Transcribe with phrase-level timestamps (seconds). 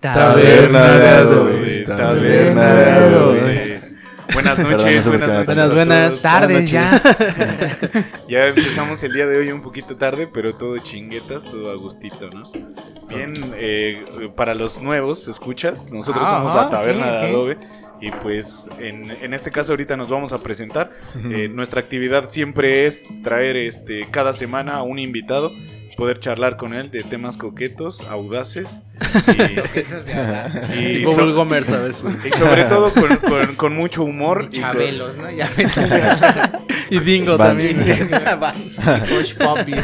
[0.00, 3.49] Taberna de adobe, taberna de adobe.
[4.56, 5.46] Buenas Perdón, noches, no sé buenas noches.
[5.46, 7.00] Buenas, buenas tardes ya.
[8.28, 12.30] Ya empezamos el día de hoy un poquito tarde, pero todo chinguetas, todo a gustito,
[12.30, 12.50] ¿no?
[13.08, 14.04] Bien, eh,
[14.36, 15.90] para los nuevos, ¿escuchas?
[15.92, 17.10] Nosotros Ah, somos la ok, Taberna ok.
[17.10, 17.58] de Adobe.
[18.02, 20.92] Y pues en, en este caso ahorita nos vamos a presentar.
[21.30, 25.52] Eh, nuestra actividad siempre es traer este cada semana a un invitado,
[25.96, 28.82] poder charlar con él de temas coquetos, audaces
[30.76, 32.04] y, y Google so- Gomer, ¿sabes?
[32.24, 35.30] y sobre todo con, con- con mucho humor y con- Chabelos, ¿no?
[35.30, 35.48] Ya
[36.90, 37.68] Y Bingo Vans.
[37.68, 38.10] también.
[39.38, 39.74] Poppy.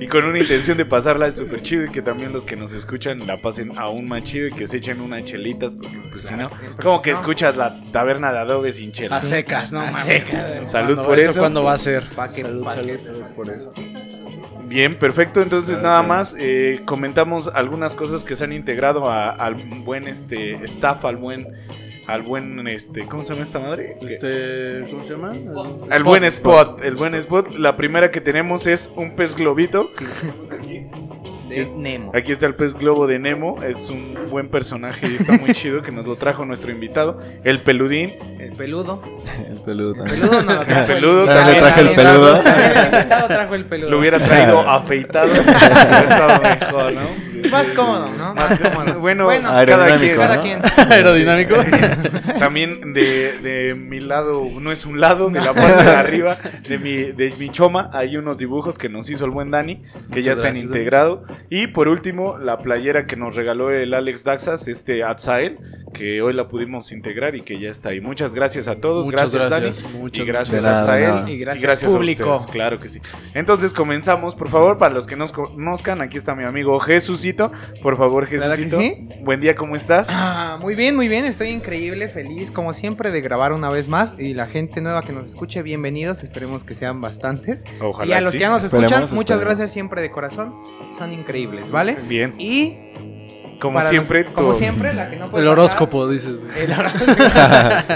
[0.00, 3.26] Y con una intención de pasarla súper chido y que también los que nos escuchan
[3.26, 6.50] la pasen aún más chido y que se echen unas chelitas, porque pues si no,
[6.82, 9.24] como que escuchas la taberna de Adobe sin A chelas.
[9.24, 9.80] secas, ¿no?
[9.80, 10.60] A secas.
[10.70, 11.40] Salud ¿Cuándo- por eso.
[11.40, 12.04] ¿Cuándo va a ser?
[12.34, 12.66] Salud,
[13.34, 13.70] Por eso.
[14.66, 15.40] Bien, perfecto.
[15.40, 20.54] Entonces nada más eh, comentamos algunas cosas que se han integrado a- al buen este
[20.66, 21.48] staff, al buen,
[22.06, 23.96] al buen este, ¿cómo se llama esta madre?
[24.02, 25.32] Este, ¿cómo se llama?
[25.90, 27.56] El buen spot, el buen spot.
[27.56, 29.90] La primera que tenemos es un pez globito.
[29.94, 30.86] que tenemos aquí.
[31.48, 32.12] De Nemo.
[32.14, 35.82] Aquí está el pez globo de Nemo, es un buen personaje y está muy chido
[35.82, 37.20] que nos lo trajo nuestro invitado.
[37.42, 39.02] El peludín, El peludo.
[39.48, 40.20] El peludo El también.
[40.20, 40.80] peludo no lo trajo.
[40.80, 41.54] El peludo el- también.
[41.54, 42.38] Le traje el peludo.
[42.42, 43.90] También el invitado trajo el peludo.
[43.90, 47.27] lo hubiera traído afeitado, hubiera estado mejor, ¿no?
[47.50, 48.34] Más cómodo, ¿no?
[48.34, 49.00] Más cómodo.
[49.00, 50.16] Bueno, Bueno, cada aerodinámico, quien.
[50.16, 50.42] Cada ¿no?
[50.42, 50.60] quien.
[50.92, 51.54] Aerodinámico.
[52.38, 56.36] También de, de mi lado, no es un lado, de la parte de arriba,
[56.68, 60.22] de mi, de mi choma, hay unos dibujos que nos hizo el buen Dani, que
[60.22, 61.20] ya están gracias, integrados.
[61.50, 65.58] Y por último, la playera que nos regaló el Alex Daxas, este Atzael,
[65.92, 68.00] que hoy la pudimos integrar y que ya está ahí.
[68.00, 69.98] Muchas gracias a todos, Muchas gracias, gracias, Dani.
[69.98, 71.00] muchas, y gracias a Atzael.
[71.02, 71.30] de nada.
[71.30, 72.34] Y gracias, a público.
[72.36, 73.00] ustedes, claro que sí.
[73.34, 76.78] Entonces comenzamos, por favor, para los que nos conozcan, aquí está mi amigo
[77.32, 77.52] Jesucito.
[77.82, 78.80] Por favor, ¿Verdad que Jesucito.
[78.80, 79.08] sí?
[79.22, 80.08] Buen día, ¿cómo estás?
[80.10, 81.24] Ah, muy bien, muy bien.
[81.24, 84.14] Estoy increíble, feliz, como siempre, de grabar una vez más.
[84.18, 86.22] Y la gente nueva que nos escuche, bienvenidos.
[86.22, 87.64] Esperemos que sean bastantes.
[87.80, 88.38] Ojalá y a los sí.
[88.38, 89.44] que ya nos Esperemos, escuchan, muchas esperemos.
[89.58, 90.54] gracias siempre de corazón.
[90.96, 91.96] Son increíbles, ¿vale?
[92.08, 92.74] Bien, Y
[93.60, 96.40] como para siempre, los- como siempre, la que no puede El horóscopo, dices.
[96.56, 97.12] El horóscopo.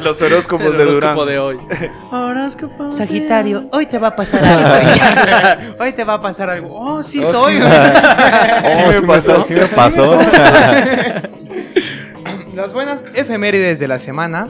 [0.02, 1.28] los horóscopos El de horóscopo Durán.
[1.28, 1.58] de hoy.
[2.10, 2.90] Horóscopo.
[2.90, 5.74] Sagitario, hoy te va a pasar algo.
[5.78, 6.68] hoy te va a pasar algo.
[6.74, 7.60] Oh, sí soy.
[7.62, 9.42] Oh, me sí pasó.
[9.44, 10.18] Sí me pasó.
[12.54, 14.48] Las buenas efemérides de la semana.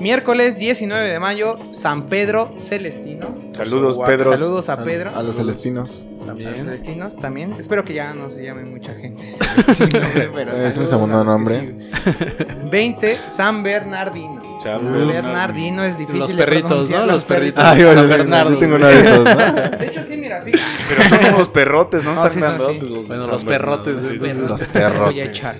[0.00, 3.34] Miércoles 19 de mayo, San Pedro Celestino.
[3.52, 4.32] Saludos, Pedro.
[4.32, 5.10] Saludos a Sal- Pedro.
[5.14, 6.04] A los celestinos.
[6.04, 6.54] A los También.
[6.64, 7.54] celestinos también.
[7.58, 10.00] Espero que ya no se llame mucha gente Celestino,
[10.34, 11.74] pero Es mi segundo nombre.
[11.78, 12.44] sí.
[12.70, 14.58] 20, San Bernardino.
[14.60, 15.84] San San Bernardino.
[15.84, 17.06] Es difícil Los de perritos, pronunciar, ¿no?
[17.12, 17.62] Los perritos.
[17.64, 19.34] Ay, bueno, San Bernardo, yo tengo uno de esos, ¿no?
[19.78, 20.62] De hecho, sí, mira, fíjate.
[20.88, 22.14] Pero son unos perrotes, ¿no?
[22.14, 22.80] No, Están sí son, sí.
[22.80, 24.16] los Bueno, los Bernardo, perrotes, sí.
[24.18, 25.28] Los Voy a perrotes.
[25.28, 25.54] echar.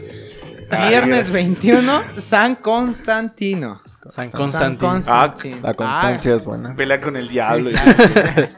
[0.89, 1.33] Viernes Dios.
[1.35, 3.83] 21, San Constantino.
[4.11, 4.91] San Constantino.
[4.93, 5.59] Constantino.
[5.63, 6.75] La constancia es buena.
[6.75, 7.71] Pelea con el Ah, diablo.
[7.71, 7.77] sí,
[8.13, 8.49] claro.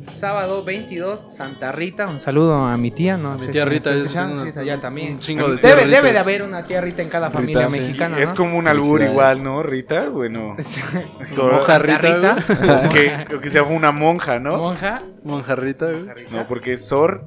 [0.00, 2.06] Sábado 22, Santa Rita.
[2.06, 3.36] Un saludo a mi tía, ¿no?
[3.38, 5.14] Mi tía Rita es sí, allá también.
[5.14, 7.80] Un chingo de Debe, debe de haber una tía Rita en cada familia Rita, sí.
[7.80, 8.34] mexicana, Es ¿no?
[8.36, 10.08] como un albur igual, ¿no, Rita?
[10.10, 10.56] Bueno.
[11.36, 14.58] Moja Rita, Santa O que, que sea una monja, ¿no?
[14.58, 15.02] Monja.
[15.24, 16.26] Monjarrita, güey.
[16.30, 17.26] No, porque es Sor.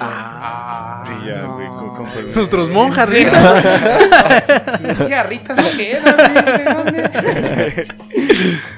[0.00, 1.54] Ah, Y ya, no.
[1.54, 3.08] güey, conforme- Nuestros monjas.
[3.08, 4.78] Rita.
[4.82, 7.88] Decía Rita, no queda, güey, ¿de dónde?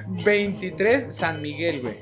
[0.24, 1.98] 23, San Miguel, güey.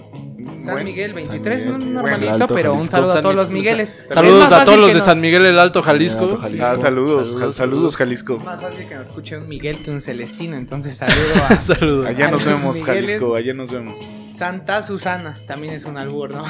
[0.54, 1.88] San Miguel 23, San Miguel.
[1.88, 2.96] un normalito, Alto pero un Jalisco.
[2.96, 3.96] saludo a todos los Mi- Migueles.
[4.10, 6.24] Saludos a todos los de no- San Miguel el Alto Jalisco.
[6.24, 6.66] Alto Jalisco.
[6.66, 8.36] Ah, saludos, Saludos, saludos, Jalisco.
[8.36, 11.16] Es más fácil que nos escuche un Miguel que un Celestino, entonces saludo
[11.50, 12.06] a Saludos.
[12.06, 13.04] Allá a nos los vemos, Migueles.
[13.06, 13.96] Jalisco, allá nos vemos.
[14.30, 16.44] Santa Susana, también es un albur, ¿no?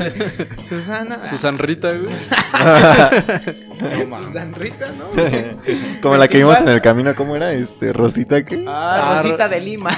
[0.62, 1.18] Susana.
[1.18, 2.08] Susanrita, güey.
[4.26, 5.08] Susanrita, ¿no?
[6.00, 7.52] Como la que vimos en el camino, ¿cómo era?
[7.52, 8.64] Este, Rosita, ¿qué?
[8.66, 9.90] Ah, Ah, Rosita Ro- de Lima.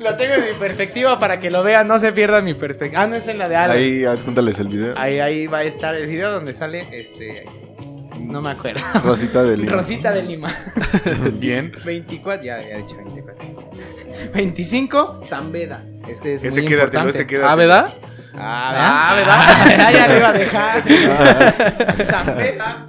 [0.00, 3.02] lo tengo en mi perspectiva para que lo vean, no se pierdan mi perspectiva.
[3.02, 3.76] Ah, no es en la de Alan.
[3.76, 4.94] Ahí, adjúntales el video.
[4.96, 7.46] Ahí, ahí va a estar el video donde sale este.
[8.18, 8.80] No me acuerdo.
[9.04, 9.72] Rosita de Lima.
[9.72, 10.48] Rosita de Lima.
[11.34, 11.72] Bien.
[11.84, 13.72] 24, ya, ya he dicho 24.
[14.34, 15.84] 25, San Beda.
[16.08, 17.10] Este es Ese muy quédatelo, importante.
[17.18, 17.50] ese quédatelo.
[17.50, 17.94] Ah, ¿verdad?
[18.34, 19.78] Ah, Ah, ¿verdad?
[19.78, 20.82] ya, ya lo iba a dejar.
[22.04, 22.86] San Beda.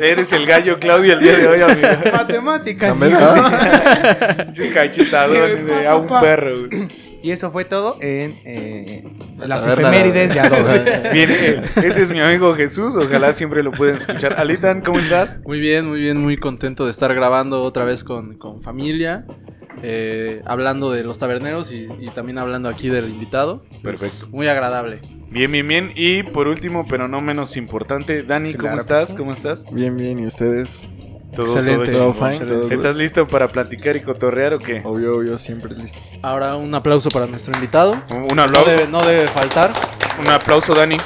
[0.00, 1.88] Eres el gallo Claudio el día de hoy, amigo.
[2.12, 2.98] Matemáticas.
[2.98, 4.44] ¿no?
[4.44, 7.06] Pinches cachetadones Sí, de pa, a un pa, perro, güey.
[7.22, 9.04] Y eso fue todo en eh,
[9.38, 11.10] las efemérides de Adobe.
[11.12, 12.94] Bien, eh, ese es mi amigo Jesús.
[12.94, 14.38] Ojalá siempre lo puedan escuchar.
[14.38, 15.40] Alitan, ¿cómo estás?
[15.44, 19.24] Muy bien, muy bien, muy contento de estar grabando otra vez con, con familia.
[19.82, 23.62] Eh, hablando de los taberneros y, y también hablando aquí del invitado.
[23.72, 24.28] Es Perfecto.
[24.30, 25.00] muy agradable.
[25.30, 25.92] Bien, bien, bien.
[25.96, 29.14] Y por último, pero no menos importante, Dani, ¿cómo Claro estás?
[29.14, 29.64] ¿Cómo estás?
[29.70, 30.88] Bien, bien, ¿y ustedes?
[31.34, 31.92] Todo, Excelente.
[31.92, 32.32] todo Todo chingón.
[32.32, 34.80] fine, todo ¿Estás listo para platicar y cotorrear o qué?
[34.84, 35.98] Obvio, obvio, siempre listo.
[36.22, 37.92] Ahora un aplauso para nuestro invitado.
[38.10, 39.70] Un, un No aplauso, debe, no debe faltar.
[40.20, 40.96] un aplauso, Dani.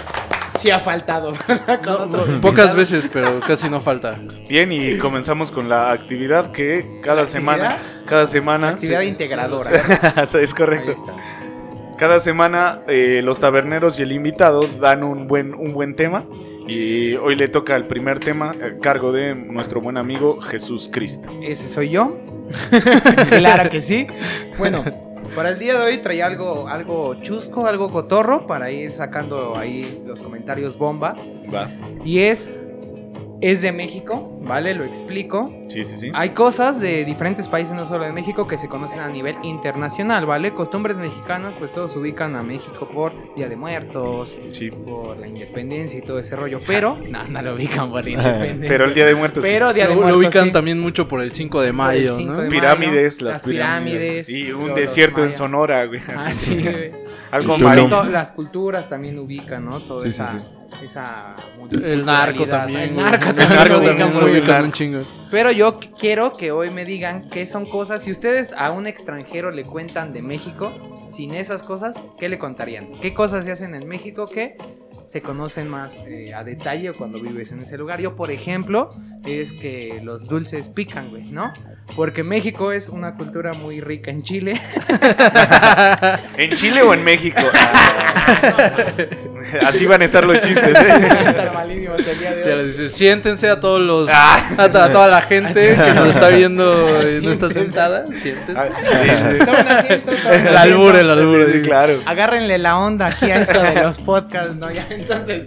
[0.60, 1.32] Sí ha faltado.
[1.84, 2.76] Con No, otros no, pocas invitados.
[2.76, 4.18] veces, pero casi no falta.
[4.48, 8.04] Bien, y comenzamos con la actividad que cada ¿La semana, actividad?
[8.06, 9.70] cada semana, Actividad integradora.
[10.22, 10.92] es Ahí correcto.
[10.92, 11.14] está.
[11.96, 16.24] Cada semana eh, los taberneros y el invitado dan un buen, un buen tema.
[16.68, 21.28] Y hoy le toca el primer tema a cargo de nuestro buen amigo Jesús Cristo.
[21.42, 22.16] Ese soy yo.
[23.28, 24.06] claro que sí.
[24.58, 24.84] Bueno,
[25.34, 30.02] para el día de hoy traía algo, algo chusco, algo cotorro para ir sacando ahí
[30.06, 31.16] los comentarios bomba.
[31.52, 31.70] Va.
[32.04, 32.52] Y es,
[33.42, 34.74] es de México, ¿vale?
[34.74, 35.52] Lo explico.
[35.68, 36.10] Sí, sí, sí.
[36.14, 40.26] Hay cosas de diferentes países, no solo de México, que se conocen a nivel internacional,
[40.26, 40.52] ¿vale?
[40.52, 44.70] Costumbres mexicanas, pues todos ubican a México por Día de Muertos, Sí.
[44.70, 46.60] por la independencia y todo ese rollo.
[46.66, 48.68] Pero, no, no lo ubican por la independencia.
[48.68, 49.42] Pero el Día de Muertos.
[49.44, 49.50] sí.
[49.50, 50.18] Pero Día de Lo, lo Muertos.
[50.24, 50.52] ubican sí.
[50.52, 52.40] también mucho por el 5 de mayo, 5 ¿no?
[52.42, 54.28] de Pirámides, mayo, las, pirámides.
[54.28, 55.34] Y un desierto en.
[55.34, 56.00] Sonora, güey.
[56.08, 56.56] Ah, así.
[56.56, 56.92] sí, güey.
[57.30, 57.56] Algo
[58.10, 59.82] Las culturas también ubican, ¿no?
[59.82, 60.38] Toda Sí, sí, esa, sí.
[60.82, 61.36] Esa
[61.82, 62.90] El narco también.
[62.90, 63.48] El narco El también.
[63.58, 65.06] narco también lo un chingo.
[65.30, 68.02] Pero yo qu- quiero que hoy me digan qué son cosas.
[68.02, 70.72] Si ustedes a un extranjero le cuentan de México,
[71.08, 72.98] sin esas cosas, ¿qué le contarían?
[73.00, 74.56] ¿Qué cosas se hacen en México que
[75.06, 78.00] se conocen más eh, a detalle cuando vives en ese lugar?
[78.00, 78.90] Yo, por ejemplo,
[79.24, 81.52] es que los dulces pican, güey, ¿no?
[81.96, 84.54] Porque México es una cultura muy rica en Chile.
[86.36, 87.40] ¿En Chile o en México?
[89.40, 89.58] Ah.
[89.68, 90.76] Así van a estar los chistes.
[90.76, 91.34] ¿eh?
[92.44, 92.58] Ya hoy.
[92.64, 94.50] les dice, siéntense a todos los, Ah.
[94.56, 96.88] a, a toda la gente que nos está viendo
[97.18, 98.70] y no está sentada, Ah, siéntense.
[99.46, 101.46] tomen El albur, el albur.
[101.46, 101.94] Sí, sí, claro.
[102.06, 104.70] agárrenle la onda aquí a esto de los podcasts, ¿no?
[104.70, 105.42] Ya, entonces,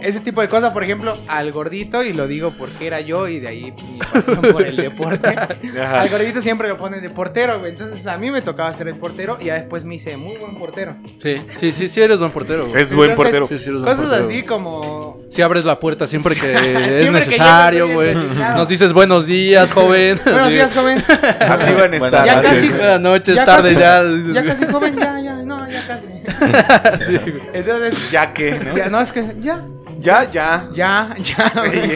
[0.00, 3.40] ese tipo de cosas, por ejemplo, al gordito, y lo digo porque era yo y
[3.40, 5.28] de ahí mi pasión por el deporte.
[5.80, 6.00] Ajá.
[6.02, 7.72] Al gordito siempre lo ponen de portero, güey.
[7.72, 10.58] Entonces a mí me tocaba ser el portero y ya después me hice muy buen
[10.58, 10.96] portero.
[11.18, 12.66] Sí, sí, sí, sí eres buen portero.
[12.68, 12.82] güey.
[12.82, 13.46] Es buen Entonces, portero.
[13.48, 14.28] Sí, sí eres buen Cosas portero.
[14.28, 15.20] así como.
[15.30, 18.14] Si abres la puerta siempre que es necesario, güey.
[18.14, 20.20] Nos dices buenos días, joven.
[20.24, 20.98] Buenos días, joven.
[21.40, 22.26] Así van a estar.
[22.26, 22.68] Ya casi.
[22.68, 23.80] Buenas noches, Ya tarde casi.
[23.80, 24.04] ya.
[24.04, 27.04] dices, Ya casi, joven, ya, ya, no, ya casi.
[27.04, 27.42] Sí, güey.
[27.52, 28.76] Entonces, Ya que, ¿no?
[28.76, 29.64] ya, no, es que, ya,
[29.98, 30.68] Ya, ya.
[30.74, 31.52] ya, ya.
[31.68, 31.92] güey.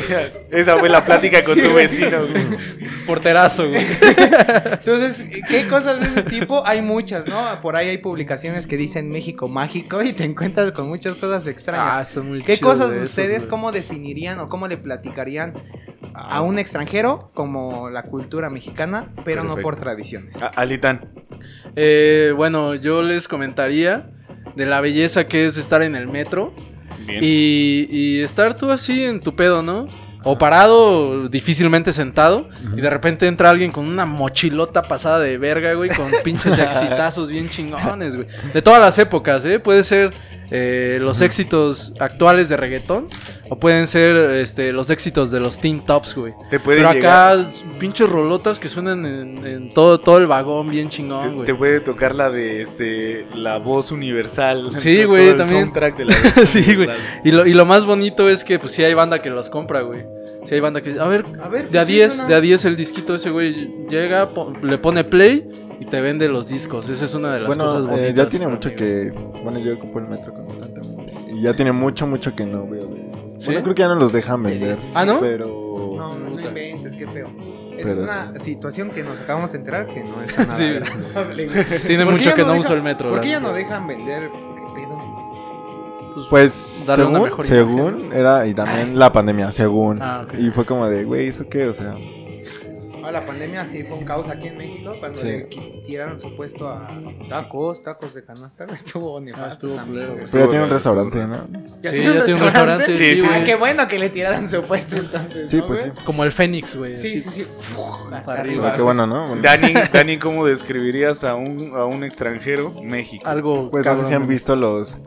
[0.51, 1.87] Esa fue la plática con Sí, tu güey.
[1.87, 2.27] vecino.
[2.27, 2.45] güey.
[3.07, 3.85] Porterazo, güey.
[4.73, 6.63] Entonces, ¿qué cosas de ese tipo?
[6.67, 7.61] Hay muchas, ¿no?
[7.61, 11.51] Por ahí hay publicaciones que dicen México mágico y te encuentras con muchas cosas Ah,
[11.51, 12.09] extrañas.
[12.09, 13.51] está muy ¿Qué chido cosas de esos, ustedes, güey.
[13.51, 15.55] cómo definirían o cómo le platicarían
[16.15, 19.63] a un extranjero como la cultura mexicana, pero no Perfecto.
[19.63, 20.43] por tradiciones?
[20.43, 21.09] A- Alitán.
[21.77, 24.11] Eh, bueno, yo les comentaría
[24.57, 26.53] de la belleza que es estar en el metro
[27.11, 27.23] Bien.
[27.23, 29.89] y, y estar tú así en tu pedo, ¿no?
[30.23, 35.73] O parado, difícilmente sentado, y de repente entra alguien con una mochilota pasada de verga,
[35.73, 38.27] güey, con pinches de exitazos bien chingones, güey.
[38.53, 39.59] De todas las épocas, ¿eh?
[39.59, 40.13] Puede ser
[40.51, 43.09] eh, los éxitos actuales de reggaetón,
[43.49, 46.33] o pueden ser este, los éxitos de los Teen Tops, güey.
[46.51, 50.71] Te puede Pero llegar- acá, pinches rolotas que suenan en, en todo, todo el vagón
[50.71, 51.47] bien chingón, Te, güey.
[51.47, 54.71] te puede tocar la de este la voz universal.
[54.77, 55.63] Sí, güey, también.
[55.63, 56.89] soundtrack de la voz Sí, güey.
[57.25, 59.83] Y lo, y lo más bonito es que, pues, sí hay banda que los compra,
[59.83, 60.03] güey.
[60.47, 60.99] Sí hay banda que...
[60.99, 62.29] A ver, A ver, de a pues, sí, 10, suena.
[62.29, 65.47] de a 10 el disquito ese, güey, llega, po- le pone play
[65.81, 66.89] y te vende los discos.
[66.89, 68.15] Esa es una de las Bueno, cosas eh, bonitas.
[68.15, 69.13] ya tiene mucho mí, que.
[69.43, 71.13] Bueno, yo ocupo el metro constantemente.
[71.33, 73.33] Y ya tiene mucho, mucho que no veo de esos.
[73.43, 73.47] ¿Sí?
[73.47, 74.77] Bueno, creo que ya no los dejan vender.
[74.95, 75.19] ¿Ah, no?
[75.21, 75.47] Pero.
[75.97, 76.49] No, no, Puta.
[76.49, 77.29] inventes, qué feo.
[77.77, 80.65] Esa Pero es una situación que nos acabamos de enterar que no está nada Sí.
[80.65, 81.47] agradable.
[81.87, 83.11] Tiene ¿Por qué mucho que no deja- uso el metro.
[83.11, 84.27] ¿Por qué ya no dejan vender?
[84.29, 84.99] ¿Qué pedo?
[86.29, 90.03] Pues, Darle una según, mejor según era, y también la pandemia, según.
[90.03, 90.35] Ah, ok.
[90.39, 91.69] Y fue como de, güey, ¿eso qué?
[91.69, 91.95] O sea,
[93.05, 95.27] Ah, la pandemia sí fue un caos aquí en México cuando Sí.
[95.27, 96.89] le tiraron su puesto a
[97.29, 98.65] tacos, tacos de canasta.
[98.73, 101.47] Estuvo nefasto Ah, estuvo también, pero ya tiene un restaurante, ¿no?
[101.83, 103.27] ¿Ya Sí, tiene ya tiene un restaurante, sí, sí.
[103.31, 105.51] Ah, qué bueno que le tiraron su puesto entonces.
[105.51, 105.93] Sí, ¿no, pues güey?
[105.97, 106.05] sí.
[106.05, 106.97] Como el Fénix, güey.
[106.97, 107.21] Sí, así.
[107.21, 107.75] sí, sí.
[107.79, 108.41] Uf, hasta arriba.
[108.69, 109.29] arriba, Qué bueno, ¿no?
[109.29, 113.27] Bueno, Dani, Dani, ¿cómo describirías a un, a un extranjero México?
[113.29, 113.71] Algo.
[113.71, 114.29] Pues no sé si han cabrón.
[114.29, 114.99] visto los,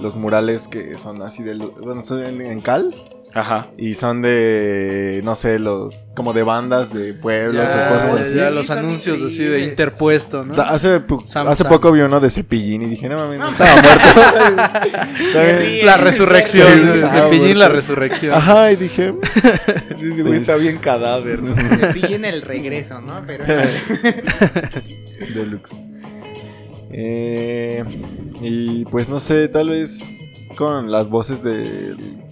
[0.00, 1.54] los murales que son así de...
[1.56, 2.94] Bueno, son en, en cal.
[3.32, 3.68] Ajá.
[3.78, 8.36] Y son de, no sé, los, como de bandas de pueblos Ya, o cosas así.
[8.36, 10.60] ya los anuncios así de interpuesto, ¿no?
[10.60, 11.72] Hace, Sam hace Sam.
[11.72, 15.00] poco vi uno de Cepillín y dije, no mames, no estaba muerto.
[15.84, 18.34] La resurrección, Sí, de Cepillín, la resurrección.
[18.34, 19.14] Ajá, y dije,
[19.98, 21.40] Sí, sí, güey, está bien cadáver,
[21.92, 23.20] pillen el regreso, ¿no?
[23.26, 23.44] Pero
[25.34, 25.76] Deluxe.
[26.92, 27.84] Eh,
[28.40, 30.18] y pues no sé, tal vez
[30.56, 32.24] con las voces del,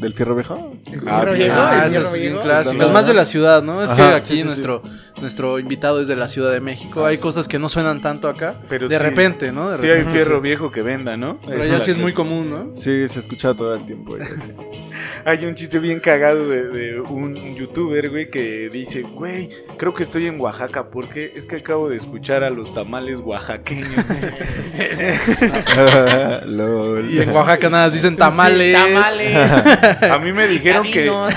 [0.00, 0.72] del Fierro Viejo.
[1.06, 1.24] Ah.
[1.24, 2.82] Viejo, Ah, eso es bien clásico.
[2.82, 3.82] Es más de la ciudad, ¿no?
[3.82, 4.44] Es que aquí sí, sí, sí.
[4.44, 4.82] nuestro,
[5.20, 7.04] nuestro invitado es de la Ciudad de México.
[7.04, 7.22] Ah, hay sí.
[7.22, 8.60] cosas que no suenan tanto acá.
[8.68, 9.68] Pero de sí- repente, ¿no?
[9.70, 11.40] De Sí hay repente, fierro viejo que venda, ¿no?
[11.46, 12.76] Pero allá sí es muy común, ¿no?
[12.76, 14.16] Sí, se escucha todo el tiempo.
[14.18, 14.28] ya.
[15.24, 20.04] Hay un chiste bien cagado de, de un youtuber, güey, que dice, güey, creo que
[20.04, 23.88] estoy en Oaxaca porque es que acabo de escuchar a los tamales oaxaqueños.
[26.46, 27.10] Lol.
[27.10, 28.76] Y en Oaxaca nada, dicen tamales.
[28.78, 29.36] Sí, tamales.
[29.84, 31.34] A mí me dijeron que a mí,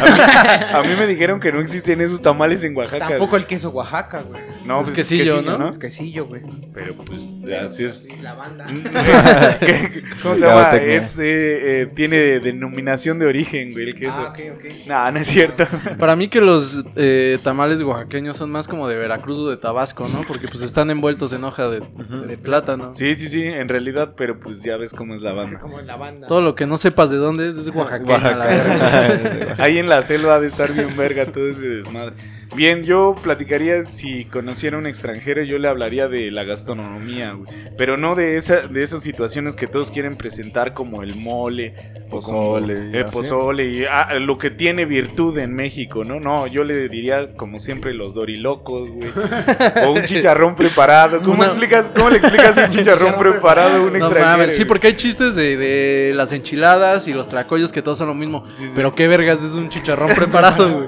[0.74, 3.10] a mí me dijeron que no existen esos tamales en Oaxaca.
[3.10, 4.42] Tampoco el queso Oaxaca, güey.
[4.68, 5.70] No, es pues, quesillo, ¿no?
[5.72, 6.42] Es quesillo, güey.
[6.74, 8.08] Pero pues así es.
[8.22, 8.66] la banda.
[9.60, 10.70] ¿Qué- ¿Cómo se llama?
[10.78, 14.18] Es, eh, eh, tiene denominación de origen, güey, el queso.
[14.18, 14.66] Ah, ok, ok.
[14.88, 15.66] No, no es cierto.
[15.98, 20.08] Para mí que los eh, tamales oaxaqueños son más como de Veracruz o de Tabasco,
[20.14, 20.22] ¿no?
[20.28, 21.82] Porque pues están envueltos en hoja de,
[22.28, 22.94] de plátano.
[22.94, 25.60] Sí, sí, sí, en realidad, pero pues ya ves cómo es la banda.
[25.60, 26.28] Como la banda.
[26.28, 28.16] Todo lo que no sepas de dónde es es oaxaqueño.
[28.16, 28.74] a la verga.
[28.76, 29.64] Oaxaca.
[29.64, 32.16] Ahí en la selva ha de estar bien verga todo ese desmadre.
[32.56, 37.52] Bien, yo platicaría si conociera a un extranjero, yo le hablaría de la gastronomía, güey.
[37.78, 41.74] Pero no de esa, de esas situaciones que todos quieren presentar como el mole,
[42.10, 43.12] como Pozole, así.
[43.12, 46.20] pozole y ah, lo que tiene virtud en México, ¿no?
[46.20, 49.10] No, yo le diría como siempre los dorilocos, güey.
[49.88, 51.22] O un chicharrón preparado.
[51.22, 54.26] ¿Cómo explicas, cómo le explicas un chicharrón preparado a un No extranjero?
[54.38, 58.08] mames, sí, porque hay chistes de, de las enchiladas y los tracollos que todos son
[58.08, 58.46] lo mismo.
[58.56, 58.72] Sí, sí.
[58.76, 60.86] Pero qué vergas es un chicharrón preparado,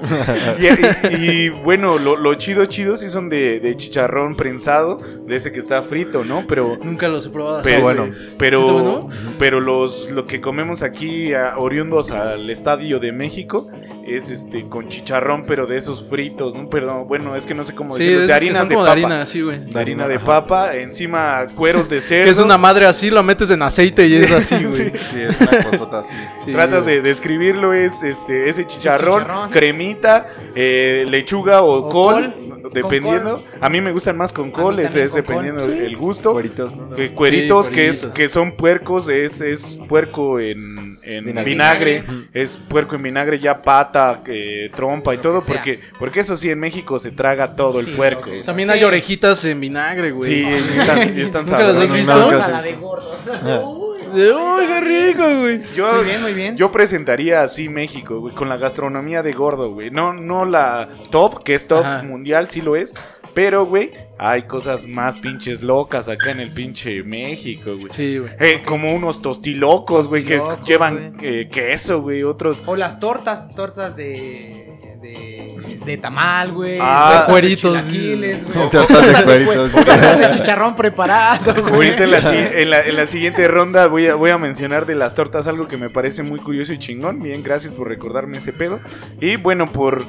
[0.58, 5.36] Y, y- y, bueno, lo, lo chido, chido sí son de, de chicharrón prensado, de
[5.36, 6.44] ese que está frito, ¿no?
[6.48, 7.68] Pero, Nunca los he probado así.
[7.70, 8.04] pero, bueno.
[8.06, 9.08] ¿Sí está pero, bueno?
[9.38, 13.68] pero los, lo que comemos aquí, a- oriundos al Estadio de México,
[14.16, 16.68] es este con chicharrón, pero de esos fritos, ¿no?
[16.68, 18.94] Perdón, bueno, es que no sé cómo Sí, decirlo, de harinas de como papa.
[18.96, 19.64] de harina, sí, güey.
[19.64, 22.24] De harina de papa, encima cueros de cerdo.
[22.24, 24.70] Que es una madre así, lo metes en aceite y es así, güey.
[24.80, 24.92] Sí.
[25.10, 26.16] Sí, es una cosota así.
[26.44, 29.50] Sí, Tratas de describirlo, es este ese chicharrón, chicharrón.
[29.50, 32.70] cremita, eh, lechuga o, O col, col.
[32.72, 33.44] dependiendo.
[33.60, 35.70] A mí me gustan más con col, es, con dependiendo Sí.
[35.70, 36.32] el gusto.
[36.32, 36.94] Cueritos, ¿no?
[36.96, 42.04] Que cueritos, Sí, que es que son puercos, es, es puerco en, en Vinagre.
[42.32, 45.54] es puerco en vinagre ya pata, eh, trompa y Lo todo, que sea.
[45.56, 48.30] porque porque eso sí en México se traga todo Sí, el puerco.
[48.30, 48.44] ok.
[48.44, 48.74] También Sí.
[48.74, 50.30] hay orejitas en vinagre, güey.
[50.30, 51.92] Sí, y están, y están ¿Nunca las has sabrosas.
[51.96, 52.12] visto?
[52.14, 52.52] No, Vamos no, a no.
[52.52, 53.16] la de gordos.
[53.76, 53.90] Uy.
[54.20, 55.60] De, ¡Uy, qué rico, güey!
[55.76, 56.56] Yo, Muy bien, muy bien.
[56.56, 59.90] Yo presentaría así México, güey, con la gastronomía de gordo, güey.
[59.92, 62.02] No, no la top, que es top Ajá.
[62.02, 62.92] mundial, sí lo es.
[63.34, 67.88] Pero, güey, hay cosas más pinches locas acá en el pinche México, güey.
[67.92, 68.32] Sí, güey.
[68.40, 72.62] Eh, como unos tostilocos, güey, que llevan eh, queso, güey, otros.
[72.66, 74.98] O las tortas, tortas de.
[75.00, 75.80] de.
[75.84, 76.78] de tamal, güey.
[76.80, 77.86] Ah, de cueritos.
[77.86, 78.70] chilaquiles, güey.
[78.70, 79.72] Tortas de cueritos.
[79.72, 81.74] tortas de chicharrón preparado, güey.
[81.74, 84.86] Ahorita en la, si- en la- en la siguiente ronda voy a, voy a mencionar
[84.86, 87.22] de las tortas algo que me parece muy curioso y chingón.
[87.22, 88.80] Bien, gracias por recordarme ese pedo.
[89.20, 90.04] Y bueno, por,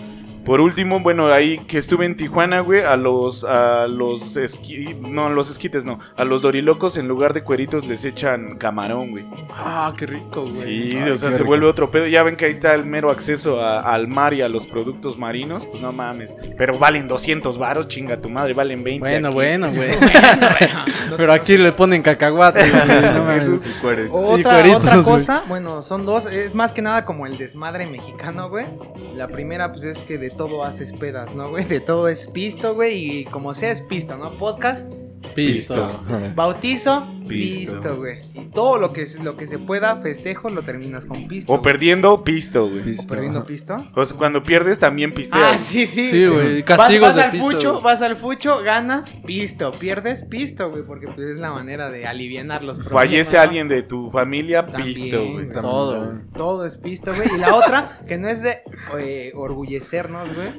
[0.45, 5.27] por último, bueno, ahí que estuve en Tijuana, güey, a los, a los esqui- no,
[5.27, 9.25] a los esquites no, a los dorilocos en lugar de cueritos les echan camarón, güey.
[9.51, 10.55] Ah, qué rico, güey.
[10.55, 11.47] Sí, Ay, o sea, se rico.
[11.49, 12.07] vuelve otro pedo.
[12.07, 15.17] Ya ven que ahí está el mero acceso a- al mar y a los productos
[15.17, 16.37] marinos, pues no mames.
[16.57, 18.99] Pero valen 200 varos, chinga tu madre, valen 20.
[18.99, 19.35] Bueno, aquí.
[19.35, 19.89] bueno, güey.
[21.17, 22.87] Pero aquí le ponen cacahuate, güey.
[23.13, 23.49] No mames.
[23.61, 24.11] Sí, cueritos.
[24.13, 25.05] Otra, cueritos, otra güey.
[25.05, 28.65] cosa, bueno, son dos, es más que nada como el desmadre mexicano, güey.
[29.13, 31.65] La primera, pues es que de todo haces pedas, ¿no, güey?
[31.65, 34.37] De todo es pisto, güey, y como sea es pisto, ¿no?
[34.37, 34.91] Podcast,
[35.35, 36.01] Pisto.
[36.35, 37.73] bautizo, Pisto.
[37.73, 38.19] pisto, güey.
[38.33, 41.51] Y todo lo que, lo que se pueda, festejo, lo terminas con pisto.
[41.51, 41.63] O güey.
[41.63, 42.95] perdiendo, pisto, güey.
[42.97, 43.85] O perdiendo pisto.
[43.95, 45.55] O sea, cuando pierdes también pisteas.
[45.55, 46.07] Ah, sí, sí.
[46.09, 46.61] Sí, güey.
[46.61, 47.49] Vas, Castigos vas de al pisto.
[47.51, 47.83] fucho, güey.
[47.83, 49.71] vas al fucho, ganas, pisto.
[49.79, 53.03] Pierdes, pisto, güey, porque pues es la manera de alivianar los problemas.
[53.03, 53.41] Fallece ¿no?
[53.43, 55.31] alguien de tu familia, También, pisto, güey.
[55.33, 55.45] güey.
[55.47, 56.27] También, Todo, también.
[56.33, 57.27] Todo es pisto, güey.
[57.35, 58.61] Y la otra, que no es de
[58.99, 60.49] eh, orgullecernos, güey.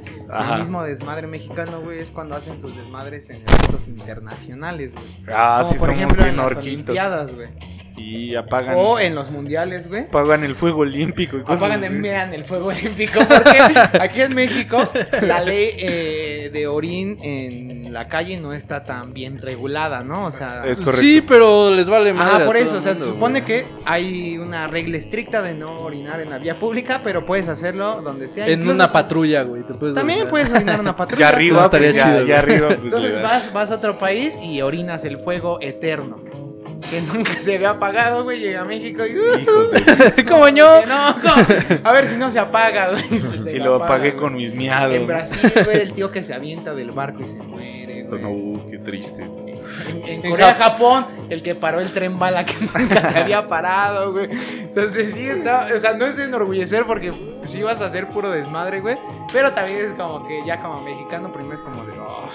[0.53, 5.07] El mismo desmadre mexicano, güey, es cuando hacen sus desmadres en eventos internacionales, güey.
[5.29, 6.47] Ah, Como sí, por somos ejemplo bien en las.
[6.63, 7.49] Olimpiadas, güey.
[7.95, 10.05] Y apagan, O en los mundiales, güey.
[10.05, 11.95] apagan el fuego olímpico y cosas Apagan, así.
[11.95, 14.91] envían el fuego olímpico porque aquí en México
[15.21, 20.25] la ley eh, de orín en la calle no está tan bien regulada, ¿no?
[20.25, 21.03] O sea, Es correcto.
[21.03, 22.41] Sí, pero les vale más.
[22.41, 26.21] Ah, por eso, o sea, se supone que hay una regla estricta de no orinar
[26.23, 28.47] en la vía pública, pero puedes hacerlo donde sea.
[28.47, 29.65] En incluso una patrulla, güey.
[29.95, 30.29] También orinar.
[30.29, 31.21] puedes orinar en una patrulla.
[31.21, 34.39] Ya arriba, estaría pues, ya, chido, ya arriba, pues, Entonces vas, vas a otro país
[34.43, 36.32] y orinas el fuego eterno.
[36.91, 38.41] Que nunca se había apagado, güey.
[38.41, 39.17] Llega a México y.
[39.17, 39.81] uh, de...
[40.55, 40.81] Yo.
[40.81, 41.81] que no, ¿cómo?
[41.85, 43.03] A ver si no se apaga, güey.
[43.45, 44.21] Si lo apaga, apagué güey.
[44.21, 44.95] con mis miados.
[44.95, 48.23] En Brasil, güey, el tío que se avienta del barco y se muere, güey.
[48.23, 49.23] No, qué triste.
[49.23, 53.19] En, en En Corea, Jap- Japón, el que paró el tren bala que nunca se
[53.19, 54.29] había parado, güey.
[54.61, 57.13] Entonces sí está, o sea, no es de enorgullecer porque
[57.45, 58.99] sí vas a hacer puro desmadre, güey.
[59.33, 62.29] Pero también es como que ya como mexicano primero es como de, "Oh,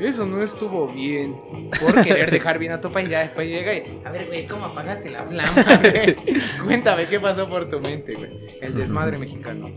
[0.00, 1.36] eso no estuvo bien.
[1.80, 4.66] Por querer dejar bien a tu país, ya después llega y, a ver, güey, ¿cómo
[4.66, 5.52] apagaste la flama?
[5.80, 6.16] güey?
[6.64, 8.30] Cuéntame qué pasó por tu mente, güey.
[8.60, 9.70] El desmadre mexicano.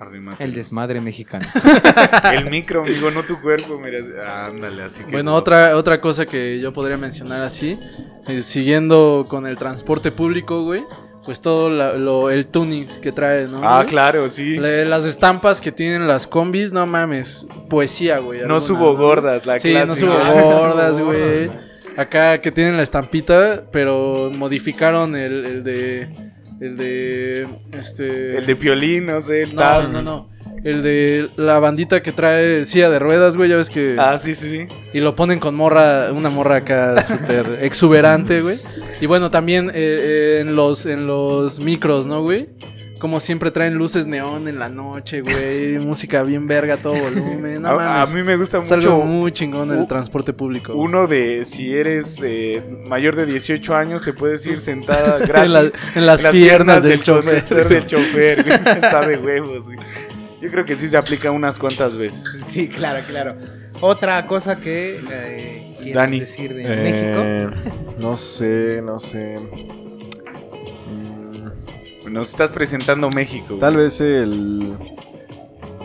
[0.00, 0.42] Arrímate.
[0.42, 1.46] El desmadre mexicano.
[2.32, 3.78] El micro, amigo, no tu cuerpo.
[3.78, 5.10] Mira, ándale, así que.
[5.10, 7.78] Bueno, otra, otra cosa que yo podría mencionar así,
[8.26, 10.82] eh, siguiendo con el transporte público, güey,
[11.24, 13.60] pues todo la- lo, el tuning que trae, ¿no?
[13.62, 13.86] Ah, güey?
[13.88, 14.56] claro, sí.
[14.58, 18.40] Le- las estampas que tienen las combis, no mames, poesía, güey.
[18.46, 20.06] No subo gordas, la Sí, no clásica.
[20.06, 21.50] subo no subo gordas, güey.
[21.96, 26.08] Acá que tienen la estampita, pero modificaron el, el de...
[26.60, 27.48] El de...
[27.72, 28.36] Este...
[28.38, 29.88] El de piolín, no sé, el No, Taz.
[29.90, 30.28] no, no.
[30.62, 33.96] El de la bandita que trae silla de ruedas, güey, ya ves que...
[33.98, 34.66] Ah, sí, sí, sí.
[34.92, 38.58] Y lo ponen con morra, una morra acá súper exuberante, güey.
[39.00, 42.48] Y bueno, también eh, eh, en, los, en los micros, ¿no, güey?
[42.98, 45.78] Como siempre traen luces neón en la noche, güey.
[45.78, 47.62] Música bien verga, a todo volumen.
[47.62, 48.14] No a, a mames.
[48.14, 50.74] mí me gusta Es algo mucho muy chingón el transporte público.
[50.74, 50.84] güey.
[50.86, 55.46] uno de si eres eh, mayor de 18 años, te puedes ir sentada gratis.
[55.46, 57.68] en, las- en las piernas, del chofer.
[57.68, 58.54] del chofer, güey.
[58.82, 59.78] Está de huevos, güey.
[60.40, 62.42] Yo creo que sí se aplica unas cuantas veces.
[62.46, 63.36] Sí, claro, claro.
[63.80, 66.20] Otra cosa que eh, quieres Dani.
[66.20, 67.94] decir de Eh, México.
[67.98, 69.38] No sé, no sé.
[70.86, 73.56] Mm, Nos estás presentando México.
[73.58, 73.84] Tal güey.
[73.84, 74.76] vez el.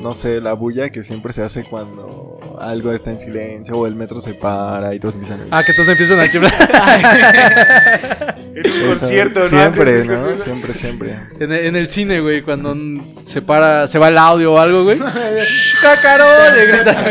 [0.02, 3.96] No sé, la bulla que siempre se hace cuando algo está en silencio o el
[3.96, 5.60] metro se para y todos empiezan a.
[5.60, 8.35] Ah, que todos empiezan a chiflar.
[8.56, 9.48] En un concierto, ¿no?
[9.48, 10.38] Siempre, ¿no?
[10.38, 11.16] Siempre, siempre.
[11.39, 12.74] en, el, en el cine, güey, cuando
[13.12, 14.98] se para, se va el audio o algo, güey.
[15.00, 16.26] ¡Shh, ¡Cácaro!
[16.56, 17.06] Le gritas.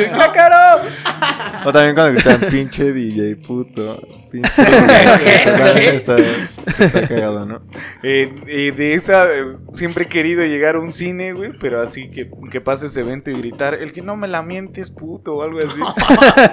[1.64, 4.00] O también cuando gritan pinche DJ puto.
[4.30, 5.44] Pinche DJ.
[5.44, 7.62] También está, está cagado, ¿no?
[8.06, 12.10] Eh, eh, de esa, eh, siempre he querido llegar a un cine, güey, pero así
[12.10, 15.42] que, que pase ese evento y gritar, el que no me la mientes, puto, o
[15.42, 15.80] algo así.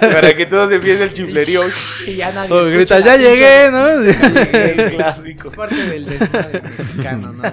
[0.00, 1.62] para que todos empiece el chiflerío.
[2.06, 2.52] Y ya nadie.
[2.52, 3.70] O la ¡ya llegué!
[3.70, 3.88] ¿no?
[3.88, 5.50] el clásico.
[5.50, 7.42] Parte del desmadre mexicano, ¿no?
[7.42, 7.52] güey?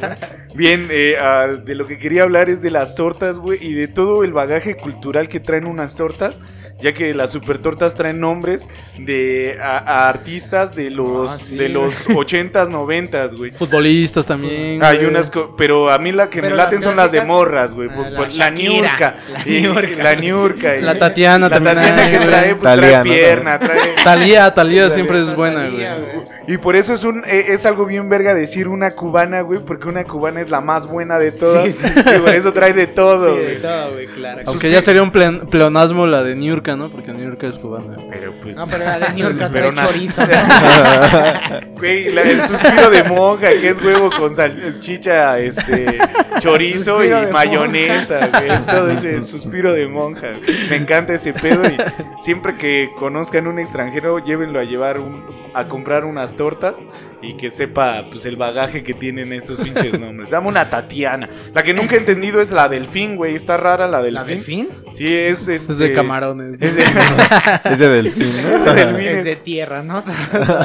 [0.56, 3.88] Bien, eh, ah, de lo que quería hablar es de las tortas, güey, y de
[3.88, 6.42] todo el bagaje cultural que traen unas tortas,
[6.82, 11.56] ya que las super tortas traen nombres de a, a artistas de los Ah, sí,
[11.56, 13.52] de los 80s, 90s, güey.
[13.52, 14.84] Futbolistas también.
[14.84, 15.08] Hay güey.
[15.10, 17.74] unas, co- pero a mí la que Pero me las laten son las de morras,
[17.74, 17.90] güey.
[17.92, 19.16] ah, la La Niurka.
[19.34, 20.04] la Niurka.
[20.04, 20.74] La Niurka.
[20.82, 22.30] La Tatiana La también Tatiana hay, que güey.
[22.30, 23.04] trae, pues, trae Talía, ¿no?
[23.04, 23.80] pierna, trae...
[24.04, 26.16] Talía, Talía Talía, siempre es buena, Talía, güey.
[26.16, 26.28] güey.
[26.48, 29.88] Y por eso es un eh, es algo bien verga decir una cubana, güey, porque
[29.88, 31.64] una cubana es la más buena de todas.
[31.76, 32.00] Sí, sí.
[32.16, 33.62] Y por eso trae de todo, Sí, de güey.
[33.62, 34.42] todo, güey, claro.
[34.48, 36.90] Aunque ya sería un pleonasmo la de Niurka, ¿no?
[36.90, 37.98] Porque Niurka es cubana.
[38.10, 41.70] Pero pues No, pero la de New York Pero trae na- chorizo, ¿no?
[41.80, 45.98] Güey, la- el suspiro de monja, que es huevo con salchicha, este,
[46.40, 48.50] chorizo y mayonesa, güey.
[48.52, 50.28] Es todo ese suspiro de monja.
[50.70, 51.78] Me encanta ese pedo y
[52.22, 56.76] siempre que conozcan un extranjero, llévenlo a llevar un, a comprar unas tortas
[57.22, 60.30] y que sepa pues el bagaje que tienen esos pinches nombres.
[60.30, 61.30] Dame una Tatiana.
[61.54, 63.36] La que nunca he entendido es la delfín, güey.
[63.36, 64.14] Está rara la delfín.
[64.16, 64.70] ¿La delfín?
[64.94, 66.60] Sí, es este, Es de camarones.
[66.60, 66.66] ¿no?
[66.66, 66.84] Es de,
[67.66, 68.74] Es de delfín, Es de ¿no?
[68.74, 69.08] delfín.
[69.10, 70.04] Es de tierra, ¿no?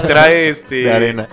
[0.07, 1.29] trae este De arena.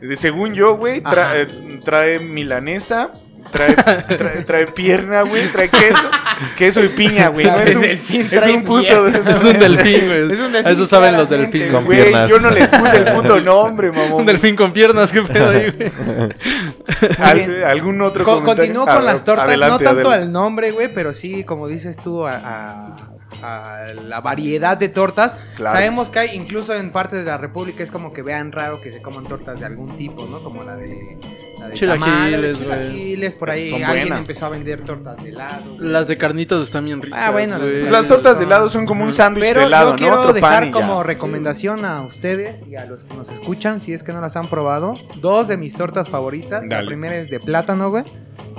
[0.00, 3.12] De- Según yo, güey, tra- eh, trae milanesa,
[3.54, 6.10] trae, trae, trae pierna, güey, trae queso,
[6.58, 7.46] queso y piña, güey.
[7.46, 8.82] No es un, delfín es trae un puto.
[8.82, 9.30] pierna.
[9.30, 10.32] Es un delfín, güey.
[10.32, 11.70] Es un delfín, Eso saben los delfines.
[11.72, 12.28] Con Güey, piernas.
[12.28, 14.20] yo no les puse el puto nombre, mamón.
[14.20, 15.90] Un delfín con piernas, qué pedo ahí, güey.
[17.18, 17.64] Al-.
[17.64, 18.56] ¿Algún otro Co- comentario?
[18.74, 20.24] continúo Ah, con las tortas, adelante, no tanto adelante.
[20.26, 22.96] al nombre, güey, pero sí, como dices tú, a, a-
[23.44, 25.36] a la variedad de tortas.
[25.56, 25.76] Claro.
[25.76, 28.90] Sabemos que hay, incluso en parte de la República, es como que vean raro que
[28.90, 30.42] se coman tortas de algún tipo, ¿no?
[30.42, 31.18] Como la de,
[31.58, 34.18] la de Chilaquiles, chilaquiles, por ahí alguien buenas.
[34.20, 35.76] empezó a vender tortas de helado.
[35.78, 37.20] Las de carnitas están bien ricas.
[37.22, 37.88] Ah, bueno, las-.
[37.88, 39.98] Pues tortas de helado son como un sándwich Pero de helado, yo ¿no?
[39.98, 40.70] quiero Otro dejar ya.
[40.72, 44.36] como recomendación a ustedes y a los que nos escuchan, si es que no las
[44.36, 46.66] han probado, dos de mis tortas favoritas.
[46.68, 48.04] La primera es de plátano, güey.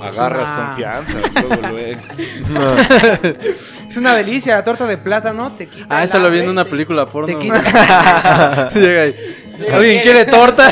[0.01, 1.13] Agarras una- confianza.
[1.41, 2.01] Luego, luego.
[3.89, 5.53] Es una delicia la torta de plátano.
[5.55, 7.27] Te quita Ah, eso lo vi en una película porno.
[7.27, 8.69] Te quita.
[8.73, 9.15] Llega ahí.
[9.71, 10.71] ¿Alguien quiere torta?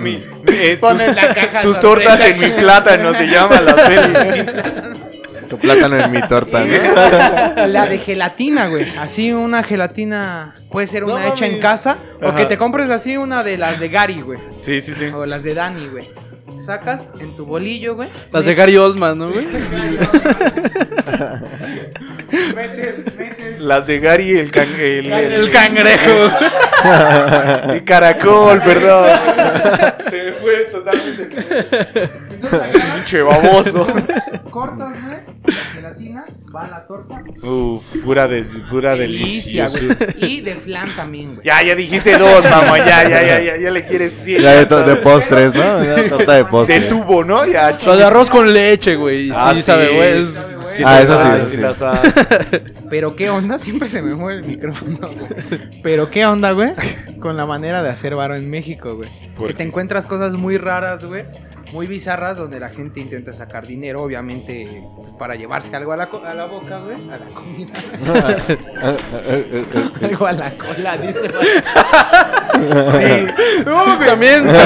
[0.00, 2.10] Mi- eh, Pones tus- la caja tus sorpresa.
[2.16, 4.46] tortas en mi plátano se llama la peli.
[5.50, 7.66] Tu plátano en mi torta, ¿no?
[7.66, 8.86] La de gelatina, güey.
[8.98, 13.18] Así una gelatina puede ser una No hecha en casa o que te compres así
[13.18, 14.38] una de las de Gary, güey.
[14.62, 15.06] Sí, sí, sí.
[15.06, 16.08] O las de Dani, güey.
[16.60, 18.08] Sacas en tu bolillo, güey.
[18.32, 19.46] Las de Gary Oldman, ¿no, güey?
[22.54, 23.60] Metes, metes.
[23.60, 26.30] Las de Gary el, can- el, El cangrejo.
[27.72, 29.06] el caracol, perdón.
[30.10, 32.10] Se me fue totalmente.
[32.30, 33.86] Entonces agarras, Pinche baboso.
[34.50, 35.16] cortas, güey.
[35.74, 37.22] Gelatina, va a la torta.
[37.42, 39.88] Uf, pura, des, pura Delicia, güey.
[40.18, 41.46] Y de flan también, güey.
[41.46, 42.78] Ya, ya dijiste dos, mamá.
[42.78, 44.40] Ya, ya, ya, ya, ya le quieres decir.
[44.40, 45.78] Ya de, to- de postres, ¿no?
[45.78, 46.88] Una torta de De postres.
[46.88, 47.44] tubo, ¿no?
[47.46, 49.26] Ya, Lo de arroz con leche, güey.
[49.28, 49.94] Sí, Ah, sabe, sí.
[49.96, 50.22] güey.
[50.22, 50.62] es- Sabe, güey.
[50.62, 51.60] Sí, Ah, la eso sí, sabe, eso sí sí.
[51.62, 51.98] la sabe.
[52.90, 55.80] Pero qué onda, siempre se me mueve el micrófono, güey.
[55.82, 56.72] Pero qué onda, güey,
[57.20, 59.10] con la manera de hacer varo en México, güey.
[59.36, 59.58] ¿Por Que qué?
[59.58, 61.24] te encuentras cosas muy raras, güey.
[61.72, 66.10] Muy bizarras donde la gente intenta sacar dinero, obviamente, pues, para llevarse algo a la,
[66.10, 66.96] co- a la boca, güey.
[67.10, 67.72] A la comida.
[70.02, 71.28] algo a la cola, dice.
[71.28, 71.46] güey.
[72.56, 73.26] Sí.
[73.64, 74.08] No, güey.
[74.08, 74.56] También, Sí.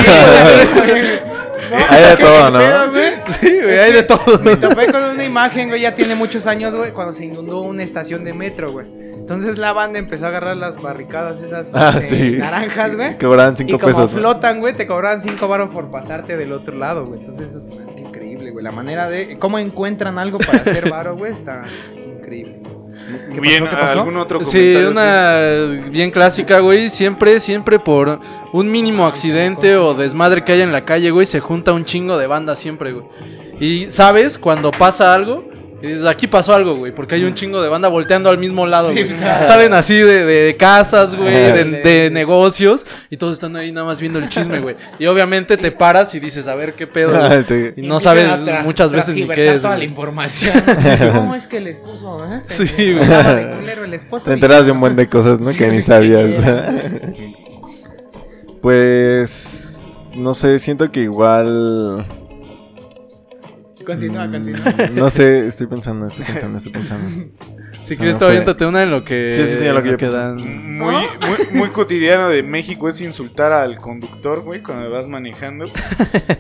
[1.71, 2.59] No, Hay de es que todo, ¿no?
[2.61, 4.39] pedo, güey, Sí, güey, hay de todo.
[4.39, 7.83] me topé con una imagen, güey, ya tiene muchos años, güey, cuando se inundó una
[7.83, 8.87] estación de metro, güey.
[9.27, 12.37] Entonces la banda empezó a agarrar las barricadas esas Ah, sí.
[12.39, 13.19] naranjas, güey.
[13.19, 14.13] Cobraban Y cinco como pesos.
[14.13, 14.19] ¿no?
[14.21, 17.19] flotan, güey, te cobraban 5 baros por pasarte del otro lado, güey.
[17.19, 18.63] Entonces eso se me hace increíble, güey.
[18.65, 21.65] La manera de cómo encuentran algo para hacer varo, güey, está
[21.97, 22.61] increíble.
[23.35, 23.71] ¿Qué Bien, pasó?
[23.77, 23.99] ¿Qué pasó?
[23.99, 25.41] ¿algún otro Sí, una
[25.91, 26.89] bien clásica, güey.
[26.89, 28.21] Siempre, siempre por
[28.53, 32.17] un mínimo accidente o desmadre que haya en la calle, güey, se junta un chingo
[32.17, 33.07] de banda siempre, güey.
[33.59, 35.45] Y sabes, cuando pasa algo,
[35.83, 38.67] y dices, aquí pasó algo, güey, porque hay un chingo de banda volteando al mismo
[38.67, 39.15] lado, Sí, güey.
[39.19, 39.47] claro.
[39.47, 44.19] Salen así de, de casas, güey, de, negocios, y todos están ahí nada más viendo
[44.19, 44.75] el chisme, güey.
[44.99, 47.15] Y obviamente te paras y dices, a ver qué pedo.
[47.15, 47.73] Ah, sí.
[47.77, 48.27] Y no sabes
[48.65, 49.63] muchas veces ni qué es.
[49.63, 49.87] toda güey.
[49.87, 50.55] la información.
[51.15, 52.41] ¿Cómo es que el esposo, eh?
[52.49, 53.05] Se- Sí, güey.
[53.05, 55.51] andaba de culero el esposo Te enteras de un buen de cosas, ¿no?
[55.51, 56.25] Sí, que ni sabías.
[56.43, 57.37] que
[58.63, 59.85] pues.
[60.15, 62.07] No sé, siento que igual.
[63.87, 64.91] Continúa, mm, continúa.
[64.95, 67.09] No sé, estoy pensando, estoy pensando, estoy pensando.
[67.87, 68.27] Si quieres, fue.
[68.29, 69.33] aviéntate una en lo que.
[69.35, 70.17] Sí, sí, sí, en lo que yo pienso.
[70.17, 70.37] dan.
[70.77, 71.07] Muy, muy,
[71.59, 75.67] muy cotidiano de México es insultar al conductor, güey, cuando vas manejando.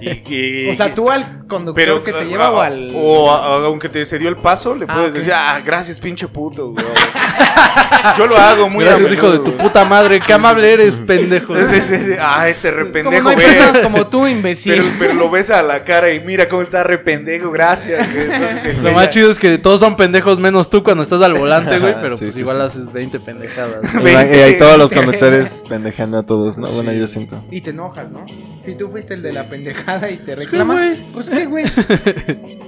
[0.01, 2.93] Y, y- O sea, tú al conductor pero, que te ah, lleva o al.
[2.95, 6.73] o a- aunque te cedió el paso, le Ah, puedes decir, ah, gracias, pinche puto,
[6.73, 6.85] güey.
[8.19, 9.59] Yo lo hago muy a Gracias, hijo de tu güey.
[9.59, 10.21] puta madre.
[10.21, 11.57] Qué amable eres, pendejo.
[11.57, 12.13] Sí, sí, sí.
[12.21, 13.47] Ah, este Como rependejo, no hay güey.
[13.47, 14.75] personas como tú, imbécil.
[14.75, 18.09] Pero, pero lo ves a la cara y mira cómo está rependejo, gracias.
[18.15, 21.33] Entonces, Lo más ya- chido es que todos son pendejos menos tú cuando estás al
[21.39, 21.95] volante, güey.
[22.01, 22.63] Pero Sí, pues sí, igual sí.
[22.63, 23.81] haces 20 pendejadas.
[24.05, 26.67] Y, hay todos los conductores pendejando a todos, ¿no?
[26.69, 27.45] Bueno, yo siento.
[27.51, 28.25] Y te enojas, ¿no?
[28.65, 30.77] Si tú fuiste el de la pendejada y te Pues, ¿qué, reclaman.
[30.77, 31.13] güey?
[31.13, 31.65] Pues qué, güey.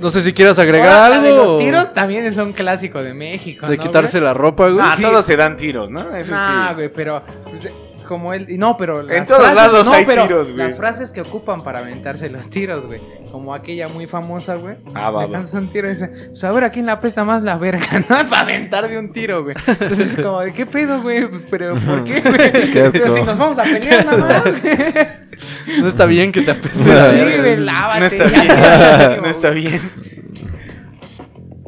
[0.00, 1.26] No sé si quieras agregar Ahora, la algo.
[1.26, 3.66] de los tiros también es un clásico de México.
[3.66, 4.24] De ¿no, quitarse güey?
[4.28, 4.84] la ropa, güey.
[4.86, 5.02] Ah, Sí.
[5.02, 6.14] todos se dan tiros, ¿no?
[6.14, 6.74] Eso Nah, sí.
[6.74, 7.22] güey, pero.
[7.44, 7.70] pues,
[8.06, 8.46] como él.
[8.58, 9.02] No, pero.
[9.02, 10.58] Las todos frases, lados no, hay pero tiros, güey.
[10.58, 13.00] Las frases que ocupan para aventarse los tiros, güey.
[13.30, 14.76] Como aquella muy famosa, güey.
[14.94, 17.42] Ah, va, Le un tiro y dice, pues a ver a quién le apesta más
[17.42, 18.28] la verga, ¿no?
[18.28, 19.56] Para aventarse un tiro, güey.
[19.66, 21.28] Entonces es como, ¿de qué pedo, güey?
[21.50, 22.52] Pero ¿por qué, güey?
[22.72, 22.88] Qué.
[22.92, 24.76] Pero si nos vamos a pelear nada más, güey.
[25.80, 26.82] No está bien que te apeste.
[26.82, 27.38] Sí, así.
[27.38, 28.00] güey, lávate.
[28.00, 29.22] No está bien.
[29.22, 29.80] no está bien.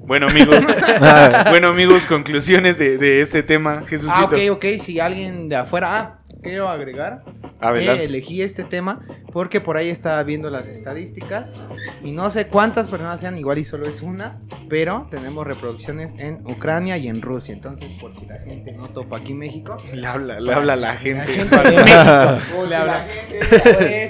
[0.08, 0.56] Bueno, amigos.
[1.50, 4.14] bueno, amigos, conclusiones de, de este tema, Jesucito.
[4.16, 4.64] Ah, ok, ok.
[4.80, 5.98] Si alguien de afuera.
[5.98, 7.24] Ah, quiero agregar
[7.60, 8.00] Adelante.
[8.00, 9.00] que elegí este tema
[9.32, 11.60] porque por ahí estaba viendo las estadísticas
[12.02, 16.40] y no sé cuántas personas sean, igual y solo es una, pero tenemos reproducciones en
[16.46, 17.52] Ucrania y en Rusia.
[17.54, 20.88] Entonces, por si la gente no topa aquí México, Le habla, le habla a la
[20.88, 21.26] la gente.
[21.26, 23.08] gente de México le habla.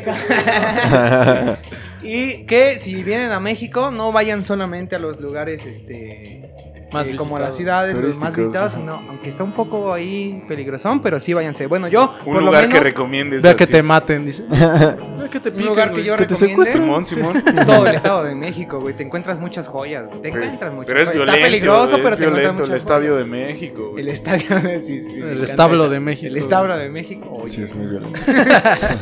[2.03, 6.51] y que si vienen a México, no vayan solamente a los lugares este
[6.93, 8.35] Más eh, como las ciudades los más
[8.77, 8.79] ajá.
[8.85, 11.67] no, aunque está un poco ahí peligrosón, pero sí váyanse.
[11.67, 13.43] Bueno, yo Un por lugar lo que menos recomiendes.
[13.43, 14.45] Vea que te maten, dice.
[14.49, 17.43] Vea que te un piquen, lugar que yo Que te recomiende Simón, Simón.
[17.67, 20.23] todo el estado de México, güey, te encuentras muchas joyas, güey.
[20.23, 21.15] Te encuentras muchas Pero es joyas.
[21.15, 21.33] violento.
[21.37, 23.19] Está peligroso, es pero te encuentras violento muchas el estadio joyas.
[23.19, 23.91] de México.
[23.91, 24.03] güey.
[24.03, 26.27] El estadio de sí, sí, El establo de México.
[26.29, 27.29] El establo de México.
[27.31, 28.19] Oye, Sí, es muy violento.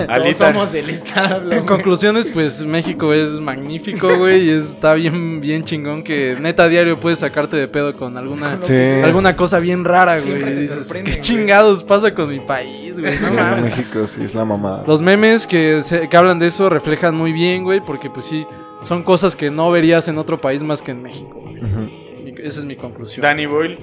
[0.07, 1.53] todos somos del establo.
[1.55, 6.99] En conclusiones, pues México es magnífico, güey, y está bien, bien chingón que neta diario
[7.01, 8.75] puedes sacarte de pedo con alguna, Sí.
[9.05, 10.43] alguna cosa bien rara, güey.
[10.43, 11.21] Y dices, ¿qué güey".
[11.21, 13.19] chingados pasa con mi país, güey?
[13.19, 13.62] No Sí, mames.
[13.65, 14.85] México sí es la mamada.
[14.87, 18.47] Los memes que, se- que hablan de eso reflejan muy bien, güey, porque pues sí,
[18.81, 21.43] son cosas que no verías en otro país más que en México.
[21.43, 22.37] güey.
[22.43, 23.23] Esa es mi conclusión.
[23.23, 23.77] Danny Boyle,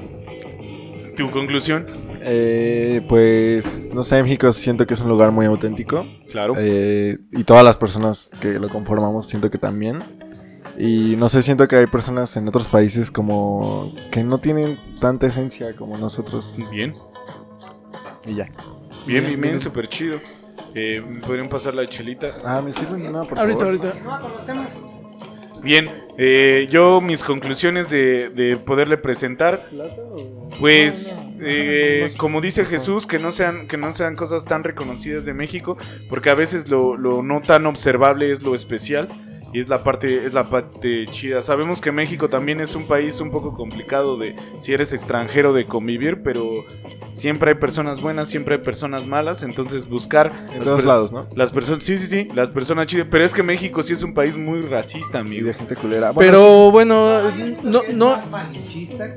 [1.15, 1.85] tu conclusión.
[2.25, 6.05] Eh, pues, no sé, México siento que es un lugar muy auténtico.
[6.31, 6.53] Claro.
[6.57, 10.03] Eh, y todas las personas que lo conformamos siento que también.
[10.77, 15.27] Y no sé, siento que hay personas en otros países como que no tienen tanta
[15.27, 16.55] esencia como nosotros.
[16.71, 16.95] Bien.
[18.25, 18.49] Y ya.
[19.05, 20.19] Bien, bien, Bien, súper chido.
[20.73, 22.35] Eh, ¿me ¿Podrían pasar la chelita?
[22.43, 23.75] Ah, ¿me sirven una, por ahorita, favor?
[23.75, 23.93] ahorita.
[24.03, 24.83] No conocemos.
[25.61, 29.69] Bien, eh, yo mis conclusiones de, de poderle presentar,
[30.59, 35.33] pues, eh, como dice Jesús, que no sean que no sean cosas tan reconocidas de
[35.33, 35.77] México,
[36.09, 39.07] porque a veces lo, lo no tan observable es lo especial
[39.53, 41.41] y es la parte es la parte chida.
[41.41, 45.65] Sabemos que México también es un país un poco complicado de si eres extranjero de
[45.67, 46.65] convivir, pero
[47.11, 51.27] siempre hay personas buenas, siempre hay personas malas, entonces buscar En las todos lados, ¿no?
[51.35, 54.13] Las personas, sí, sí, sí, las personas chidas, pero es que México sí es un
[54.13, 55.47] país muy racista, Y amigo.
[55.47, 56.11] de gente culera.
[56.11, 57.21] Bueno, Pero bueno,
[57.63, 58.17] no, Es no,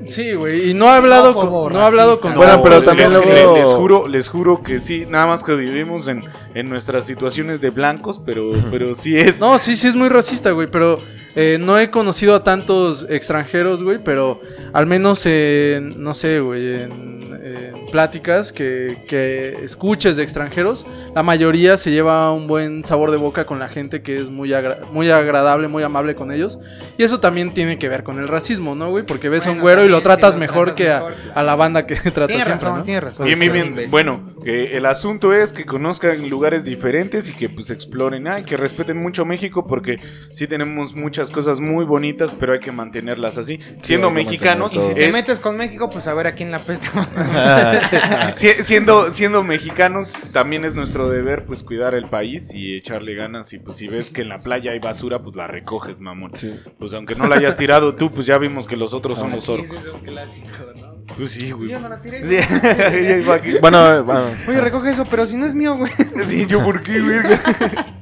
[0.05, 2.35] sí, güey, y no ha hablado Xenófobo, con, no ha hablado con.
[2.35, 6.07] Bueno, pero también les, luego- les juro, les juro que sí, nada más que vivimos
[6.07, 6.23] en,
[6.53, 9.39] en nuestras situaciones de blancos, pero, pero sí es.
[9.39, 10.99] No, sí, sí es muy racista, güey, pero
[11.35, 14.41] eh, no he conocido a tantos extranjeros, güey, pero
[14.73, 21.23] al menos en, no sé, güey, en, en pláticas que, que escuches de extranjeros, la
[21.23, 24.79] mayoría se lleva un buen sabor de boca con la gente que es muy, agra-
[24.91, 26.59] muy agradable, muy amable con ellos.
[26.97, 29.05] Y eso también tiene que ver con el racismo, ¿no, güey?
[29.05, 31.13] Porque ves a un Bueno, güero y lo tratas lo mejor tratas que a, mejor,
[31.13, 31.31] claro.
[31.39, 32.83] a la banda que trata siempre, razón, ¿no?
[32.83, 33.25] tienes razón.
[33.25, 33.89] Bien.
[33.89, 38.57] Bueno, que el asunto es que conozcan lugares diferentes y que pues exploren, ay, que
[38.57, 39.99] respeten mucho México porque
[40.31, 43.59] sí tenemos muchas cosas muy bonitas, pero hay que mantenerlas así.
[43.79, 46.51] Siendo que mexicanos, mantener Si te es- metes con México, pues a ver a quién
[46.51, 46.87] la pesta.
[48.35, 53.51] Si- siendo, siendo mexicanos, también es nuestro deber pues cuidar el país y echarle ganas.
[53.53, 56.31] Y pues si ves que en la playa hay basura, pues la recoges, mamón.
[56.35, 56.55] Sí.
[56.79, 59.43] Pues aunque no la hayas tirado tú, pues ya vimos que los otros son los
[59.43, 59.69] Sí, orcos.
[59.71, 60.97] ese es un clásico, ¿no?
[61.15, 61.69] Pues sí, güey.
[61.69, 62.23] Yo no la tiré.
[62.23, 63.53] Sí, ya iba aquí.
[63.61, 64.21] Bueno, bueno.
[64.47, 65.91] Oye, recoge eso, pero si no es mío, güey.
[66.27, 67.39] Sí, yo por qué, verga?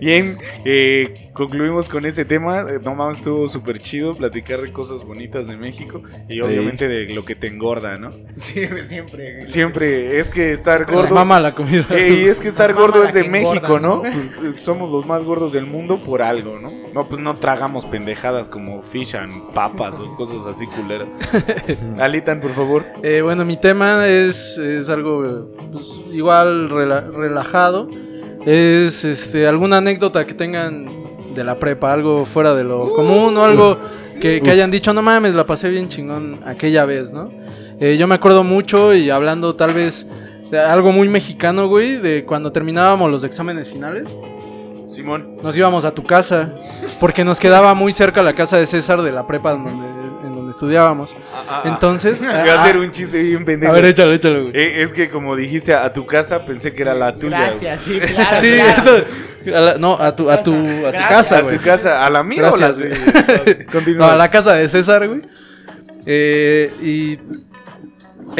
[0.00, 2.60] Bien, eh, concluimos con ese tema.
[2.60, 7.12] Eh, No mames, estuvo súper chido platicar de cosas bonitas de México y obviamente de
[7.14, 8.12] lo que te engorda, ¿no?
[8.38, 9.46] Sí, siempre.
[9.48, 11.14] Siempre es que estar Nos gordo.
[11.14, 11.84] mama la comida.
[11.90, 13.96] Eh, y es que estar Nos gordo es de México, engorda, ¿no?
[13.96, 14.02] ¿no?
[14.02, 16.70] Pues, eh, somos los más gordos del mundo por algo, ¿no?
[16.92, 21.08] No, pues no tragamos pendejadas como fish and papas o cosas así culeras.
[21.98, 22.84] Alitan, por favor.
[23.02, 27.88] Eh, bueno, mi tema es, es algo pues, igual rela- relajado.
[28.46, 33.44] Es este, alguna anécdota que tengan de la prepa, algo fuera de lo común o
[33.44, 33.78] algo
[34.20, 37.28] que, que hayan dicho, no mames, la pasé bien chingón aquella vez, ¿no?
[37.80, 40.08] Eh, yo me acuerdo mucho y hablando tal vez
[40.50, 44.08] de algo muy mexicano, güey, de cuando terminábamos los exámenes finales,
[44.86, 45.36] Simón.
[45.42, 46.54] nos íbamos a tu casa,
[47.00, 49.95] porque nos quedaba muy cerca la casa de César de la prepa en
[50.46, 51.16] donde, en donde estudiábamos.
[51.64, 52.20] Entonces...
[52.20, 53.72] Voy a hacer un chiste bien pendejo.
[53.72, 54.56] A ver, échalo, échalo, güey.
[54.56, 57.36] Eh, es que como dijiste a tu casa, pensé que era la tuya.
[57.38, 57.48] güey.
[57.60, 58.36] Gracias, sí, claro.
[58.40, 58.78] Sí, claro.
[58.78, 59.04] eso.
[59.56, 60.54] a la- no, a tu, a tu,
[60.86, 61.58] a tu casa, A güey.
[61.58, 62.72] tu casa, a la mía o la?
[63.96, 65.22] No, a la casa de César, güey.
[66.06, 67.18] Eh, y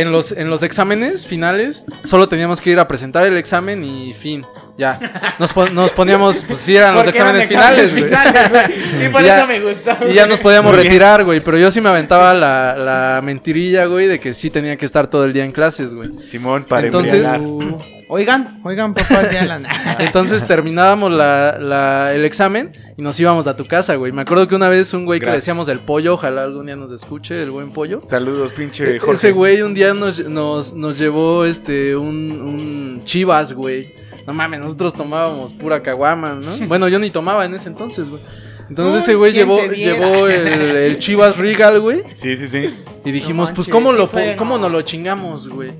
[0.00, 4.12] en los, en los exámenes finales, solo teníamos que ir a presentar el examen y
[4.14, 4.44] fin.
[4.78, 4.98] Ya.
[5.38, 8.04] Nos, pon- nos poníamos, pues sí, eran los exámenes finales, güey.
[8.04, 8.62] finales, güey.
[9.02, 9.38] Sí, por Ya.
[9.38, 9.90] eso me gustó.
[10.10, 11.40] Y ya nos podíamos Muy retirar, güey.
[11.40, 15.06] Pero yo sí me aventaba la, la mentirilla, güey, de que sí tenía que estar
[15.08, 16.10] todo el día en clases, güey.
[16.18, 17.86] Simón, para Entonces- embriagar.
[18.08, 19.60] Oigan, oigan, papás, ya la.
[19.98, 24.12] Entonces terminábamos la, la- el examen y nos íbamos a tu casa, güey.
[24.12, 26.76] Me acuerdo que una vez un güey que le decíamos el pollo, ojalá algún día
[26.76, 28.02] nos escuche, el buen pollo.
[28.06, 29.14] Saludos, pinche Jorge.
[29.14, 33.92] Ese güey un día nos, nos, nos llevó este un, un chivas, güey.
[34.26, 36.66] No mames, nosotros tomábamos pura caguama, ¿no?
[36.66, 38.22] Bueno, yo ni tomaba en ese entonces, güey.
[38.68, 42.02] Entonces Uy, ese güey ¿quién llevó, llevó el, el chivas Regal, güey.
[42.14, 42.74] Sí, sí, sí.
[43.04, 44.64] Y dijimos, manches, pues, ¿cómo, sí lo, fue, ¿cómo no.
[44.64, 45.74] nos lo chingamos, güey?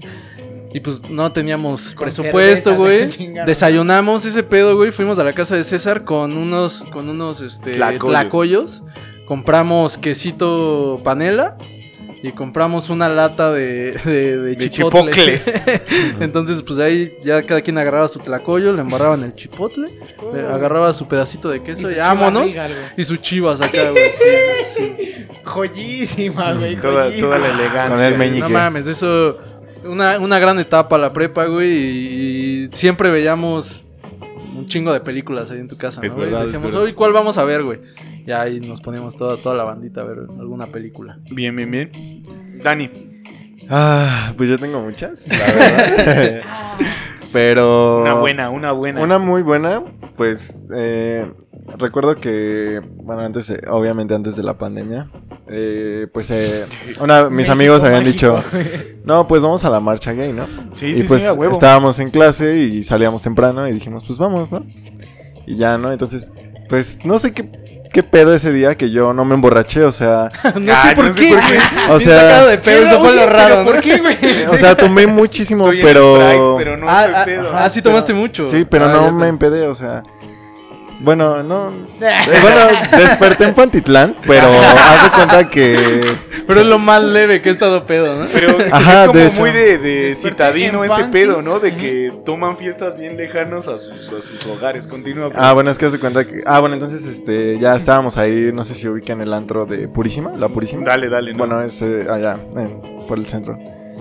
[0.73, 3.09] Y pues no teníamos Con presupuesto, güey.
[3.47, 4.93] Desayunamos ese pedo, güey.
[4.93, 8.11] Fuimos a la casa de César con unos, con unos, este, Tlacoyos.
[8.11, 8.85] tlacoyos.
[9.27, 11.57] Compramos quesito panela.
[12.27, 15.13] Y compramos una lata de, de, de De chipotle.
[15.13, 15.63] chipocles.
[16.21, 19.91] Entonces, pues ahí ya cada quien agarraba su tlacoyo, le embarraban el chipotle,
[20.35, 22.53] le agarraba su pedacito de queso y, su vámonos.
[22.97, 24.11] Y su chivas acá, güey.
[24.13, 25.27] sí, sí.
[25.45, 26.75] Joyísima, güey.
[26.81, 27.89] Toda, la elegancia.
[27.95, 28.41] Con el meñique.
[28.41, 29.39] No mames, eso.
[29.85, 31.71] Una, una gran etapa la prepa, güey.
[31.71, 33.85] Y, y siempre veíamos
[34.57, 36.07] un chingo de películas ahí en tu casa, ¿no?
[36.09, 36.87] Es verdad, es Decíamos, verdad.
[36.87, 37.79] hoy, ¿cuál vamos a ver, güey?
[38.27, 41.19] Y ahí nos poníamos toda, toda la bandita a ver alguna película.
[41.31, 42.23] Bien, bien, bien.
[42.63, 42.91] Dani.
[43.71, 46.41] Ah, pues yo tengo muchas, la verdad.
[47.33, 48.03] Pero.
[48.03, 49.01] Una buena, una buena.
[49.01, 49.83] Una muy buena,
[50.17, 51.31] pues eh,
[51.79, 55.09] recuerdo que, bueno, antes, eh, obviamente antes de la pandemia,
[55.49, 56.65] eh, pues eh,
[57.01, 58.43] una, mis amigos habían dicho,
[59.05, 60.47] no, pues vamos a la marcha gay, ¿no?
[60.75, 61.53] Sí, y sí, pues sí, a huevo.
[61.53, 64.65] estábamos en clase y salíamos temprano y dijimos, pues vamos, ¿no?
[65.47, 65.93] Y ya, ¿no?
[65.93, 66.33] Entonces,
[66.69, 67.49] pues no sé qué,
[67.93, 71.15] qué pedo ese día que yo no me emborraché, o sea, No sé por no
[71.15, 71.59] qué, por qué.
[71.91, 73.65] o Bien sacado sea, de pedo, eso fue lo raro, pero.
[73.65, 74.17] ¿Por qué, güey?
[74.51, 76.55] o sea, tomé muchísimo, Estoy en pero...
[76.59, 77.51] Pero no ah, ah, pedo.
[77.55, 78.47] ah, sí tomaste mucho.
[78.47, 80.03] Sí, pero Ah, no me empedé, o sea.
[81.01, 81.69] Bueno, no.
[82.01, 82.11] eh,
[82.43, 82.61] bueno,
[82.97, 86.17] desperté en Pantitlán, pero haz de cuenta que.
[86.47, 88.27] Pero es lo más leve que he estado pedo, ¿no?
[88.33, 89.41] Pero Ajá, es como de hecho.
[89.41, 91.11] muy de, citadino ese Pantis.
[91.23, 91.59] pedo, ¿no?
[91.61, 94.87] De que toman fiestas bien lejanos a sus, a sus hogares.
[94.89, 95.31] Continúa.
[95.35, 96.43] Ah, bueno, es que haz de cuenta que.
[96.47, 100.33] Ah, bueno, entonces este ya estábamos ahí, no sé si ubican el antro de Purísima,
[100.37, 100.85] la Purísima.
[100.85, 101.33] Dale, dale.
[101.33, 101.39] ¿no?
[101.39, 103.59] Bueno, es eh, allá, en- por el centro.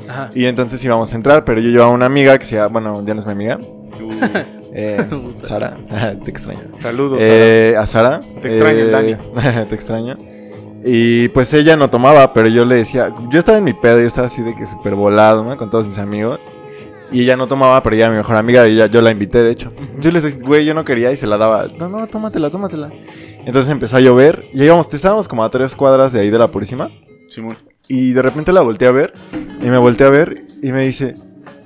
[0.08, 0.30] Ajá.
[0.36, 3.14] Y entonces íbamos a entrar, pero yo llevaba una amiga que se llama, bueno, ya
[3.16, 4.12] no es mi amiga, Uh,
[4.76, 4.98] eh,
[5.44, 5.78] Sara,
[6.24, 6.62] te extraño.
[6.80, 7.18] saludos.
[7.22, 8.22] Eh, a Sara.
[8.42, 10.18] Te extraño, eh, te extraño.
[10.84, 14.06] Y pues ella no tomaba, pero yo le decía, yo estaba en mi pedo, yo
[14.06, 15.58] estaba así de que súper volado, ¿no?
[15.58, 16.52] Con todos mis amigos.
[17.12, 19.42] Y ella no tomaba, pero ella era mi mejor amiga y ella- yo la invité,
[19.42, 19.72] de hecho.
[20.00, 21.68] Yo les dije, güey, yo no quería y se la daba.
[21.80, 22.92] No, no, tómatela, tómatela.
[23.46, 26.50] Entonces empezó a llover y íbamos, estábamos como a tres cuadras de ahí de la
[26.50, 26.90] Purísima.
[27.28, 27.58] Simón.
[27.88, 29.14] Y de repente la volteé a ver
[29.62, 31.16] y me volteé a ver y me dice,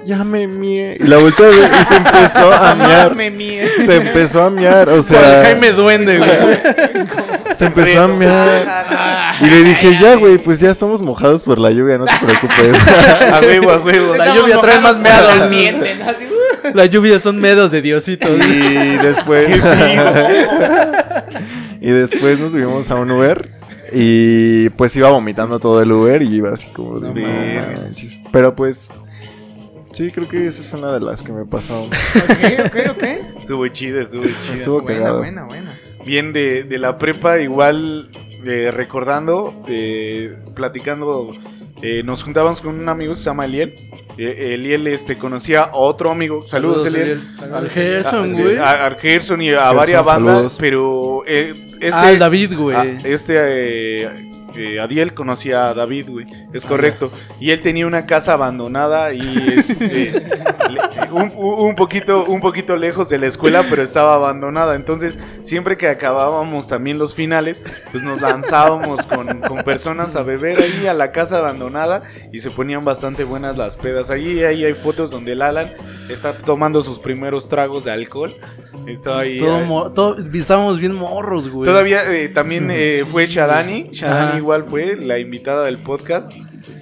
[0.06, 0.98] ya me mié.
[1.00, 3.16] Y la volteé a ver y se empezó a miar.
[3.16, 3.66] Mía.
[3.86, 5.44] Se empezó a miar, o sea...
[5.44, 6.30] Jaime Duende, güey.
[7.56, 9.36] Se empezó a mear.
[9.42, 12.78] Y le dije, ya, güey, pues ya estamos mojados por la lluvia, no te preocupes.
[13.34, 14.16] A huevo, a huevo.
[14.16, 15.52] La Estamos lluvia trae más meados.
[15.52, 16.68] uh.
[16.76, 18.28] La lluvia son medos de Diosito.
[18.30, 19.50] y después.
[21.82, 23.50] y después nos subimos a un Uber.
[23.92, 27.14] Y pues iba vomitando todo el Uber y iba así como de.
[27.14, 27.74] No.
[28.32, 28.92] Pero pues.
[29.92, 31.84] Sí, creo que esa es una de las que me pasó.
[32.16, 33.04] Ok, ok, ok.
[33.40, 34.54] Estuvo chido, estuvo chido.
[34.54, 35.18] Estuvo Buena, cagado.
[35.20, 35.80] buena, buena.
[36.06, 38.10] Bien de, de la prepa, igual
[38.46, 41.34] eh, recordando, eh, platicando,
[41.82, 43.74] eh, nos juntábamos con un amigo que se llama Eliel.
[44.18, 46.46] Eh, Eliel este, conocía a otro amigo.
[46.46, 47.22] Saludos, Eliel.
[47.42, 47.54] Eliel.
[47.54, 48.58] Al Gerson, güey.
[48.58, 50.58] A, a Gerson y a Gerson, varias bandas, saludos.
[50.60, 52.76] pero eh, este, Ah, el David, güey.
[52.78, 57.12] ah, este eh, Adiel conocía a David, güey, es correcto.
[57.40, 59.22] Y él tenía una casa abandonada y
[59.56, 60.12] este,
[60.70, 64.76] le- un, un poquito, un poquito lejos de la escuela, pero estaba abandonada.
[64.76, 67.58] Entonces, siempre que acabábamos también los finales,
[67.92, 72.52] pues nos lanzábamos con, con personas a beber ahí a la casa abandonada y se
[72.52, 74.12] ponían bastante buenas las pedas.
[74.12, 75.72] Allí ahí hay fotos donde el Alan
[76.10, 78.36] está tomando sus primeros tragos de alcohol.
[78.88, 79.40] Está ahí.
[79.40, 79.66] Todo ahí.
[79.66, 81.66] mo- todo- estábamos bien morros, güey.
[81.68, 83.90] Todavía eh, también eh, fue Shadani.
[83.92, 84.39] Shadani.
[84.40, 86.32] Igual fue la invitada del podcast.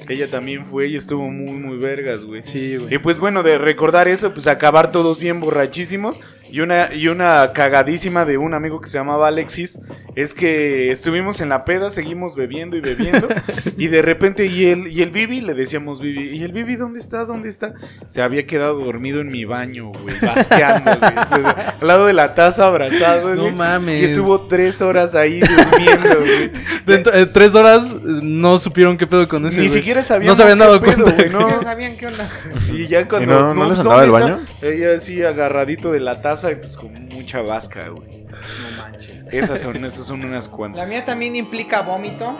[0.09, 2.41] Ella también fue y estuvo muy, muy vergas, güey.
[2.41, 2.95] Sí, güey.
[2.95, 6.19] Y pues bueno, de recordar eso, pues acabar todos bien borrachísimos.
[6.51, 9.79] Y una, y una cagadísima de un amigo que se llamaba Alexis.
[10.15, 13.27] Es que estuvimos en la peda, seguimos bebiendo y bebiendo.
[13.77, 16.99] y de repente, y el, y el Bibi, le decíamos Bibi, ¿y el Bibi dónde
[16.99, 17.25] está?
[17.25, 17.73] ¿Dónde está?
[18.07, 21.43] Se había quedado dormido en mi baño, güey, basqueando, güey.
[21.81, 24.01] Al lado de la taza abrazado, No mames.
[24.01, 26.51] Y estuvo tres horas ahí durmiendo, güey.
[26.87, 29.79] Dentro- eh, tres horas no supieron qué pedo con ese, Ni güey.
[29.79, 31.61] siquiera sabían No se habían dado cuenta, güey, No ¿no?
[31.61, 32.27] sabían qué onda.
[32.73, 33.31] Y ya cuando.
[33.33, 34.45] ¿Y no- no les andaba el ¿dónde baño?
[34.61, 38.23] Ella así agarradito de la taza y pues con mucha vasca, güey.
[38.25, 39.27] No manches.
[39.31, 40.89] Esas son, esas son unas La cuantas.
[40.89, 42.37] mía también implica vómito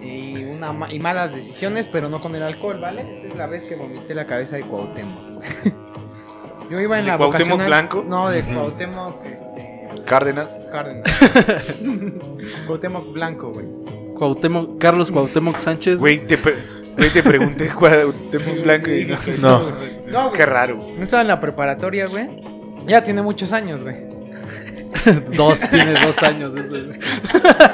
[0.00, 3.02] y, una ma- y malas decisiones, pero no con el alcohol, ¿vale?
[3.02, 5.42] Esa es la vez que vomité la cabeza de Cuauhtémoc.
[6.70, 8.04] Yo iba en ¿De la Cuauhtémoc vocacional- Blanco?
[8.06, 8.42] No, de.
[8.42, 9.88] Cuauhtémoc, este...
[10.06, 10.50] Cárdenas.
[10.70, 11.04] Cárdenas.
[12.66, 13.66] Cuauhtémoc Blanco, güey.
[14.14, 15.98] Cuauhtémoc- Carlos Cuauhtémoc Sánchez.
[16.00, 16.56] Güey, te, pre-
[16.96, 19.60] güey, te pregunté cuál Sí, blanco y No.
[20.08, 20.32] No, güey.
[20.34, 20.76] Qué raro.
[20.96, 22.41] No estaba en la preparatoria, güey.
[22.86, 23.96] Ya tiene muchos años, güey.
[25.36, 26.98] Dos, tiene dos años eso, güey.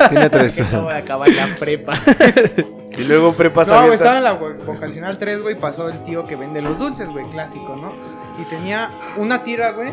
[0.09, 0.57] Tiene tres.
[0.57, 1.95] De acabar la prepa.
[2.97, 5.55] Y luego prepas No, güey, estaba en la vo- vocacional 3, güey.
[5.59, 7.93] Pasó el tío que vende los dulces, güey, clásico, ¿no?
[8.41, 9.93] Y tenía una tira, güey,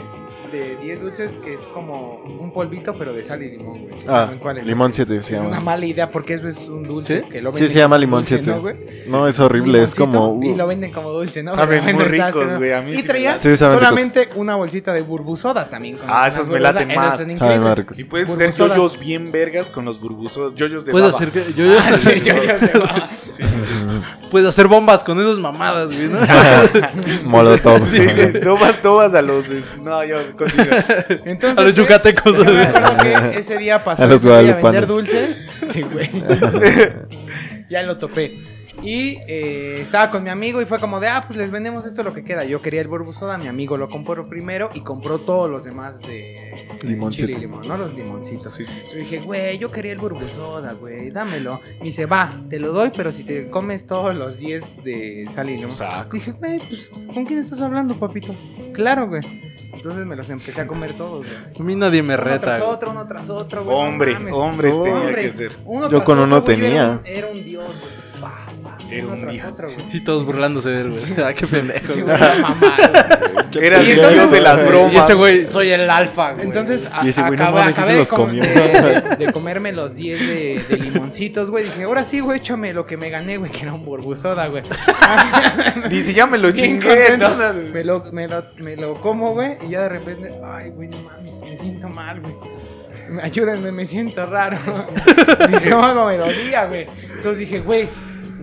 [0.52, 3.98] de 10 dulces que es como un polvito, pero de sal y limón, güey.
[3.98, 4.66] ¿Sí Ah, saben cuál es?
[4.66, 5.50] limón Es- siete es, se llama.
[5.50, 7.26] una mala idea porque eso es un dulce ¿Sí?
[7.30, 8.52] que lo Sí, venden se llama como limón dulce, siete.
[8.52, 8.76] ¿no, güey?
[9.08, 10.44] No, es horrible, es Limoncito, como.
[10.44, 11.56] Y uh, lo venden como dulce, ¿no?
[11.56, 13.88] Saben muy ricos, güey, a mí Y sí traía Sí, saben ricos.
[13.90, 15.98] solamente una bolsita de burbusoda también.
[15.98, 16.76] con Ah, esas me burbusodas.
[16.76, 17.40] laten más.
[17.40, 18.00] Saben más ricos.
[18.00, 18.78] Y puedes hacer Burbusodas.
[18.78, 20.56] yoyos bien vergas con los burbusos.
[20.56, 21.18] Yoyos de Puedes baba.
[21.18, 21.54] hacer que.
[21.54, 21.74] Yo, yo-
[24.32, 26.20] puedes hacer bombas con esas mamadas, güey, ¿no?
[27.26, 27.86] Molotov.
[27.86, 29.46] Sí, sí, tomas, tomas a los.
[29.82, 30.84] No, yo continúa.
[31.26, 32.38] Entonces, A los güey, yucatecos.
[32.38, 32.98] Yo me acuerdo
[33.32, 35.48] que ese día pasó A los a vender dulces.
[35.62, 36.10] Este güey.
[37.70, 38.38] ya lo topé.
[38.86, 42.04] Y eh, estaba con mi amigo y fue como de, ah, pues les vendemos esto
[42.04, 42.46] lo que queda.
[42.46, 46.02] Yo quería el Burbu Soda, mi amigo lo compró primero y compró todos los demás
[46.02, 47.26] de Limoncito.
[47.28, 47.78] chile y limón, ¿no?
[47.78, 48.58] Los limoncitos.
[48.60, 48.66] Yo
[48.98, 51.62] dije, güey, yo quería el Burbu Soda, güey, dámelo.
[51.82, 55.50] Y dice, va, te lo doy, pero si te comes todos los 10 de sal
[55.50, 55.72] y limón.
[55.72, 56.12] Saco.
[56.14, 58.36] Dije, güey, pues, ¿con quién estás hablando, papito?
[58.74, 59.22] Claro, güey.
[59.74, 61.38] Entonces me los empecé a comer todos, güey.
[61.60, 62.40] A mí nadie me Uno reta.
[62.40, 62.72] tras güey.
[62.72, 63.76] otro, uno tras otro, güey.
[63.76, 64.34] no Hombre, mames.
[64.34, 65.52] hombres tenía Hombre, que ser.
[65.66, 66.84] uno Yo tras con otro, uno güey, tenía.
[66.84, 67.92] Era un, era un dios, güey.
[68.92, 69.86] Era un tras güey.
[69.94, 71.02] Y todos burlándose de él, güey.
[71.26, 71.94] Ah, qué pendejo.
[71.94, 72.16] Sí, güey.
[72.16, 74.94] Era Y el entonces- dios de las bromas.
[74.94, 76.46] Y ese güey, soy el alfa, güey.
[76.46, 78.44] Entonces, a- Y ese güey, no acabé, se acabé de, los com- comió.
[78.44, 81.64] de- comerme los 10 de, de limoncitos, güey.
[81.64, 84.64] Dije, ahora sí, güey, échame lo que me gané, güey, que era un burbusoda, güey.
[85.90, 87.18] Dice, ya me lo chingué.
[87.18, 87.30] ¿no?
[87.74, 90.98] Me lo, me, lo, me lo como, güey, y ya de repente, ay, güey, no
[91.02, 92.34] mames, me siento mal, güey.
[93.22, 94.58] Ayúdenme, me siento raro.
[95.50, 96.88] mi estómago me dolía, güey.
[97.16, 97.88] Entonces dije, güey,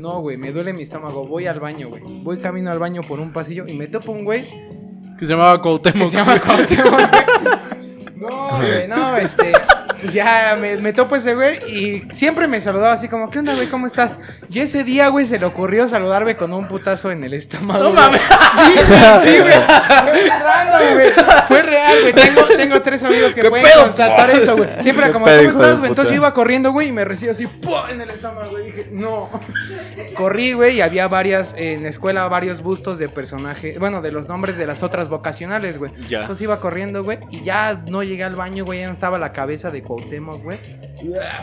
[0.03, 1.27] no, güey, me duele mi estómago.
[1.29, 2.03] Voy al baño, güey.
[2.25, 4.49] Voy camino al baño por un pasillo y me topo un güey
[5.17, 6.09] Que se llamaba que Cuauhtémoc.
[6.09, 7.07] se llama Cuauhtémoc, güey.
[8.23, 9.53] No, güey, no, este.
[10.13, 13.67] Ya me, me topo ese güey y siempre me saludaba así como, ¿qué onda, güey?
[13.69, 14.21] ¿Cómo estás?
[14.49, 17.83] Y ese día, güey, se le ocurrió saludarme con un putazo en el estómago.
[17.85, 18.01] No güey.
[18.01, 18.21] mames.
[18.21, 18.73] Sí,
[19.29, 19.53] sí, güey.
[19.55, 21.11] Fue raro, güey.
[21.49, 22.13] Fue real, güey.
[22.13, 23.83] Tengo, tengo tres amigos que ¿Qué pueden pedo?
[23.85, 24.69] constatar eso, güey.
[24.83, 25.91] Siempre era como, ¿cómo estás, güey?
[25.91, 27.73] Entonces yo iba corriendo, güey, y me recibo así, ¡pum!
[27.91, 28.67] en el estómago, güey.
[28.67, 29.29] Dije, no.
[30.15, 34.29] Corrí, güey, y había varias, en la escuela, varios bustos de personajes, bueno, de los
[34.29, 35.93] nombres de las otras vocacionales, güey.
[36.09, 36.21] Ya.
[36.21, 39.33] Entonces iba corriendo, güey, y ya no llegué al baño, güey, ya no estaba la
[39.33, 40.59] cabeza de Cuauhtémoc, güey.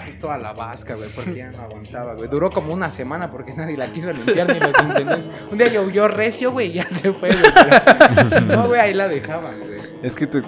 [0.03, 2.29] Pues toda la vasca, güey, porque ya no aguantaba, güey.
[2.29, 5.29] Duró como una semana porque nadie la quiso limpiar ni los intendentes.
[5.51, 8.45] Un día llovió recio, güey, y ya se fue, güey.
[8.47, 9.79] no, güey, ahí la dejaban, güey.
[10.01, 10.41] Es que te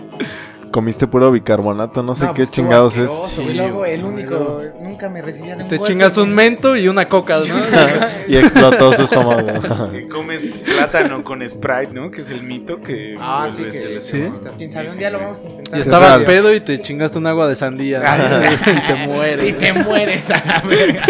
[0.72, 3.12] comiste puro bicarbonato, no sé No, qué pues, chingados es.
[3.12, 6.18] Sí, Luego, güey, el no, único, luego- nunca me recibía de un Te golpe, chingas
[6.18, 7.46] un mento y una coca, ¿no?
[8.28, 9.42] y explotó su estómago.
[9.92, 12.10] Que comes plátano con Sprite, ¿no?
[12.10, 13.18] Que es el mito que.
[13.20, 14.32] Ah, sí, vuelves que el Sí.
[14.58, 15.78] Quién sabe, un día lo vamos a intentar.
[15.78, 18.02] Y estabas pedo y te chingaste un agua de sandía.
[18.06, 19.50] Ay, y te mueres.
[19.50, 21.04] Y te mueres a la verga.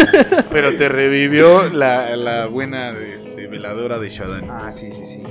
[0.51, 4.45] Pero te revivió la, la buena este, veladora de Shadan.
[4.49, 5.23] Ah, sí, sí, sí.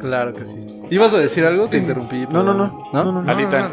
[0.00, 0.77] Claro que sí.
[0.90, 1.68] ¿Ibas a decir algo?
[1.68, 2.26] Te interrumpí.
[2.30, 2.88] No, no, no.
[2.92, 3.04] ¿No?
[3.04, 3.30] No, no, no.
[3.30, 3.70] Alita.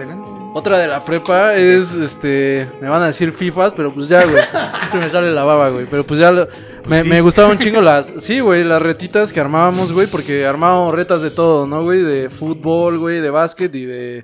[0.53, 4.41] Otra de la prepa es, este, me van a decir FIFAs, pero pues ya, güey.
[4.84, 5.86] Esto me sale la baba, güey.
[5.86, 6.47] Pero pues ya, lo-
[6.88, 7.09] me, Sí.
[7.09, 11.22] me gustaban un chingo las, sí, güey, las retitas que armábamos, güey, porque armábamos retas
[11.22, 12.01] de todo, ¿no, güey?
[12.03, 14.24] De fútbol, güey, de básquet y de,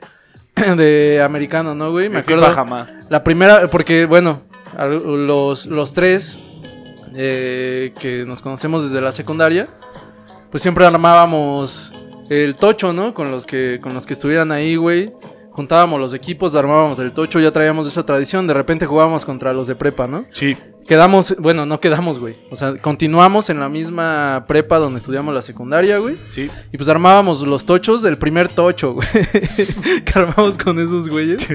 [0.78, 2.08] de americano, ¿no, güey?
[2.08, 2.56] Me En FIFA acuerdo.
[2.56, 2.90] jamás.
[3.10, 4.40] La primera, porque bueno,
[4.80, 6.40] los, los tres
[7.14, 9.68] eh, que nos conocemos desde la secundaria,
[10.50, 11.94] pues siempre armábamos
[12.32, 13.14] el tocho, ¿no?
[13.14, 15.12] Con los que, con los que estuvieran ahí, güey.
[15.50, 18.48] Juntábamos los equipos, armábamos el tocho, ya traíamos esa tradición.
[18.48, 20.26] De repente jugábamos contra los de prepa, ¿no?
[20.32, 20.56] Sí.
[20.88, 22.38] Quedamos, bueno, no quedamos, güey.
[22.50, 26.18] O sea, continuamos en la misma prepa donde estudiamos la secundaria, güey.
[26.30, 26.50] Sí.
[26.72, 29.08] Y pues armábamos los tochos del primer tocho, güey.
[30.06, 31.46] que armamos con esos güeyes.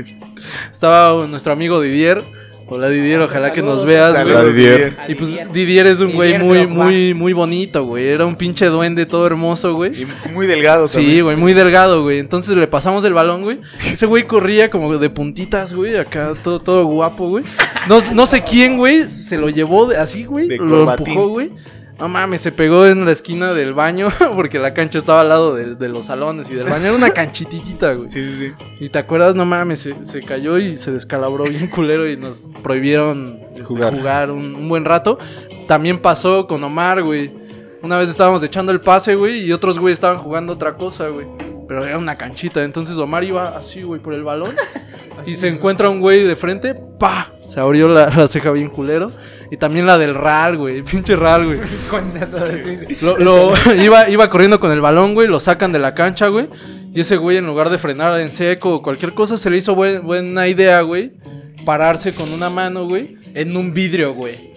[0.71, 2.23] Estaba nuestro amigo Didier.
[2.69, 4.53] Hola Didier, ojalá que nos veas, güey.
[4.53, 4.97] Didier.
[5.07, 8.09] Y pues Didier es un güey muy, muy, muy bonito, güey.
[8.09, 9.93] Era un pinche duende todo hermoso, güey.
[10.03, 12.19] Y muy delgado Sí, güey, muy delgado, güey.
[12.19, 13.61] Entonces le pasamos el balón, güey.
[13.93, 15.97] Ese güey corría como de puntitas, güey.
[15.97, 17.45] Acá todo, todo guapo, güey.
[17.89, 20.49] No, no sé quién, güey, se lo llevó de- así, güey.
[20.49, 21.53] De Lo empujó, güey.
[21.99, 25.55] No mames, se pegó en la esquina del baño porque la cancha estaba al lado
[25.55, 26.87] de, de los salones y del baño.
[26.87, 28.09] Era una canchititita, güey.
[28.11, 28.65] Sí, sí, sí.
[28.81, 32.51] Y te acuerdas, no mames, se, se cayó y se descalabró bien culero y nos
[32.63, 33.97] prohibieron este, Jugar.
[33.97, 35.19] jugar, un, un buen rato.
[35.67, 37.33] También pasó con Omar, güey.
[37.83, 41.27] Una vez estábamos echando el pase, güey, y otros güey estaban jugando otra cosa, güey.
[41.69, 44.51] Pero era una canchita, entonces Omar iba así, güey, por el balón.
[45.27, 47.33] y se encuentra un güey de frente, ¡pa!
[47.47, 49.13] Se abrió la, la ceja bien culero.
[49.51, 51.59] Y también la del Ral, güey, pinche Ral, güey.
[53.03, 53.53] Lo, lo-
[53.83, 56.49] iba, iba corriendo con el balón, güey, lo sacan de la cancha, güey.
[56.93, 59.75] Y ese güey, en lugar de frenar en seco o cualquier cosa, se le hizo
[59.75, 61.13] buen- buena idea, güey.
[61.65, 64.55] Pararse con una mano, güey, en un vidrio, güey.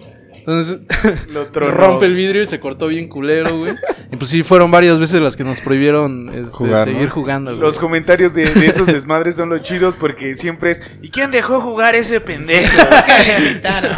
[0.50, 1.70] Entonces, Lo tronó.
[1.72, 3.74] rompe el vidrio y se cortó bien culero, güey.
[4.12, 6.92] Y pues sí, fueron varias veces las que nos prohibieron este, Jugar, ¿no?
[6.94, 7.60] seguir jugando, güey.
[7.62, 11.60] Los comentarios de, de esos desmadres son los chidos porque siempre es ¿Y quién dejó
[11.60, 12.72] jugar ese pendejo?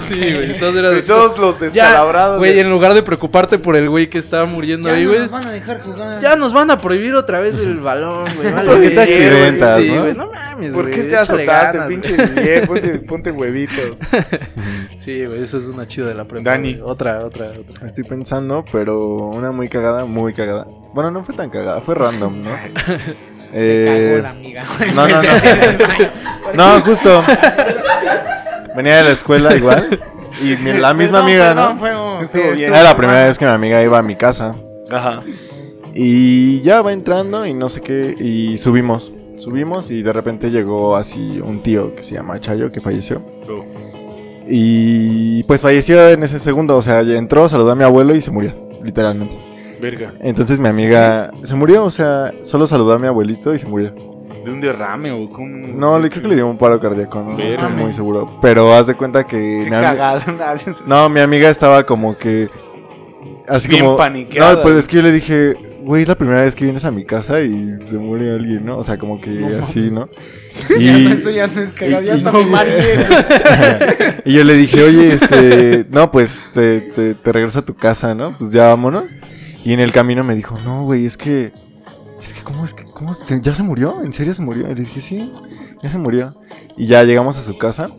[0.02, 0.50] Sí, güey.
[0.52, 2.38] Entonces era De todos los Ya, descalabrados.
[2.38, 5.08] güey, de- en lugar de preocuparte por el güey que estaba muriendo Ya ahí, no
[5.10, 5.20] güey.
[5.22, 6.20] nos van a dejar jugar.
[6.22, 8.52] Ya nos van a prohibir otra vez el balón, güey.
[8.52, 9.08] Vale, ¿Por qué te güey.
[9.12, 10.00] accidentas, Sí, no?
[10.02, 11.46] güey, no mames, ¿Por güey, qué te azotaste,
[11.78, 12.66] ganas, pinche güey.
[12.66, 13.72] Ponte, ponte huevito.
[14.98, 16.41] Sí, güey, eso es una chida de la prepa.
[16.42, 16.78] Dani.
[16.82, 17.86] Otra, otra, otra.
[17.86, 20.66] Estoy pensando, pero una muy cagada, muy cagada.
[20.94, 22.50] Bueno, no fue tan cagada, fue random, ¿no?
[23.52, 24.64] Se Eh, cagó la amiga.
[24.94, 26.76] no, no, no.
[26.76, 27.22] No, justo.
[28.74, 30.00] Venía de la escuela igual.
[30.42, 31.76] Y mi- la misma amiga, ¿no?
[31.76, 32.70] fue un- Estuvo bien.
[32.72, 34.56] Era la primera vez que mi amiga iba a mi casa.
[34.90, 35.20] Ajá.
[35.94, 38.14] Y ya va entrando y no sé qué.
[38.18, 39.12] Y subimos.
[39.36, 43.20] Subimos y de repente llegó así un tío que se llama Chayo, que falleció.
[43.50, 43.64] Oh.
[44.48, 46.76] Y pues falleció en ese segundo.
[46.76, 48.54] O sea, entró, saludó a mi abuelo y se murió.
[48.82, 49.36] Literalmente.
[49.80, 50.12] Verga.
[50.20, 51.84] Entonces mi amiga se murió.
[51.84, 53.94] O sea, solo saludó a mi abuelito y se murió.
[54.44, 55.78] De un derrame o con.
[55.78, 57.20] No, le creo que le dio un paro cardíaco.
[57.20, 58.38] No, No estoy muy seguro.
[58.40, 59.36] Pero haz de cuenta que.
[59.36, 60.72] Qué mi.
[60.86, 62.48] No, mi amiga estaba como que.
[63.48, 63.96] Así Bien como.
[63.96, 64.56] paniqueada.
[64.56, 65.54] No, pues es que yo le dije,
[65.84, 68.78] güey, es la primera vez que vienes a mi casa y se muere alguien, ¿no?
[68.78, 70.08] O sea, como que No así, ¿no?
[70.78, 73.06] Ya no, Y, esto ya no es cagado, y- ya y- hasta no, mareé.
[74.24, 75.86] y yo le dije, oye, este.
[75.90, 78.36] No, pues te, te, te regreso a tu casa, ¿no?
[78.38, 79.04] Pues ya vámonos.
[79.64, 81.52] Y en el camino me dijo, no, güey, es que.
[82.22, 82.84] Es que, ¿cómo es que.
[82.84, 84.02] ¿Cómo se- ¿Ya se murió?
[84.04, 84.70] ¿En serio se murió?
[84.70, 85.32] Y le dije, sí,
[85.82, 86.36] ya se murió.
[86.76, 87.90] Y ya llegamos a su casa.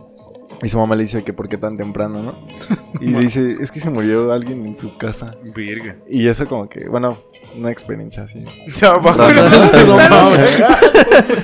[0.62, 2.46] Y su mamá le dice que por qué tan temprano, ¿no?
[3.00, 5.34] Y le dice, es que se murió alguien en su casa.
[5.54, 5.96] Verga.
[6.08, 7.18] Y eso como que, bueno,
[7.56, 8.44] una experiencia así.
[8.82, 9.00] No.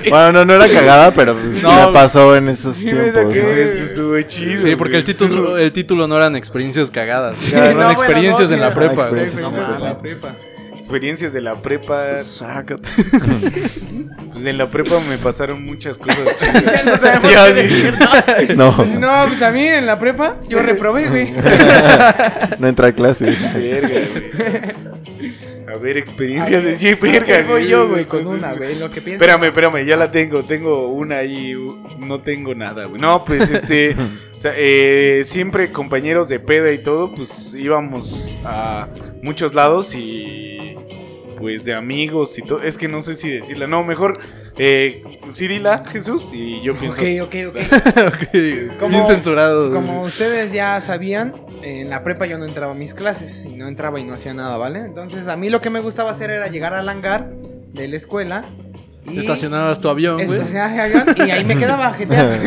[0.09, 1.87] Bueno, no, no era cagada, pero pues No.
[1.87, 3.13] me pasó en esos Sí tiempos.
[3.13, 3.41] saqué.
[3.41, 3.47] ¿no?
[3.49, 4.61] Eso estuvo chido.
[4.63, 7.37] Sí, porque el título, el título no eran experiencias cagadas.
[7.37, 8.93] Sí, eran no, bueno, experiencias no, en la prepa.
[8.93, 10.35] experiencias No en la prepa.
[10.75, 12.17] Experiencias de la prepa.
[12.19, 12.89] Sácate.
[14.41, 16.17] Pues en la prepa me pasaron muchas cosas.
[16.65, 17.93] Ya no sabemos qué decir.
[18.57, 21.31] No, Pues, no, pues a mí en la prepa yo reprobé, güey.
[22.59, 23.25] no entré a clase.
[23.25, 24.91] Verga, güey.
[25.71, 27.43] A ver, experiencias de sí, verga.
[27.47, 28.75] Voy yo, güey, con una, güey.
[28.79, 28.99] Lo que.
[28.99, 30.43] Espérame, espérame, ya la tengo.
[30.43, 31.55] Tengo una ahí.
[31.55, 32.99] u- No tengo nada, güey.
[32.99, 33.95] No, pues este.
[34.35, 38.87] o sea, eh, siempre compañeros de peda y todo, pues íbamos a
[39.21, 40.75] muchos lados y.
[41.41, 42.61] Pues de amigos y todo.
[42.61, 43.67] Es que no sé si decirla.
[43.67, 44.13] No, mejor.
[44.57, 46.29] Eh, sí, dila, Jesús.
[46.33, 47.01] Y yo pienso.
[47.01, 47.57] Ok, ok, ok.
[48.07, 49.71] Ok, Como- Bien censurado.
[49.71, 51.33] Como ustedes ya sabían,
[51.63, 54.33] en la prepa yo no entraba a mis clases y no entraba y no hacía
[54.33, 54.79] nada, ¿vale?
[54.79, 57.29] Entonces a mí lo que me gustaba hacer era llegar al hangar
[57.73, 58.45] de la escuela
[59.09, 60.31] y Estacionabas tu avión, güey.
[60.39, 62.39] estacionar el avión y ahí me quedaba a jetear.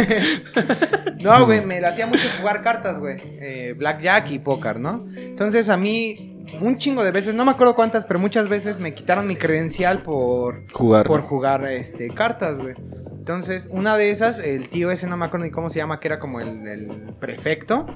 [1.20, 3.16] no, güey, me latía mucho jugar cartas, güey.
[3.40, 5.04] Eh, blackjack y póker, ¿no?
[5.16, 8.94] Entonces a mí un chingo de veces, no me acuerdo cuántas, pero muchas veces me
[8.94, 11.06] quitaron mi credencial por Jugar.
[11.06, 12.74] por jugar este cartas, güey.
[13.18, 16.08] Entonces, una de esas, el tío ese, no me acuerdo ni cómo se llama, que
[16.08, 17.86] era como el, el prefecto,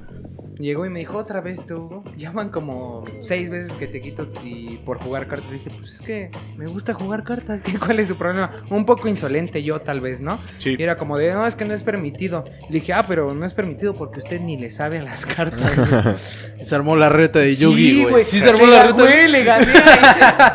[0.59, 4.77] llegó y me dijo, otra vez tú, llaman como seis veces que te quito y
[4.85, 5.51] por jugar cartas.
[5.51, 8.51] dije, pues es que me gusta jugar cartas, ¿qué, ¿cuál es su problema?
[8.71, 10.39] Un poco insolente yo, tal vez, ¿no?
[10.59, 10.77] Sí.
[10.79, 12.45] Y era como de, no, es que no es permitido.
[12.69, 15.77] Le dije, ah, pero no es permitido porque usted ni le sabe a las cartas.
[15.77, 16.65] güey".
[16.65, 18.25] Se armó la reta de Sí, Yugi, güey.
[18.25, 19.03] Sí, se armó Le la reta.
[19.03, 19.67] Güey, le gané.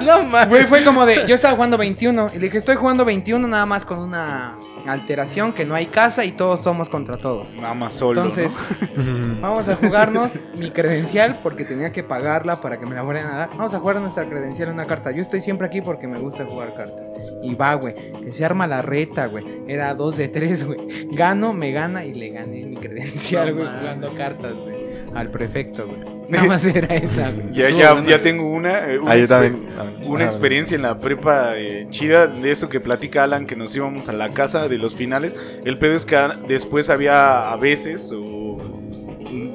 [0.05, 0.49] No mames.
[0.49, 3.65] Güey, fue como de, yo estaba jugando 21 y le dije, estoy jugando 21 nada
[3.65, 4.57] más con una
[4.87, 7.55] alteración, que no hay casa y todos somos contra todos.
[7.55, 8.21] Nada más solo.
[8.21, 8.55] Entonces,
[9.41, 13.37] vamos a jugarnos mi credencial porque tenía que pagarla para que me la fueran a
[13.37, 13.49] dar.
[13.49, 15.11] Vamos a jugar nuestra credencial en una carta.
[15.11, 17.05] Yo estoy siempre aquí porque me gusta jugar cartas.
[17.41, 19.45] Y va, güey, que se arma la reta, güey.
[19.67, 21.07] Era dos de tres, güey.
[21.11, 24.73] Gano, me gana y le gané mi credencial, güey, jugando cartas, güey.
[25.13, 26.22] Al prefecto, güey.
[26.33, 27.31] Nada más era esa.
[27.51, 28.91] Ya, ya, ya tengo una.
[28.91, 29.67] eh, una Ah, yo exper- también.
[30.05, 33.75] Una Ah, experiencia en la prepa eh, chida de eso que platica Alan, que nos
[33.75, 35.35] íbamos a la casa de los finales.
[35.65, 36.17] El pedo es que
[36.47, 38.57] después había a veces o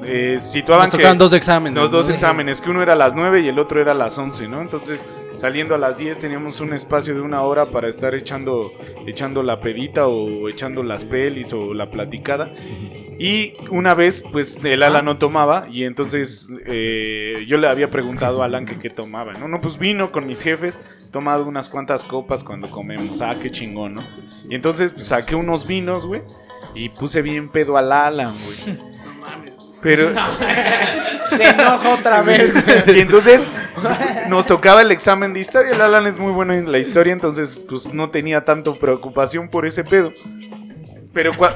[0.03, 1.75] eh, situaban Nos que tocaban dos exámenes.
[1.75, 2.13] los dos ¿no?
[2.13, 4.61] exámenes, que uno era a las 9 y el otro era a las 11, ¿no?
[4.61, 8.71] Entonces, saliendo a las 10 teníamos un espacio de una hora para estar echando,
[9.07, 12.53] echando la pedita o echando las pelis o la platicada.
[13.21, 18.41] Y una vez, pues, el Alan no tomaba y entonces eh, yo le había preguntado
[18.41, 19.49] a Alan que qué tomaba, ¿no?
[19.49, 20.79] No, pues vino con mis jefes,
[21.11, 23.19] tomado unas cuantas copas cuando comemos.
[23.21, 24.03] Ah, qué chingón, ¿no?
[24.49, 26.21] Y entonces pues, saqué unos vinos, güey,
[26.73, 28.89] y puse bien pedo al Alan, güey.
[29.81, 30.09] Pero...
[31.37, 32.51] Se enoja otra vez.
[32.87, 33.39] Y entonces
[34.29, 35.73] nos tocaba el examen de historia.
[35.73, 39.65] El Alan es muy bueno en la historia, entonces pues no tenía tanto preocupación por
[39.65, 40.11] ese pedo.
[41.13, 41.53] Pero, cua-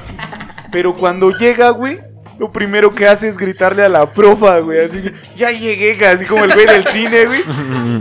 [0.72, 1.98] pero cuando llega, güey,
[2.38, 4.84] lo primero que hace es gritarle a la profa, güey.
[4.84, 7.44] Así que, ya llegué, así como el güey del cine, güey.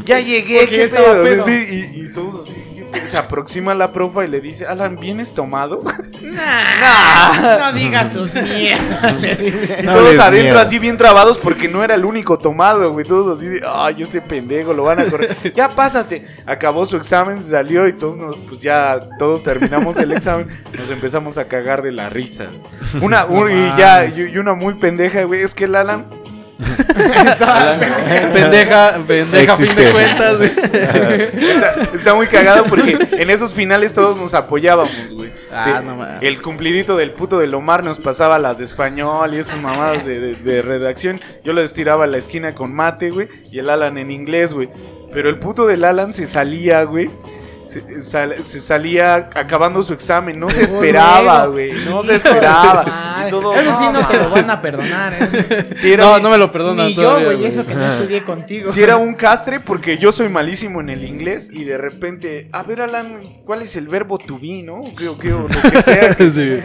[0.05, 1.23] Ya llegué, qué pedo.
[1.23, 1.45] pedo.
[1.45, 1.65] Sí,
[1.95, 2.63] y, y todos así.
[3.07, 5.81] Se aproxima la profa y le dice, Alan, ¿vienes tomado?
[6.21, 9.13] Nah, no digas sus mierdas.
[9.83, 10.61] No todos adentro mierda.
[10.61, 13.05] así bien trabados porque no era el único tomado, güey.
[13.05, 15.35] Todos así de, ay, este pendejo, lo van a correr.
[15.55, 16.25] ya pásate.
[16.45, 20.47] Acabó su examen, se salió y todos nos, pues ya todos terminamos el examen.
[20.77, 22.47] Nos empezamos a cagar de la risa.
[23.01, 25.41] Una, un- y ya, y, y una muy pendeja, güey.
[25.41, 26.05] Es que el Alan.
[28.33, 29.91] pendeja, pendeja, a fin de Existe.
[29.91, 30.51] cuentas, güey.
[30.51, 35.31] Está, está muy cagado porque en esos finales todos nos apoyábamos, güey.
[35.51, 36.17] Ah, De- no mames.
[36.21, 40.19] El cumplidito del puto del Omar nos pasaba las de español y esas mamadas de,
[40.19, 41.21] de- de redacción.
[41.43, 44.69] Yo les tiraba a la esquina con mate, güey, y el Alan en inglés, güey.
[45.13, 47.09] Pero el puto del Alan se salía, güey.
[47.67, 51.71] Se, sal- se salía acabando su examen, no se esperaba, güey.
[51.89, 53.25] No se esperaba.
[53.29, 55.69] Todo, Eso sí no te lo van a perdonar, ¿eh?
[55.77, 57.85] Sí, era No, un- no me lo perdonan Ni yo, todavía, güey, eso que no
[57.85, 58.71] estudié contigo.
[58.71, 62.63] Si era un castre porque yo soy malísimo en el inglés y de repente, a
[62.63, 64.75] ver Alan, ¿cuál es el verbo to be, no?
[64.81, 66.13] O qué- o qué- o lo que sea.
[66.15, 66.59] que- Sí.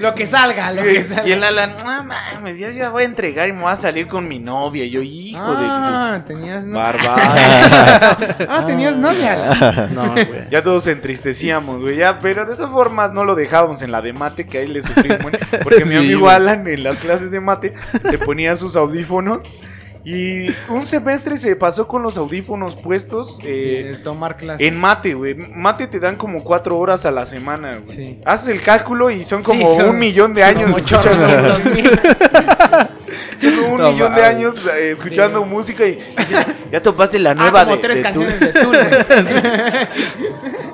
[0.00, 1.26] Lo que salga, lo que salga.
[1.28, 4.06] y el Alan, no mames, ya, ya voy a entregar y me voy a salir
[4.08, 4.84] con mi novia.
[4.84, 6.82] Y yo, hijo Ah, tenías de novia.
[6.84, 8.18] barbada.
[8.48, 9.88] Ah, tenías novia.
[9.92, 10.43] No, güey.
[10.50, 14.02] Ya todos se entristecíamos, güey, ya, pero de todas formas no lo dejábamos en la
[14.02, 16.28] de mate, que ahí le güey, porque mi amigo.
[16.28, 19.44] Alan en las clases de mate se ponía sus audífonos
[20.04, 23.38] y un semestre se pasó con los audífonos puestos.
[23.42, 24.66] eh, Sí, tomar clases.
[24.66, 25.34] En mate, güey.
[25.34, 27.88] Mate te dan como cuatro horas a la semana, güey.
[27.96, 28.20] Sí.
[28.24, 30.64] Haces el cálculo y son Sí, como son- un millón de son años.
[30.64, 31.56] Como escuchando-
[33.68, 37.34] un millón de años eh, escuchando De- música y, y dices, ya topaste la Ah,
[37.34, 38.52] nueva como de, tres de canciones Tool".
[38.52, 38.76] de Tool.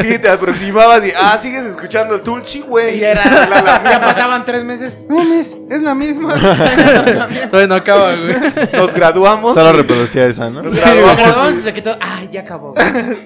[0.00, 2.98] Sí, te aproximabas y, ah, sigues escuchando Tulchi, güey.
[2.98, 4.98] Y era, La- la- ya pasaban tres meses.
[5.08, 6.34] No, mes, es la misma.
[7.50, 8.36] Bueno, acaba, güey.
[8.72, 9.54] Nos graduamos.
[9.54, 10.62] Solo reproducía esa, ¿no?
[10.62, 11.22] Nos Sí, graduamos.
[11.22, 11.96] perdón, se quitó.
[12.00, 12.74] Ay, ya acabó.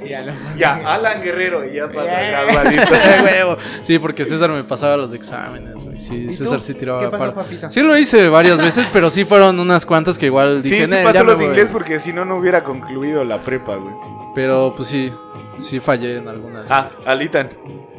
[0.05, 2.83] Y ya lo Ya, Alan Guerrero y ya graduadito.
[3.25, 3.57] Huevo.
[3.83, 5.99] Sí, porque César me pasaba los exámenes, güey.
[5.99, 7.35] Sí, ¿Y César sí tiraba ¿Qué pasó, paro.
[7.35, 7.71] papito?
[7.71, 10.91] Sí lo hice varias veces, pero sí fueron unas cuantas que igual dije, Sí, sí
[10.95, 11.53] "Nel, pasó los de voy".
[11.55, 13.95] inglés porque si no, no hubiera concluido la prepa, güey.
[14.37, 15.11] Pero pues sí,
[15.55, 16.71] sí fallé en algunas.
[16.71, 17.51] Ah, Alitan.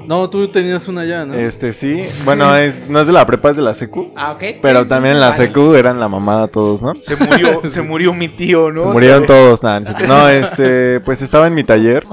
[0.05, 1.33] No, tú tenías una ya, ¿no?
[1.33, 2.05] Este, sí.
[2.23, 4.13] Bueno, es, no es de la prepa, es de la secu.
[4.15, 4.43] Ah, ok.
[4.61, 5.47] Pero también en la Vale.
[5.47, 6.93] secu eran la mamada todos, ¿no?
[7.01, 8.83] Se murió, se murió mi tío, ¿no?
[8.83, 10.07] Se murieron todos, nada, no, es cierto.
[10.13, 12.05] no, este, pues estaba en mi taller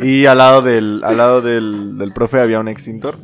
[0.00, 3.18] y al lado del, al lado del, del profe había un extintor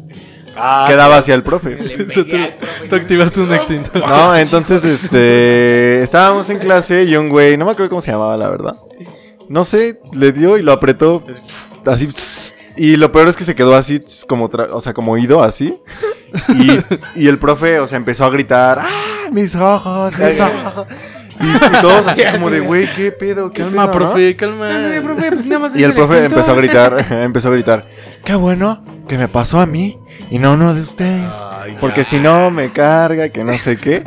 [0.56, 1.76] Ah, que daba hacia el profe.
[1.80, 2.88] Le O sea, pegué al tú, profe.
[2.88, 4.06] tú activaste un extintor.
[4.06, 8.36] No, entonces, este, estábamos en clase y un güey, no me acuerdo cómo se llamaba,
[8.36, 8.74] la verdad.
[9.50, 11.24] No sé, le dio y lo apretó
[11.84, 12.08] así.
[12.76, 15.76] Y lo peor es que se quedó así, como, tra- o sea, como ido así.
[16.50, 16.78] Y,
[17.16, 20.86] y el profe, o sea, empezó a gritar, ¡ah, mis ojos, mis ojos!
[21.40, 23.50] Y, y todos así como de, güey, ¿qué pedo?
[23.52, 24.68] ¿Qué Calma, pedo, no?" profe, calma.
[24.68, 27.88] Cálmame, profe, pues nada más Y el profe empezó a gritar, empezó a gritar,
[28.24, 29.98] qué bueno que me pasó a mí
[30.30, 31.26] y no a uno de ustedes.
[31.50, 34.02] Ay, Porque si no me carga, que no sé qué.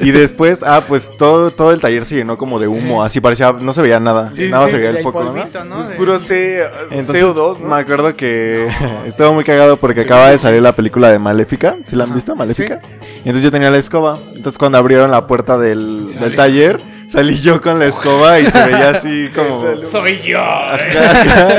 [0.00, 3.52] Y después, ah, pues todo, todo el taller se llenó como de humo, así parecía,
[3.52, 5.32] no se veía nada, Sí, nada sí, se veía el foco, ¿no?
[5.34, 5.76] polvito, ¿no?
[5.84, 7.68] Pues puro C, Entonces, CO2, ¿no?
[7.68, 8.66] me acuerdo que
[9.06, 11.76] estuvo muy cagado porque acaba de salir la película de Maléfica.
[11.86, 12.80] ¿Sí la han visto, Maléfica?
[13.16, 14.18] Y entonces yo tenía la escoba.
[14.34, 18.64] Entonces cuando abrieron la puerta del, del taller, salí yo con la escoba y se
[18.64, 19.76] veía así como...
[19.76, 20.42] Soy yo.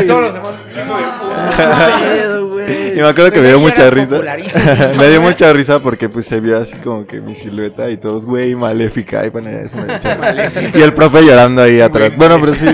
[0.03, 0.53] Y- Todos los demás.
[2.67, 4.19] Y me acuerdo que me dio Güey, mucha risa.
[4.97, 8.25] me dio mucha risa porque pues se vio así como que mi silueta y todos,
[8.25, 9.25] güey, maléfica.
[9.25, 10.79] Y bueno, eso me.
[10.79, 12.11] Y el profe llorando ahí atrás.
[12.17, 12.65] Bueno, pero sí,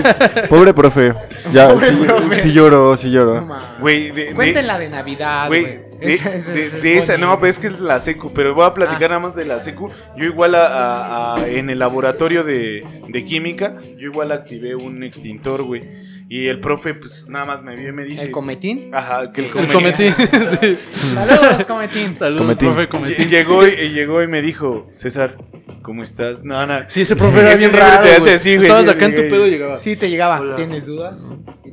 [0.48, 1.14] pobre profe.
[1.52, 2.40] Ya, Pobre sí, profe.
[2.40, 3.46] sí lloró, sí lloró.
[3.80, 5.74] Güey, de, Cuéntenla de Navidad, güey, güey.
[6.00, 7.26] de, Esa- esa- de- esa es de esa, bonita.
[7.28, 9.08] no, pues es que es la secu, pero voy a platicar Ah.
[9.16, 9.90] nada más de la secu.
[10.16, 15.02] Yo igual a, a- a- en el laboratorio de, de química, yo igual activé un
[15.02, 16.03] extintor, güey.
[16.36, 18.24] Y el profe, pues nada más me vio y me dice...
[18.24, 18.90] ¿El cometín?
[18.92, 20.12] Ajá, que el, El cometín.
[20.14, 20.14] cometín.
[20.60, 20.78] sí.
[21.14, 22.16] Saludos, cometín.
[22.18, 22.68] Saludos, Cometín.
[22.72, 23.28] profe, cometín.
[23.28, 25.36] Llegó y, y llegó y me dijo, César,
[25.82, 26.42] ¿cómo estás?
[26.42, 26.80] No, no.
[26.88, 28.34] Sí, ese profe era bien raro, te hace güey.
[28.34, 29.30] así, Estabas acá en tu güey.
[29.30, 29.76] pedo y llegaba.
[29.76, 30.56] Sí, te llegaba.
[30.56, 31.22] ¿Tienes dudas?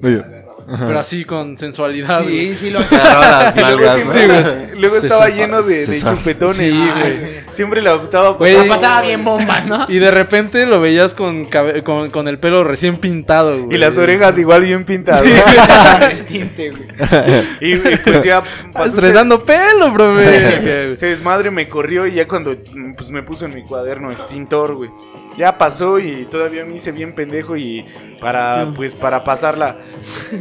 [0.04, 0.22] Oye.
[0.80, 2.50] Pero así con sensualidad, güey.
[2.50, 6.56] Sí, sí, lo las Y luego, estaba lleno de, chupetones.
[6.58, 7.42] Sí, güey.
[7.52, 8.30] Siempre gustaba.
[8.32, 9.86] Güey, La pasaba bien bomba, ¿no?
[9.90, 13.76] Y de repente lo veías con, cabe- con, con el pelo recién pintado, güey.
[13.76, 15.24] Y las orejas igual bien pintadas.
[16.28, 16.84] Tinte, güey.
[17.60, 18.44] y, y pues ya.
[18.72, 20.94] pasó Estrenando pelo, profe.
[20.94, 24.76] Ese desmadre me corrió y ya cuando mm, pues me puso en mi cuaderno extintor,
[24.76, 24.90] güey.
[25.38, 27.86] Ya pasó y todavía me hice bien pendejo y
[28.20, 29.78] para pues para pasarla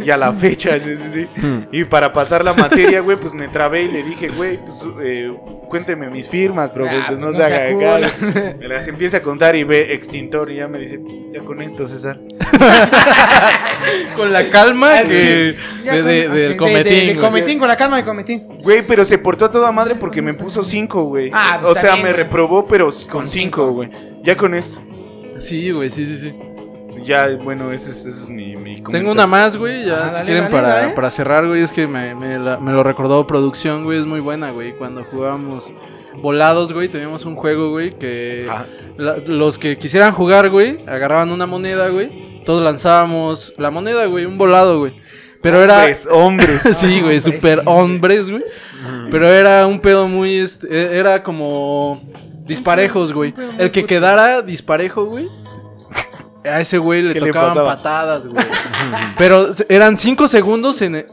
[0.04, 1.28] y a la fecha, sí, sí, sí.
[1.72, 5.32] Y para pasar la materia, güey, pues me trabé y le dije, güey, pues eh,
[5.68, 8.54] cuénteme mis firmas, profe, Ah, pues no, no se haga acá.
[8.58, 11.00] Me las empieza a contar y ve extintor y ya me dice,
[11.32, 12.18] ya con esto, César.
[14.16, 17.06] Con la calma Ah, que de, con- de- así, del de- cometín.
[17.08, 18.46] de- cometín, con la calma de cometín.
[18.62, 21.30] Güey, pero se portó a toda madre porque me puso cinco, güey.
[21.32, 22.22] Ah, pues o sea, bien, me güey.
[22.24, 23.90] reprobó, pero con cinco, güey.
[24.22, 24.80] Ya con esto.
[25.38, 26.34] Sí, güey, sí, sí, sí.
[27.04, 30.14] Ya, bueno, ese es, ese es mi, mi Tengo una más, güey, ya Ah, si
[30.16, 30.92] dale, quieren dale, para, dale.
[30.92, 34.20] para cerrar, güey, es que me, me la- me lo recordó producción, güey, es muy
[34.20, 35.72] buena, güey, cuando jugábamos
[36.16, 38.48] volados, güey, teníamos un juego, güey, que
[38.96, 42.42] la- los que quisieran jugar, güey, agarraban una moneda, güey.
[42.44, 44.94] Todos lanzábamos la moneda, güey, un volado, güey.
[45.42, 45.78] Pero era...
[45.78, 46.60] hombres, hombres.
[46.76, 48.42] sí, güey, Hombres, super hombres, güey.
[49.10, 52.00] Pero era un pedo muy, este, e- era como
[52.46, 53.34] disparejos, güey.
[53.58, 55.28] El que quedara disparejo, güey.
[56.44, 58.42] A ese güey le ¿Qué le tocaban patadas, güey.
[59.18, 61.06] Pero eran cinco segundos en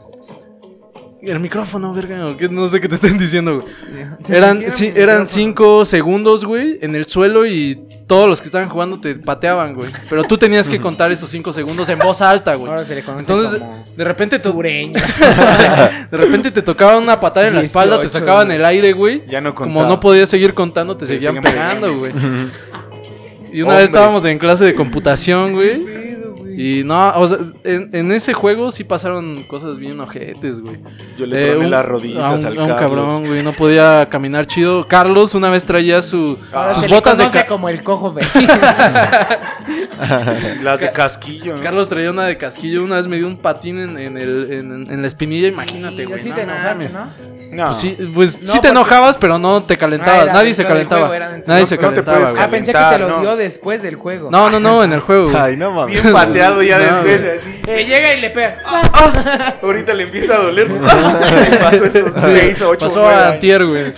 [1.30, 1.40] el...
[1.40, 2.16] Micrófono, verga,
[2.50, 3.74] no sé qué te estén diciendo, güey.
[4.20, 5.26] Se Eran, sí, eran micrófono.
[5.26, 9.90] cinco segundos, güey, en el suelo y todos los que estaban jugando te pateaban, güey.
[10.08, 12.70] Pero tú tenías que contar esos cinco segundos en voz alta, güey.
[12.70, 15.02] Ahora se le conoce Entonces, como de repente, te, sureños.
[16.10, 19.24] de repente te tocaba una patada en la espalda, te 18, sacaban el aire, güey.
[19.28, 19.88] Ya no Como contaba.
[19.88, 22.12] no podías seguir contando, te Te seguían seguían pegando, güey.
[23.50, 23.76] Y una Hombre.
[23.82, 26.07] vez estábamos en clase de computación, güey.
[26.60, 30.80] Y no, o sea, en, en ese juego sí pasaron cosas bien ojetes, güey.
[31.16, 32.78] Yo le Eh, troné un- las rodillas a un, al a un Carlos.
[32.80, 33.42] cabrón, güey.
[33.44, 34.88] No podía caminar chido.
[34.88, 36.36] Carlos una vez traía su,
[36.72, 38.24] sus se botas le de conoce ca- como el cojo güey.
[40.62, 41.62] Las de casquillo, ¿no?
[41.62, 42.84] Carlos traía una de casquillo.
[42.84, 45.48] Una vez me dio un patín en, en el, en, en la espinilla.
[45.48, 46.22] Imagínate, güey.
[46.22, 46.94] Sí no te enojaste, mames.
[46.94, 47.38] ¿no?
[47.50, 47.64] No.
[47.66, 50.20] Pues sí, pues No, sí te porque- enojabas, pero no te calentabas.
[50.20, 51.00] Ah, era Nadie se dentro del calentaba.
[51.08, 51.48] juego, era dentro.
[51.48, 52.42] Nadie No- se no te calentaba, puedes güey.
[52.44, 53.20] Ah, pensé que te lo no.
[53.20, 54.30] dio después del juego.
[54.30, 55.36] No, no, no, en el juego, güey.
[55.36, 55.94] Ay, no mames.
[56.02, 56.12] Bien
[56.56, 57.38] pateado ya No, después, güey.
[57.38, 57.60] así.
[57.66, 58.56] Eh, llega y le pega.
[58.64, 60.70] Ah, ahorita le empieza a doler.
[60.70, 63.92] Le pasó esos o pasó a antier, güey.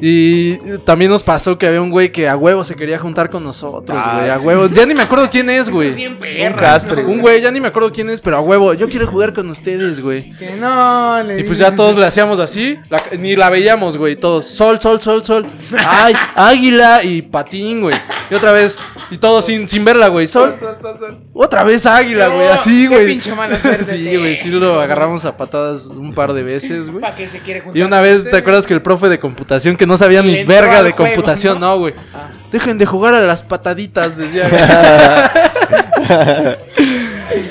[0.00, 3.44] Y también nos pasó que había un güey que a huevo se quería juntar con
[3.44, 4.30] nosotros, Ah, güey.
[4.30, 4.46] a sí.
[4.46, 4.66] huevo.
[4.68, 6.06] Ya ni me acuerdo quién es, güey.
[6.06, 7.04] Un castre.
[7.04, 8.74] Un güey, ya ni me acuerdo quién es, pero a huevo.
[8.74, 10.30] Yo quiero jugar con ustedes, güey.
[10.36, 14.16] Que no, le Y pues ya todos le hacíamos así, la- ni la veíamos, güey,
[14.16, 15.46] todos, sol, sol, sol, sol,
[15.86, 17.94] ay, águila y patín, güey.
[18.30, 18.78] Y otra vez,
[19.10, 21.18] y todos sin, sin verla, güey, sol, Sol, sol, sol.
[21.34, 23.06] otra vez águila, güey, así, qué güey.
[23.06, 27.00] pinche mala Sí, güey, sí lo agarramos a patadas un par de veces, güey.
[27.00, 29.76] ¿Para qué se quiere juntar Y una vez, ¿te acuerdas que el profe de computación
[29.76, 31.72] que no sabía ni verga de juego, computación, ¿no?
[31.74, 31.94] no, güey?
[32.14, 32.30] Ah.
[32.50, 34.48] Dejen de jugar a las pataditas, decía.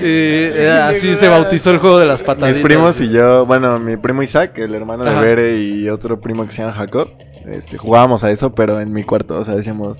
[0.02, 2.58] Eh, eh, así se bautizó el juego de las pataditas.
[2.58, 5.22] Mis primos y yo, bueno, mi primo Isaac, el hermano de Ajá.
[5.22, 7.10] Bere y otro primo que se llama Jacob,
[7.48, 9.98] este, jugábamos a eso, pero en mi cuarto, o sea, decíamos,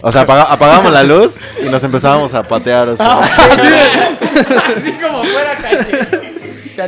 [0.00, 3.20] o sea, apaga- apagábamos la luz y nos empezábamos a patear, o sea.
[3.20, 6.17] Así como fuera calle.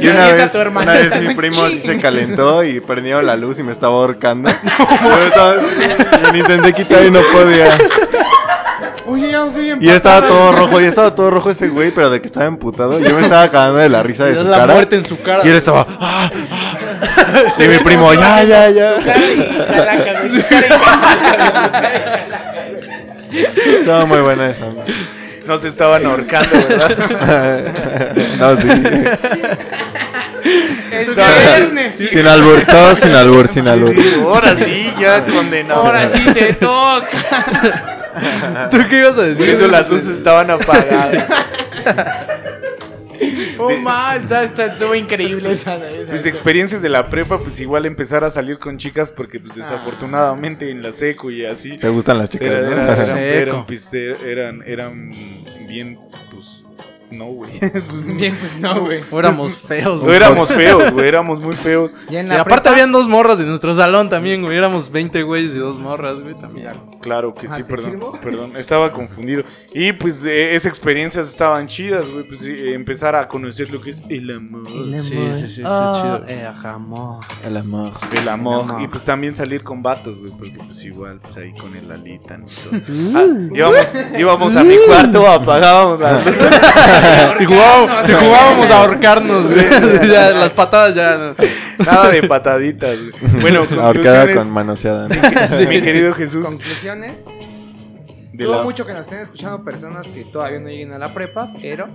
[0.01, 0.91] Y una vez, tu hermano.
[0.91, 4.49] una vez mi primo sí se calentó y prendió la luz y me estaba ahorcando.
[5.03, 5.57] Yo, estaba-
[6.32, 7.76] yo intenté quitar y no podía.
[9.07, 12.11] Oye, ya no soy Y estaba todo rojo, y estaba todo rojo ese güey, pero
[12.11, 13.01] de que estaba emputado.
[13.01, 14.74] Yo me estaba cagando de la risa de su la cara.
[14.74, 15.43] muerte en su cara.
[15.45, 15.84] Y él estaba.
[16.01, 17.55] "Ah, ah".
[17.59, 18.97] Y mi primo, ya, ya, ya.
[18.97, 19.36] Su cara y
[19.74, 20.28] calaca, güey.
[20.30, 21.64] Su cara y calaca, güey.
[21.64, 22.62] Su cara y calaca,
[23.32, 23.76] güey.
[23.80, 24.66] Estaba muy buena esa.
[24.66, 24.84] ¿no?
[25.51, 27.61] No se estaban ahorcando, ¿verdad?
[28.38, 28.68] No, sí.
[30.92, 31.94] Es viernes.
[31.98, 32.07] sí.
[32.07, 33.92] Sin albur, todo sin albur, sin albur.
[33.96, 35.86] Sí, ahora sí, ya condenado.
[35.86, 37.09] Ahora sí te toca.
[38.70, 39.48] ¿Tú qué ibas a Por decir?
[39.48, 41.24] eso las luces estaban apagadas.
[43.59, 45.77] Oh, ma, está, está, estuvo increíble esa.
[45.77, 49.55] esa- Mis experiencias de la prepa, pues igual empezar a salir con chicas porque pues
[49.55, 51.77] desafortunadamente en la seco y así.
[51.77, 52.47] ¿Te gustan las chicas?
[52.49, 52.73] Era- no?
[52.73, 55.99] era- eran, eran, pues, eran, eran bien,
[56.33, 56.64] pues,
[57.11, 57.53] no, güey.
[57.61, 59.03] Pues, Bien, pues no, güey.
[59.11, 60.16] O éramos feos, no güey.
[60.16, 61.93] éramos feos, güey, éramos muy feos.
[62.09, 64.57] Y en aparte prepa- habían dos morras de nuestro salón también, güey.
[64.57, 66.68] Éramos 20 güeyes y dos morras, güey, también.
[67.01, 68.12] Claro que Ah, sí, ¿te perdón, sirvo?
[68.22, 69.42] perdón, estaba confundido.
[69.72, 73.90] Y pues eh, esas experiencias estaban chidas, güey, pues eh, empezar a conocer lo que
[73.90, 75.34] es el amor, El Sí, amor.
[75.34, 76.26] sí, sí, sí, Ah, chido.
[76.26, 77.20] El jamón.
[77.44, 77.92] El amor.
[78.16, 78.64] el amor.
[78.64, 78.82] amor.
[78.82, 82.38] Y pues también salir con vatos, güey, porque pues igual, pues ahí con el alita
[82.38, 82.80] y todo.
[82.94, 83.16] Uh.
[83.16, 86.51] Ah, íbamos, íbamos a mi cuarto, apagábamos las luces.
[87.40, 89.66] Y jugábamos, y jugábamos a ahorcarnos, güey.
[90.11, 91.16] Ya, las patadas ya.
[91.16, 91.34] no.
[91.85, 92.97] Nada de pataditas.
[93.41, 95.09] Bueno, Ahorcada con manoseada.
[95.09, 95.14] ¿no?
[95.68, 96.45] mi querido Jesús.
[96.45, 97.24] Conclusiones.
[98.33, 101.53] Dudo la- mucho que nos estén escuchando personas que todavía no lleguen a la prepa,
[101.61, 101.89] pero.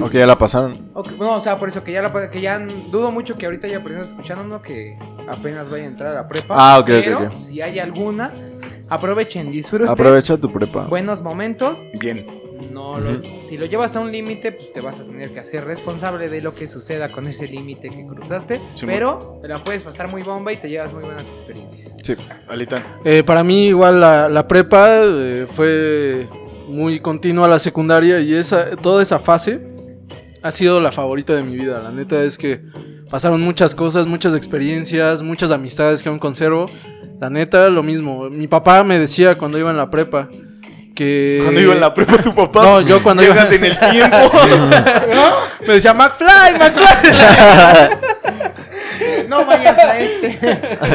[0.00, 0.90] Ok, ya la pasaron.
[0.94, 3.66] ok, no, o sea, por eso que ya la que ya dudo mucho que ahorita
[3.66, 4.96] haya personas escuchándonos que
[5.28, 6.54] apenas vaya a entrar a la prepa.
[6.56, 7.34] Ah, ok, ok, pero ok.
[7.34, 8.30] si hay alguna,
[8.88, 9.88] aprovechen, disfruten.
[9.88, 10.86] Aprovecha tu prepa.
[10.86, 11.86] Buenos momentos.
[11.94, 12.26] Bien.
[12.60, 15.64] No lo- si lo llevas a un límite, pues te vas a tener que hacer
[15.64, 18.60] responsable de lo que suceda con ese límite que cruzaste.
[18.74, 21.96] Sí, pero te la puedes pasar muy bomba y te llevas muy buenas experiencias.
[22.02, 22.14] Sí.
[22.48, 22.98] Alita.
[23.04, 26.28] Eh, para mí, igual la, la prepa eh, fue
[26.68, 29.60] muy continua la secundaria y esa, toda esa fase
[30.42, 31.80] ha sido la favorita de mi vida.
[31.82, 32.62] La neta es que
[33.10, 36.66] pasaron muchas cosas, muchas experiencias, muchas amistades que aún conservo.
[37.20, 38.28] La neta, lo mismo.
[38.30, 40.28] Mi papá me decía cuando iba en la prepa
[40.96, 41.38] que...
[41.44, 42.62] Cuando iba en la prepa tu papá.
[42.62, 44.16] No, yo cuando iba- en el tiempo.
[45.66, 47.98] Me decía, McFly, McFly.
[49.28, 50.38] No vayas a este.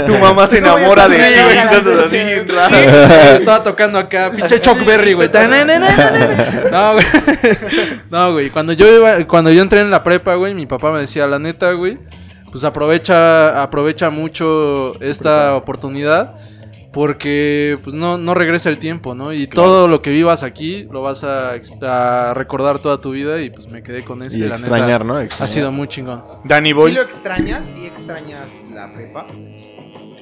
[0.05, 2.47] Tu mamá se No enamora de ti, güey, así bien.
[3.35, 5.29] Estaba tocando acá, pinche Chuck Berry, güey.
[6.71, 7.05] No, güey.
[8.09, 8.49] No, güey.
[8.49, 11.39] Cuando yo iba, cuando yo entré en la prepa, güey, mi papá me decía, la
[11.39, 11.97] neta, güey,
[12.51, 16.35] pues aprovecha, aprovecha mucho esta oportunidad.
[16.91, 19.31] Porque pues no, no regresa el tiempo, ¿no?
[19.31, 23.67] Y todo lo que vivas aquí lo vas a, recordar toda tu vida y pues
[23.67, 24.37] me quedé con eso.
[24.37, 25.27] Y la extrañar, neta, ¿no?
[25.39, 26.23] Ha sido muy chingón.
[26.43, 26.91] Danny ¿Sí Boy.
[26.91, 27.67] lo extrañas?
[27.67, 29.27] ¿Sí extrañas la prepa?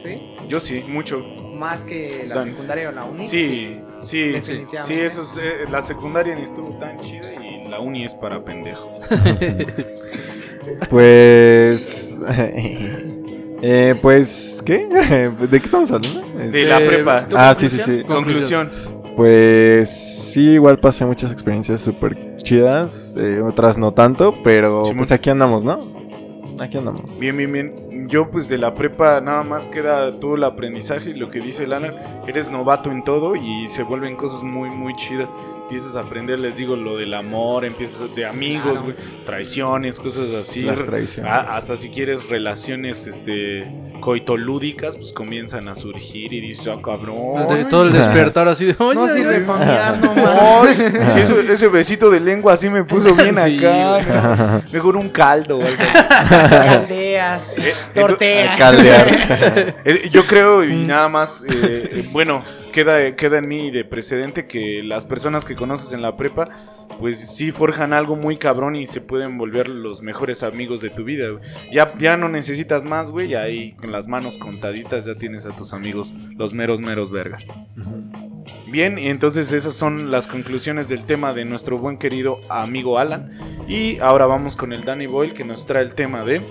[0.04, 0.38] ¿Sí?
[0.48, 1.20] Yo sí, mucho.
[1.56, 3.28] Más que la Dan- secundaria o la uni.
[3.28, 4.66] Sí, sí, sí.
[4.86, 8.44] Sí, eso es, eh, la secundaria ni estuvo tan chida y la uni es para
[8.44, 9.08] pendejos.
[10.90, 12.20] Pues.
[13.62, 14.62] eh, pues.
[14.66, 14.88] ¿Qué?
[15.40, 16.22] ¿De qué estamos hablando?
[16.52, 17.28] De la prepa.
[17.28, 18.00] ¿tu Ah, sí, sí, conclusión?
[18.00, 18.04] sí.
[18.08, 18.72] Conclusión.
[19.16, 25.30] Pues sí, igual pasé muchas experiencias súper chidas, eh, otras no tanto, pero pues aquí
[25.30, 25.80] andamos, ¿no?
[26.60, 27.18] Aquí andamos.
[27.20, 28.08] Bien, bien, bien.
[28.08, 31.66] Yo pues de la prepa nada más queda todo el aprendizaje y lo que dice
[31.66, 31.96] el Alan,
[32.28, 35.30] eres novato en todo y se vuelven cosas muy, muy chidas.
[35.70, 40.64] Empiezas a aprender, les digo, lo del amor, empiezas de amigos, güey, traiciones, cosas así.
[40.64, 41.32] Las traiciones.
[41.32, 47.48] Ah, hasta si quieres relaciones este coitolúdicas, pues comienzan a surgir y dices, ah, cabrón.
[47.48, 49.46] Desde todo el despertar así de, oye, No sirve güey".
[49.46, 50.78] para no mames.
[51.14, 54.64] sí, eso- ese besito de lengua así me puso bien Sí, acá.
[54.66, 54.72] ¿no?
[54.72, 56.94] Mejor un caldo o algo así.
[57.20, 58.58] Caldeas, Eh, torteas.
[58.58, 59.76] Caldear.
[59.86, 60.88] Eh, Yo creo, y Mm.
[60.88, 65.56] nada más, eh, eh, bueno, queda, queda en mí de precedente que las personas que
[65.56, 66.50] conoces en la prepa,
[67.00, 71.04] pues sí forjan algo muy cabrón y se pueden volver los mejores amigos de tu
[71.04, 71.30] vida.
[71.30, 71.44] güey.
[71.72, 75.74] Ya, ya no necesitas más, güey, ahí con las manos contaditas ya tienes a tus
[75.74, 77.46] amigos, los meros, meros vergas.
[78.72, 83.32] Bien, y entonces esas son las conclusiones del tema de nuestro buen querido amigo Alan.
[83.68, 86.42] Y ahora vamos con el Danny Boyle que nos trae el tema de...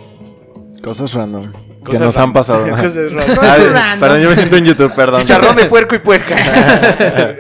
[0.82, 1.52] Cosas random.
[1.88, 2.66] que nos han pasado.
[2.70, 4.00] cosas ran- Ah, random.
[4.00, 5.22] perdón, yo me siento en YouTube, perdón.
[5.22, 6.36] Chicharrón de puerco y puerca.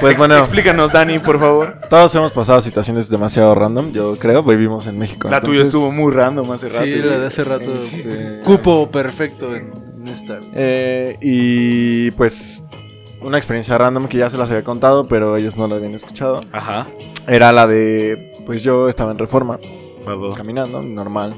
[0.00, 1.76] Pues bueno, Explícanos, Dani, por favor.
[1.90, 5.28] todos hemos pasado situaciones demasiado random, yo creo, vivimos en México.
[5.28, 6.84] La tuya estuvo muy random hace rato.
[6.84, 7.68] Sí, la de hace rato.
[7.70, 10.40] Este, Cupo perfecto en, en esta.
[10.54, 12.62] eh, y pues
[13.20, 16.44] una experiencia random que ya se las había contado, pero ellos no la habían escuchado.
[16.52, 16.86] Ajá.
[17.26, 19.58] Era la de, pues yo estaba en reforma,
[20.36, 21.34] Caminando, normal.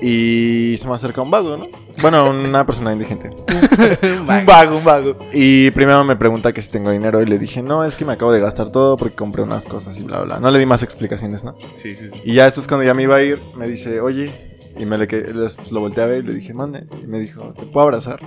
[0.00, 1.66] Y se me acerca un vago, ¿no?
[2.00, 3.30] Bueno, una persona indigente.
[4.20, 5.16] Un vago, un vago.
[5.32, 8.12] Y primero me pregunta que si tengo dinero y le dije, no, es que me
[8.12, 10.38] acabo de gastar todo porque compré unas cosas y bla, bla.
[10.38, 11.56] No le di más explicaciones, ¿no?
[11.72, 12.20] Sí, sí, sí.
[12.24, 14.47] Y ya después cuando ya me iba a ir, me dice, oye,
[14.78, 16.84] y me le que les- lo volteé a ver y le dije, mande.
[17.02, 18.20] Y me dijo, ¿te puedo abrazar?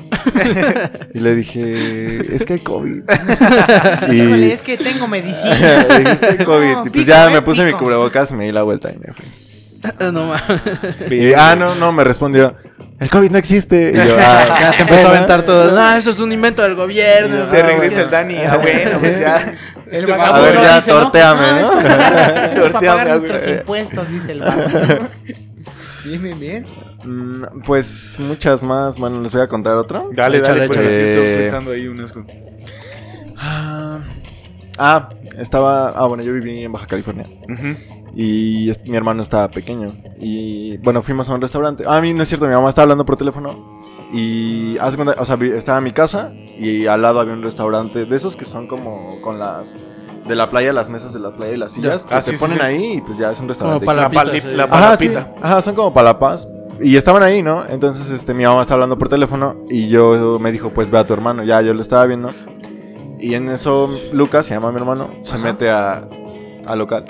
[1.14, 3.04] y le dije, es que hay COVID.
[4.12, 5.86] Híjole, y es que tengo medicina.
[5.90, 6.72] le dije, es que hay COVID.
[6.74, 7.80] No, y pues pico, ya eh, me puse mi pico.
[7.86, 9.26] cubrebocas, me di la vuelta y me fui.
[10.12, 11.12] No mames.
[11.12, 12.56] Y, ah, no, no, me respondió,
[13.00, 13.92] el COVID no existe.
[13.92, 15.72] Y yo, ah, Ya te empezó a aventar todo.
[15.72, 17.50] No, eso es un invento del gobierno.
[17.50, 18.04] Se Ah, regresa bueno.
[18.04, 18.36] el Dani.
[18.46, 19.56] Ah, bueno, pues ya.
[19.90, 21.02] El A ver, ya, dice, ¿no?
[21.02, 21.12] es ¿no?
[21.12, 25.10] para pagar- es para pagar nuestros impuestos, dice el vagabundo.
[26.04, 26.66] Bien, bien, bien.
[27.04, 28.98] Mm, Pues muchas más.
[28.98, 30.04] Bueno, les voy a contar otra.
[30.14, 30.94] Dale, Échale, dale, pues échale.
[30.94, 32.14] así estoy Eh, pensando ahí unas.
[33.38, 34.00] Ah,
[34.78, 35.90] ah, estaba.
[35.90, 37.28] Ah, bueno, yo viví en Baja California.
[37.50, 37.76] Ujú.
[38.16, 39.96] Y es- mi hermano estaba pequeño.
[40.20, 41.84] Y bueno, fuimos a un restaurante.
[41.88, 43.82] Ah, a mí no es cierto, mi mamá estaba hablando por teléfono.
[44.14, 47.42] Y hace cuenta, o sea, vi- estaba en mi casa y al lado había un
[47.44, 49.78] restaurante de esos que son como con las.
[50.32, 52.06] De la playa, las mesas de la playa y las sillas.
[52.06, 52.64] Que Ah, te sí, ponen sí.
[52.64, 53.86] ahí y pues ya es un restaurante.
[53.86, 54.56] Como La, Palapitas, pali- eh.
[54.56, 55.10] la Ajá, sí.
[55.10, 55.36] palapita.
[55.42, 56.48] Ajá, son como palapas.
[56.80, 57.64] Y estaban ahí, ¿no?
[57.68, 61.06] Entonces, este, mi mamá estaba hablando por teléfono y yo me dijo, pues ve a
[61.06, 61.44] tu hermano.
[61.44, 62.32] Ya, yo lo estaba viendo.
[63.20, 65.44] Y en eso, Lucas, se llama mi hermano, se Ajá.
[65.44, 66.08] mete a,
[66.66, 67.06] al local.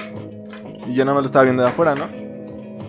[0.88, 2.10] Y yo nada más lo estaba viendo de afuera, ¿no?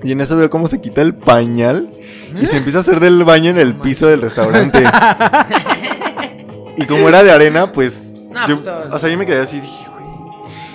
[0.03, 1.93] Y en eso veo cómo se quita el pañal
[2.41, 4.83] y se empieza a hacer del baño en el piso del restaurante.
[6.77, 8.09] y como era de arena, pues...
[8.31, 9.87] No, yo- pues, o sea, yo me quedé así y dije.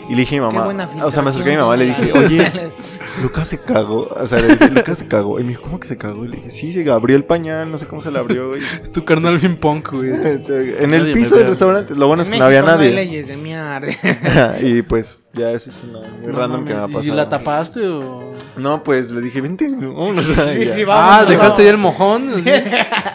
[0.10, 1.80] Y le dije a mi Qué mamá, o sea, me acerqué a mi mamá y
[1.80, 2.52] le dije, oye,
[3.22, 4.08] Lucas se cagó.
[4.10, 5.40] O sea, le dije, Lucas se cagó.
[5.40, 6.24] Y me dijo, ¿cómo que se cagó?
[6.24, 8.56] Y le dije, sí, se abrió el pañal, no sé cómo se le abrió.
[8.56, 10.12] Es tu carnal bien punk, güey.
[10.80, 11.94] en el piso del restaurante.
[11.96, 12.92] Lo bueno es que no había nadie.
[12.92, 13.38] leyes de
[14.62, 17.04] y pues, ya eso es una muy No random que me ha pasado.
[17.04, 18.34] ¿Y la tapaste o...?
[18.56, 19.68] No, pues le dije, vente.
[19.70, 20.26] vámonos".
[20.26, 20.34] Sí,
[20.66, 20.76] Ya.
[20.76, 22.32] sí, Ah, ¿dejaste ahí el mojón?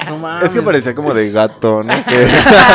[0.09, 0.45] No mames.
[0.45, 2.23] Es que parecía como de gato, no sé.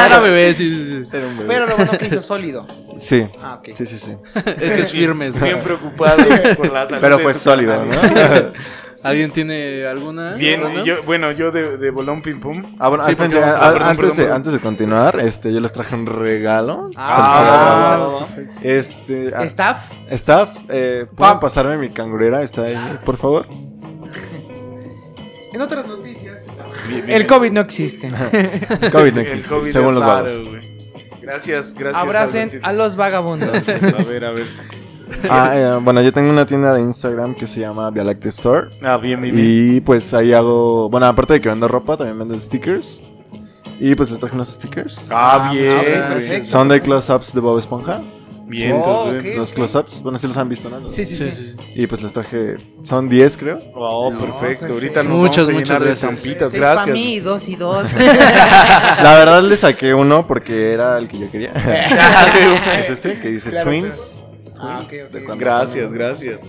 [0.06, 1.18] Era bebé, sí, sí, sí.
[1.18, 1.48] Era un bebé.
[1.48, 2.68] Pero lo bueno que hizo sólido.
[2.98, 3.76] Sí, Ah, ok.
[3.76, 4.12] sí, sí, sí.
[4.60, 5.30] Ese es firme.
[5.32, 6.24] Bien preocupado
[6.58, 7.84] por la salud Pero fue sólido.
[7.86, 7.92] ¿no?
[9.04, 10.34] ¿Alguien tiene alguna?
[10.34, 12.76] Bien, y yo, bueno, yo de, de bolón pim pum.
[12.80, 14.36] Ah, bueno, Sí, espérense, porque vamos a- a- perdón, antes, perdón, de, perdón.
[14.36, 16.90] antes de continuar, este, yo les traje un regalo.
[16.98, 18.28] Ah, Se los voy a dar.
[18.36, 18.60] perfecto.
[18.68, 19.92] Este, ah, Staff.
[20.10, 22.42] Staff, eh, ¿pueden pasarme mi cangurera?
[22.42, 23.48] Está ahí, por favor.
[25.54, 26.48] En otras noticias,
[26.90, 27.22] Bien, bien.
[27.22, 28.12] el COVID no existe.
[28.92, 30.38] COVID no existe, COVID según los vagos.
[30.38, 30.67] güey.
[31.28, 32.02] Gracias, gracias.
[32.02, 32.68] Abracen Albertito.
[32.68, 33.70] a los vagabundos.
[33.70, 34.46] A ver, a ver.
[35.30, 38.70] Ah, eh, bueno, yo tengo una tienda de Instagram que se llama Vialacte Store.
[38.82, 39.48] Ah, bien, bien, bien.
[39.50, 43.04] Y pues ahí hago, bueno, aparte de que vendo ropa, también vendo stickers.
[43.80, 45.10] Y pues les traje unos stickers.
[45.12, 45.74] Ah, bien.
[45.74, 45.86] güey.
[45.86, 46.46] perfecto.
[46.48, 48.02] Son de close-ups de Bob Esponja.
[48.48, 48.72] Bien.
[48.74, 49.36] Oh, entonces.
[49.36, 50.90] Los close-ups, bueno, sí los han visto, ¿no?
[50.90, 51.32] Sí, sí, sí.
[51.32, 51.56] Sí.
[51.76, 53.60] Y pues les traje, son 10 creo.
[53.76, 54.68] Oh, No, perfecto.
[54.68, 56.50] Ahorita nos Muchas, vamos a muchas llenar de gracias.
[56.50, 56.94] para Gracias.
[56.96, 57.94] mí, dos y dos.
[59.04, 61.52] La verdad le saqué uno porque era el que yo quería.
[62.80, 64.24] es este, que dice Claro, Twins.
[64.60, 64.88] Ah,
[65.38, 66.48] Gracias, gracias.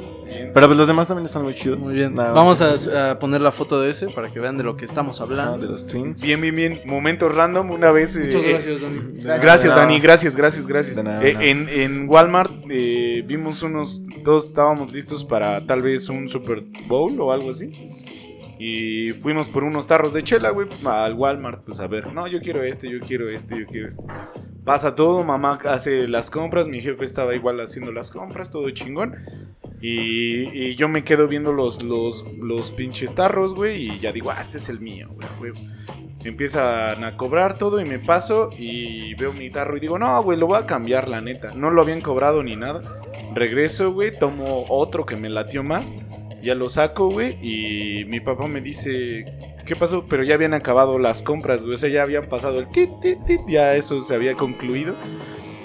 [0.52, 1.78] Pero pues los demás también están muy chidos.
[1.78, 2.14] Muy bien.
[2.14, 4.84] Nada Vamos a, a poner la foto de ese para que vean de lo que
[4.84, 5.58] estamos hablando.
[5.58, 6.22] de los Twins.
[6.22, 6.80] Bien, bien, bien.
[6.84, 7.70] Momento random.
[7.70, 8.14] Una vez.
[8.16, 8.98] eh, Muchas eh, gracias, Dani.
[9.22, 9.80] Gracias, De nada.
[9.82, 10.96] Dani, gracias, gracias, gracias.
[10.96, 11.44] De nada, Eh, nada.
[11.46, 17.18] en, en Walmart eh, vimos unos, todos estábamos listos para tal vez un Super Bowl
[17.20, 17.72] o algo así.
[18.58, 22.40] Y fuimos por unos tarros de chela, güey, al Walmart, pues a ver, no, yo
[22.40, 24.02] quiero este, yo quiero este, yo quiero este.
[24.64, 29.14] Pasa todo, mamá hace las compras, mi jefe estaba igual haciendo las compras, todo chingón.
[29.80, 34.40] Y, yo me quedo viendo los, los, los pinches tarros, güey, y ya digo, ah,
[34.40, 35.52] este es el mío, güey.
[36.24, 40.36] Empiezan a cobrar todo y me paso y veo mi tarro y digo, no, güey,
[40.36, 41.54] lo voy a cambiar, la neta.
[41.54, 43.00] No lo habían cobrado ni nada.
[43.34, 45.94] Regreso, güey, tomo otro que me latió más.
[46.42, 49.24] Ya lo saco, güey, y mi papá me dice,
[49.66, 50.04] ¿qué pasó?
[50.08, 51.74] Pero ya habían acabado las compras, güey.
[51.74, 54.94] O sea, ya habían pasado el tit, tit, tit, ya eso se había concluido.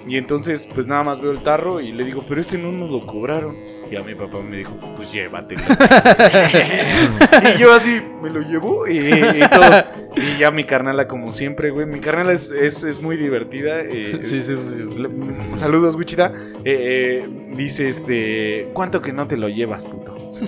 [0.08, 2.90] Y entonces, pues nada más veo el tarro y le digo, pero este no nos
[2.90, 3.56] lo cobraron.
[3.94, 5.62] Y a mi papá me dijo, pues llévatelo.
[7.56, 9.84] y yo así, me lo llevo y, y todo.
[10.16, 11.86] Y ya mi carnala, como siempre, güey.
[11.86, 13.82] Mi carnala es, es, es muy divertida.
[13.82, 16.32] eh, Sí, sí, es muy- le- Saludos, Wichita.
[16.66, 20.18] Eh, eh, dice este, ¿cuánto que no te lo llevas, puto?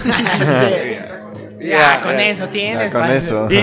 [1.60, 2.92] Ya, con eso tienes.
[2.92, 3.48] Ya, con eso.
[3.50, 3.60] Y, y,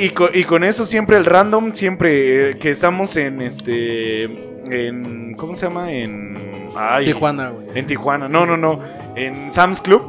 [0.00, 4.24] y, y con, y con eso siempre el random, siempre que estamos en este,
[4.70, 5.92] en, ¿cómo se llama?
[5.92, 7.66] En ay, Tijuana, güey.
[7.74, 8.80] En Tijuana, no, no, no,
[9.16, 10.02] en Sam's Club.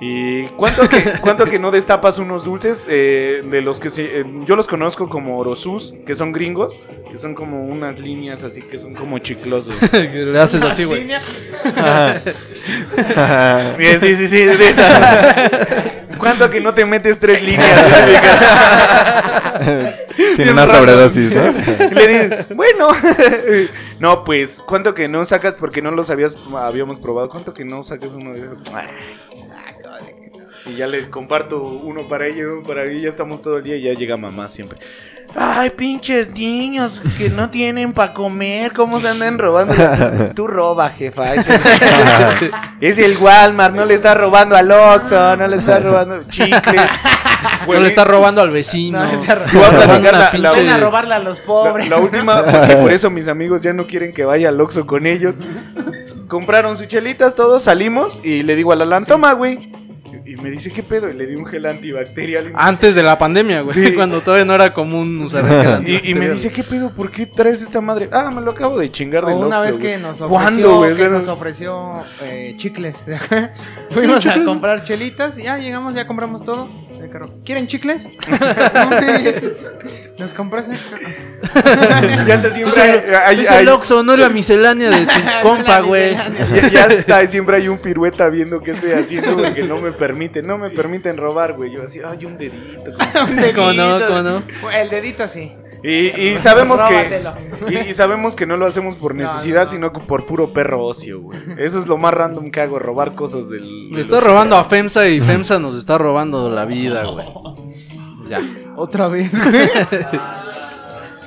[0.00, 4.24] ¿Y cuánto que, cuánto que no destapas unos dulces eh, de los que se, eh,
[4.46, 6.78] yo los conozco como orosus, que son gringos,
[7.10, 9.74] que son como unas líneas así que son como chiclosos.
[9.92, 11.04] Le haces así, güey.
[13.78, 15.99] Bien, sí, sí, sí, de.
[16.20, 17.80] ¿Cuánto que no te metes tres líneas?
[20.34, 20.78] Sin Bien una raro.
[20.78, 21.50] sobredosis, ¿no?
[21.90, 22.88] Y le dices, bueno.
[23.98, 27.28] no, pues, ¿cuánto que no sacas porque no los habías, habíamos probado?
[27.30, 28.58] ¿Cuánto que no sacas uno de esos?
[30.66, 33.76] Y ya le comparto uno para ella, uno para mí, ya estamos todo el día
[33.76, 34.78] y ya llega mamá siempre.
[35.34, 39.74] Ay, pinches niños que no tienen para comer, ¿cómo se andan robando?
[40.34, 41.34] Tú roba, jefa.
[41.34, 42.50] Es el,
[42.80, 46.82] es el Walmart, no le estás robando al Oxxo, no le estás robando chicles.
[47.66, 49.02] No le estás robando al vecino.
[49.02, 51.18] No, le está Voy a Robando platicar una la- la- pinche- Ven a robarle a
[51.20, 51.88] los pobres.
[51.88, 55.06] la última, porque por eso mis amigos ya no quieren que vaya al Oxxo con
[55.06, 55.34] ellos.
[56.28, 59.70] Compraron sus chelitas, todos salimos y le digo a Alan, toma, güey.
[60.30, 61.10] Y me dice, ¿qué pedo?
[61.10, 62.52] Y le di un gel antibacterial.
[62.54, 63.74] Antes de la pandemia, güey.
[63.74, 63.92] Sí.
[63.96, 66.90] Cuando todavía no era común usar el gel Y, y me dice, ¿qué pedo?
[66.90, 68.08] ¿Por qué traes esta madre?
[68.12, 71.10] Ah, me lo acabo de chingar del O una vez que nos ¿Cuándo, ofreció, que
[71.10, 73.04] nos ofreció eh, chicles.
[73.90, 76.68] Fuimos a comprar chelitas y ya llegamos, ya compramos todo.
[77.02, 78.10] El carro, ¿Quieren chicles?
[80.18, 80.76] ¿Los compraste?
[82.26, 82.68] Ya está siempre...
[82.68, 86.14] Es el, hay- es hay- el Oxxo, no la miscelánea de tu compa, güey.
[86.14, 89.90] ya, ya está, siempre hay un pirueta viendo qué estoy haciendo, güey, que no me
[89.92, 91.72] permite, no me permiten robar, güey.
[91.72, 92.90] Yo así, ay, un dedito.
[93.28, 93.56] Un dedito.
[93.56, 94.00] ¿Cómo no?
[94.06, 94.42] ¿Cómo no?
[94.70, 95.52] El dedito sí.
[95.82, 97.22] Y, y sabemos que
[97.70, 99.70] y, y sabemos que no lo hacemos por necesidad, no, no.
[99.72, 101.38] sino que por puro perro ocio, güey.
[101.58, 103.90] Eso es lo más random que hago, robar cosas del.
[103.96, 107.26] Estás los- robando a FEMSA y FEMSA nos está robando la vida, güey.
[108.28, 108.40] Ya.
[108.76, 109.68] Otra vez, güey.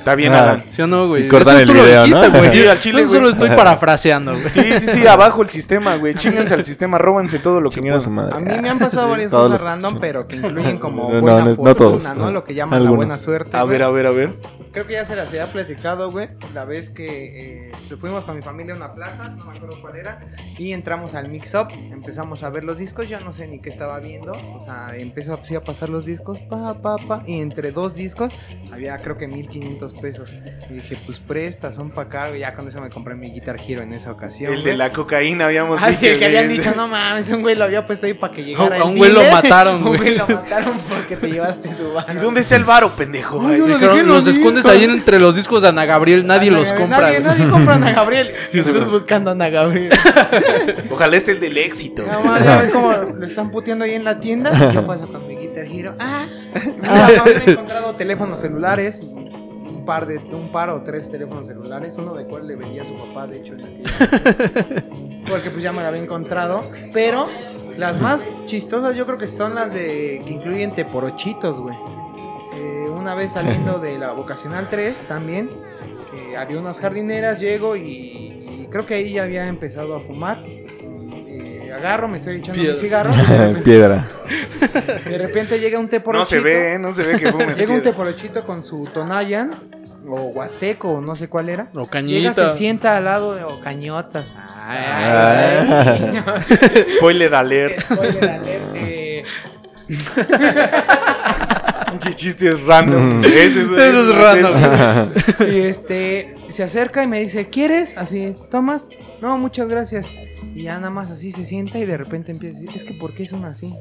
[0.03, 0.43] Está bien, Ah.
[0.43, 0.63] Alan.
[0.69, 1.25] ¿Sí o no, güey?
[1.25, 2.29] Y cortan el video, ¿no?
[2.31, 2.51] güey.
[2.51, 3.31] Sí, al chile, Yo solo güey.
[3.31, 4.49] estoy parafraseando, güey.
[4.49, 6.13] Sí, sí, sí, abajo el sistema, güey.
[6.15, 8.13] Chinganse al sistema, róbanse todo lo que puedan.
[8.13, 8.35] madre.
[8.35, 11.39] A mí me han pasado Sí, varias cosas random, pero que incluyen como No, buena
[11.39, 12.25] no, no fortuna, todos, ¿no?
[12.25, 12.31] no.
[12.31, 12.91] Lo que llaman Algunos.
[12.91, 13.55] la buena suerte.
[13.55, 13.71] A güey.
[13.77, 14.33] ver, a ver, a ver.
[14.73, 16.29] Creo que ya se las había platicado, güey.
[16.53, 19.79] La vez que eh, este, fuimos con mi familia a una plaza, no me acuerdo
[19.81, 20.19] cuál era,
[20.57, 23.99] y entramos al mix-up, empezamos a ver los discos, yo no sé ni qué estaba
[23.99, 27.93] viendo, o sea, empezó así a pasar los discos, pa, pa, pa, y entre dos
[27.93, 28.33] discos
[28.71, 30.35] había creo que 1500 pesos.
[30.69, 32.39] Y dije, pues presta, son para acá, güey.
[32.39, 34.53] ya con eso me compré mi Guitar Hero en esa ocasión.
[34.53, 34.77] El de güey.
[34.77, 36.37] la cocaína habíamos Ah, sí, el que güey.
[36.37, 38.73] habían dicho, no mames, un güey lo había puesto ahí para que llegara.
[38.75, 39.99] A el un güey lo mataron, Un güey.
[39.99, 42.21] güey lo mataron porque te llevaste su ¿Y varo.
[42.21, 43.39] dónde está el varo, pendejo?
[43.47, 46.25] Ay, yo lo dejé los los escondes mames, ahí entre los discos de Ana Gabriel
[46.25, 47.01] nadie Ana los compra.
[47.01, 48.31] Nadie, nadie compra a Ana Gabriel.
[48.51, 49.91] Jesús buscando a Ana Gabriel.
[50.89, 52.03] Ojalá esté el del éxito.
[52.05, 54.51] Nada más a ver cómo lo están puteando ahí en la tienda.
[54.53, 55.95] Y yo paso con mi Guitar Hero.
[55.99, 56.25] Ah,
[56.83, 59.01] ah, no, me he encontrado teléfonos celulares.
[59.01, 61.95] Un par de, un par o tres teléfonos celulares.
[61.97, 64.83] Uno de cual le vendía a su papá, de hecho, en aquella.
[65.27, 66.69] Porque pues ya me lo había encontrado.
[66.93, 67.27] Pero
[67.77, 71.75] las más chistosas yo creo que son las de que incluyen teporochitos, güey.
[73.03, 75.49] Una vez saliendo de la vocacional 3 también.
[76.13, 80.41] eh, había unas jardineras, llego y, y creo que ahí ya había empezado a fumar.
[80.45, 83.11] Eh, agarro, me estoy echando mi cigarro.
[83.13, 84.09] y De repente, Piedra.
[85.09, 86.35] de repente llega un teporochito.
[86.37, 86.79] No se ve, ¿eh?
[86.79, 87.57] no se ve que fumes.
[87.57, 87.91] Llega un piedra.
[87.91, 89.51] teporochito con su Tonayan.
[90.07, 91.67] O Huasteco, o no sé cuál era.
[91.75, 92.33] O Llega, cañita.
[92.33, 94.35] se sienta al lado de o cañotas.
[94.37, 95.95] Ay, Ah.
[95.99, 96.85] ay, ay.
[96.97, 97.81] Spoiler alert.
[97.81, 99.23] Spoiler alert, eh,
[102.01, 103.23] Pinche chiste es random.
[103.23, 105.13] Ese es, Eso es random.
[105.53, 107.97] Y este se acerca y me dice, ¿quieres?
[107.97, 108.89] Así, ¿tomas?
[109.21, 110.07] No, muchas gracias.
[110.55, 112.93] Y ya nada más así se sienta y de repente empieza a decir, es que
[112.93, 113.73] ¿por qué son así?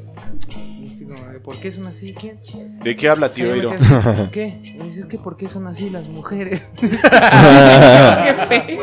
[0.81, 2.15] Y así como, "¿De ¿por qué son así?
[2.15, 2.39] ¿Quién?
[2.83, 3.71] ¿De qué habla, Sí, tío me Iro?
[3.73, 4.61] quedé así, ¿Por qué?
[4.65, 6.73] Y me dice, es que ¿por qué son así las mujeres?
[6.81, 6.87] qué
[8.49, 8.83] feo.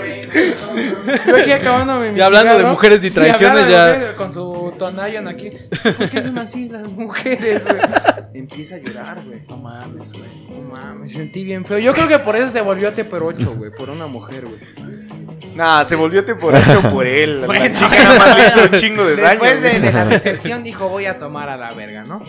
[1.28, 2.74] Yo aquí acabándome mi Y hablando de cigarro.
[2.76, 5.52] mujeres y Sí, traiciones, de ya- mujeres, con su tonayan aquí.
[5.98, 7.78] ¿Por qué son así las mujeres, güey?
[8.36, 9.42] Empieza a llorar, güey.
[9.50, 10.30] No mames, güey.
[10.50, 11.80] No mames, me sentí bien feo.
[11.80, 13.72] Yo creo que por eso se volvió Teperocho, güey.
[13.72, 14.60] Por una mujer, güey.
[15.56, 17.42] Nah, se volvió temporario por él.
[17.42, 19.42] La Bueno, chica nada más le hizo un chingo de daño.
[19.44, 22.24] Después de, la decepción dijo, voy a tomar a la verga, ¿no?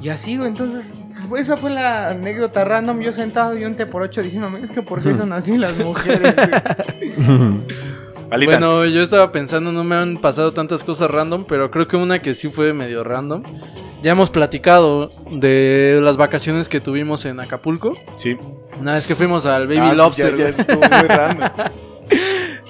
[0.00, 0.94] Y así, güey, entonces,
[1.28, 3.00] fue- esa fue la anécdota random.
[3.00, 6.34] Yo sentado y un Teporocho diciéndome, es que ¿por qué son así las mujeres?
[6.34, 6.48] güey?"
[8.30, 11.96] Alita, Bueno, yo estaba pensando, no me han pasado tantas cosas random, pero creo que
[11.96, 13.42] una que sí fue medio random.
[14.02, 17.94] Ya hemos platicado de las vacaciones que tuvimos en Acapulco.
[18.16, 18.36] sí.
[18.80, 20.36] Una vez que fuimos al Baby Ah, sí, Lobster.
[20.36, 21.48] Ya, ya estuvo muy random.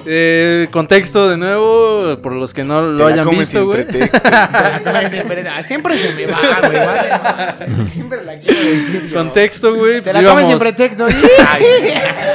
[0.06, 3.84] Eh, contexto de nuevo, por los que no lo hayan visto, güey.
[5.10, 6.78] siempre, ah, siempre se me va, güey.
[6.78, 7.86] vale.
[7.86, 9.16] Siempre la quiero decir yo.
[9.16, 10.02] Contexto, güey.
[10.02, 11.06] Te Pues la comes sin pretexto.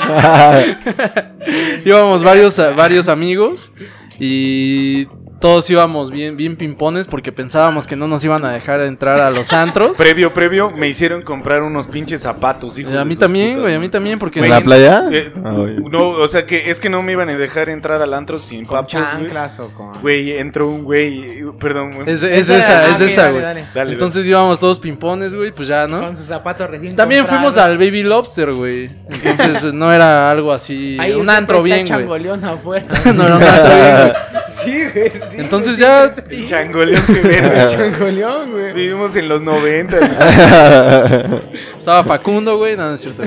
[1.85, 3.71] íbamos varios, varios amigos
[4.19, 5.07] y
[5.39, 9.29] todos íbamos bien, bien pimpones porque pensábamos que no nos iban a dejar entrar a
[9.29, 9.97] los antros.
[10.05, 13.79] Previo, previo, me hicieron comprar unos pinches zapatos, hijos a de mí también, güey, a
[13.79, 14.39] mí también porque...
[14.39, 15.05] ¿En la playa?
[15.11, 15.77] Eh, Ay.
[15.89, 18.65] no, o sea que es que no me iban a dejar entrar al antro sin
[18.65, 20.01] Con chanclas o con.
[20.01, 22.09] Güey, entró un güey, perdón, güey.
[22.09, 23.41] Es, es Esa es ah, esa, güey.
[23.41, 23.65] dale.
[23.73, 25.99] Dale, Entonces íbamos todos pimpones, güey, pues ya, ¿no?
[25.99, 28.89] Con sus zapatos recién También fuimos al Baby Lobster, güey.
[29.23, 32.05] Entonces no era algo así, Ahí un antro bien, güey.
[32.05, 34.34] No era un antro bien, güey.
[34.65, 35.09] Sí, güey.
[35.11, 36.15] sí, Entonces güey, ya-
[36.47, 37.65] Changoleón que verga.
[37.67, 38.73] Changoleón, güey.
[38.73, 39.97] Vivimos en los 90.
[41.77, 43.23] Estaba Facundo, güey, no, no es cierto.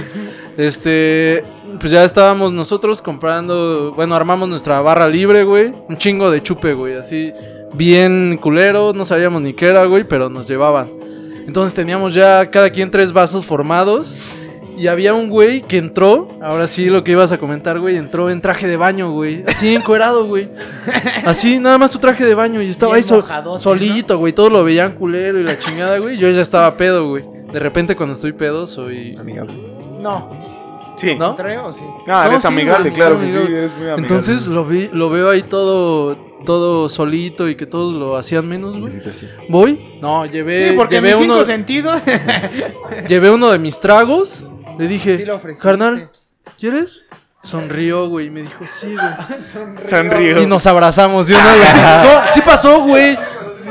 [0.56, 1.44] Este,
[1.80, 5.72] pues ya estábamos nosotros comprando, bueno, armamos nuestra barra libre, güey.
[5.88, 7.32] Un chingo de chupe, güey, así
[7.74, 10.88] bien culero, no sabíamos ni qué era, güey, pero nos llevaban.
[11.46, 14.14] Entonces teníamos ya cada quien tres vasos formados.
[14.78, 18.30] Y había un güey que entró, ahora sí lo que ibas a comentar, güey, entró
[18.30, 19.42] en traje de baño, güey.
[19.48, 20.48] Así encuerado, güey.
[21.24, 22.62] Así, nada más su traje de baño.
[22.62, 24.32] Y estaba Bien ahí mojadote, solito, güey.
[24.32, 26.16] Todos lo veían culero y la chingada, güey.
[26.16, 27.24] Yo ya estaba pedo, güey.
[27.52, 29.16] De repente cuando estoy pedo soy...
[29.18, 29.54] Amigable.
[29.98, 30.30] No.
[30.96, 31.14] Sí.
[31.16, 31.34] ¿No?
[31.34, 31.84] ¿Creo o sí?
[32.06, 34.02] Ah, No, eres sí, amigable, claro que sí, muy amigable.
[34.02, 38.76] Entonces lo, vi, lo veo ahí todo, todo solito y que todos lo hacían menos,
[38.78, 38.92] güey.
[39.48, 39.98] Voy.
[40.00, 42.02] No, llevé, Sí, porque llevé, mis uno, cinco sentidos.
[43.08, 44.46] llevé uno de mis tragos.
[44.78, 45.62] Le dije, Sí lo ofreciste.
[45.66, 46.10] carnal,
[46.58, 47.04] ¿quieres?
[47.42, 49.86] Sonrió, güey, y me dijo, sí, güey.
[49.88, 50.42] Sonrío.
[50.42, 51.44] Y nos abrazamos, ¿sí o no?
[51.44, 53.16] No, sí pasó, güey.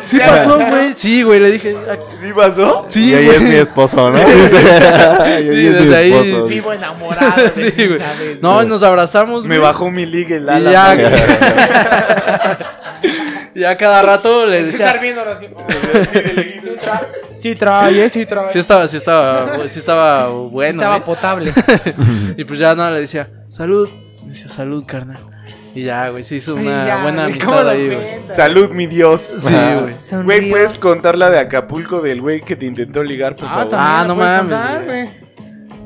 [0.05, 0.93] Sí pasó, güey.
[0.93, 2.85] Sí, güey, le dije, "Ah, ¿Sí pasó?
[2.87, 4.17] sí, y ahí es mi esposo, ¿no?
[4.17, 6.45] Dice, y ahí es mi desde ahí- esposo.
[6.47, 7.99] Vivo enamorado Sí, sí, güey.
[8.41, 10.97] No, y nos abrazamos, Me bajó mi liga el Y ala.
[13.57, 15.47] Ya, cada rato le Sí, decía, estar viendo ahora sí.
[16.61, 17.05] Sí trae,
[17.35, 18.25] sí trae, eh, sí.
[18.53, 20.73] Sí estaba, sí estaba, sí estaba bueno.
[20.73, 21.01] Sí estaba ¿eh?
[21.05, 21.53] potable.
[22.37, 23.89] Y pues ya no, le decía, salud.
[24.23, 25.19] Me decía, salud, carnal.
[25.75, 28.21] Y ya, güey, se hizo una ya, buena güey, ¿cómo amistad ahí, güey.
[28.29, 29.21] Salud, mi Dios.
[29.21, 30.23] Sí, güey.
[30.23, 33.73] Güey, ¿puedes contar la de Acapulco del güey que te intentó ligar, por Ah, favor?
[33.73, 35.03] Ah, no mames, contar, güey.
[35.03, 35.27] güey.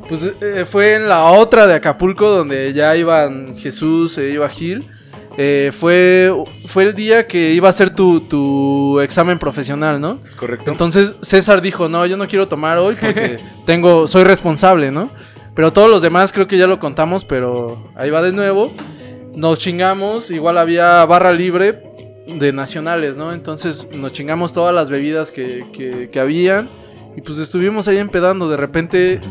[0.08, 4.90] Pues eh, fue en la otra de Acapulco donde ya iban Jesús, e iba Gil.
[5.38, 6.32] Eh, fue,
[6.66, 10.20] fue el día que iba a ser tu, tu examen profesional, ¿no?
[10.26, 10.70] ¿Es correcto?
[10.70, 15.10] Entonces César dijo, no, yo no quiero tomar hoy porque tengo, soy responsable, ¿no?
[15.56, 18.74] Pero todos los demás creo que ya lo contamos, pero ahí va de nuevo.
[19.34, 21.82] Nos chingamos, igual había barra libre
[22.28, 23.34] de nacionales, ¿no?
[23.34, 26.70] Entonces nos chingamos todas las bebidas que, que, que habían
[27.16, 28.50] y pues estuvimos ahí empedando.
[28.50, 29.22] De repente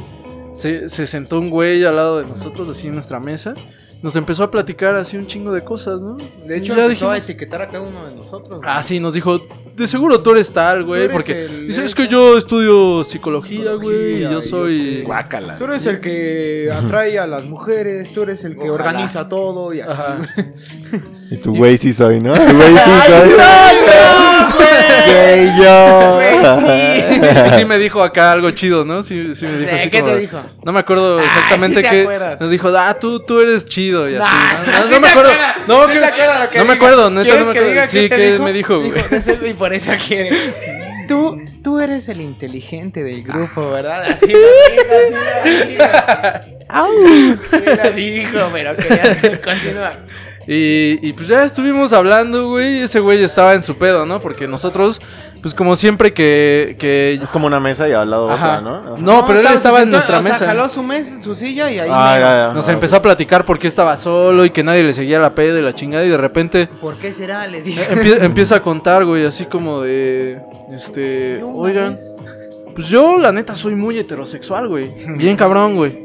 [0.52, 3.54] se, se sentó un güey al lado de nosotros, así en nuestra mesa.
[4.02, 6.16] Nos empezó a platicar así un chingo de cosas, ¿no?
[6.16, 8.60] De hecho, Y ya empezó a etiquetar a cada uno de nosotros.
[8.64, 9.40] Ah, sí, nos dijo,
[9.80, 13.72] de seguro tú eres tal, güey, porque el- dice, eres es que yo estudio psicología,
[13.72, 15.02] güey, yo soy...
[15.02, 15.56] Guácala.
[15.58, 18.74] Tú eres el que atrae a las mujeres, tú eres el que Ojalá.
[18.90, 19.90] organiza todo y así.
[19.90, 20.18] Ajá.
[21.30, 22.32] Y tu güey sí soy, ¿no?
[22.34, 23.30] Tu güey sí soy.
[25.06, 26.20] Gay yo.
[26.22, 29.02] Y sí me dijo acá algo chido, ¿no?
[29.02, 30.42] Sí, sí me dijo Sí, así ¿qué como- te dijo?
[30.64, 32.00] No me acuerdo Ay, exactamente sí te qué.
[32.02, 32.40] acuerdas.
[32.40, 34.28] Nos dijo, ah, tú, tú eres chido y así.
[34.28, 34.78] Nah, ¿no?
[34.84, 35.30] No, sí no me acuerdo.
[35.68, 36.00] No, sí que-
[36.52, 37.88] que no me acuerdo, neta, ¿Quieres no me que acuerdo.
[37.88, 38.44] Sí, qué te ¿qué dijo?
[38.44, 38.92] me dijo, güey?
[39.70, 40.36] Dijo, "Es el- Y por eso quiere.
[41.08, 44.04] Tú, tú eres el inteligente del grupo, ¿verdad?
[44.04, 44.94] Así lo dijo,
[45.42, 45.84] así lo dijo.
[47.50, 50.04] Sí lo dijo, pero quería continuar.
[50.46, 52.78] Y, y pues ya estuvimos hablando, güey.
[52.80, 54.20] Ese güey estaba en su pedo, ¿no?
[54.20, 55.00] Porque nosotros,
[55.42, 56.76] pues como siempre que.
[56.78, 58.58] que Es como una mesa y al lado Ajá.
[58.58, 58.96] otra, ¿no?
[58.96, 60.46] No, pero él estaba en nuestra o sea, mesa.
[60.46, 61.88] jaló su mesa, su silla y ahí.
[61.92, 62.24] Ah, mero.
[62.26, 62.52] ya, ya.
[62.54, 65.34] Nos Ah, empezó a platicar por qué estaba solo y que nadie le seguía la
[65.34, 66.04] peda y la chingada.
[66.04, 67.46] Y de repente ¿Por qué será?
[67.46, 67.82] Le dije.
[67.94, 70.40] empie- empieza a contar, güey, así como de.
[70.72, 71.42] Este.
[71.44, 71.94] Oigan.
[71.96, 72.14] vez-
[72.74, 74.94] Pues yo, la neta, soy muy heterosexual, güey.
[75.18, 75.98] Bien cabrón, güey.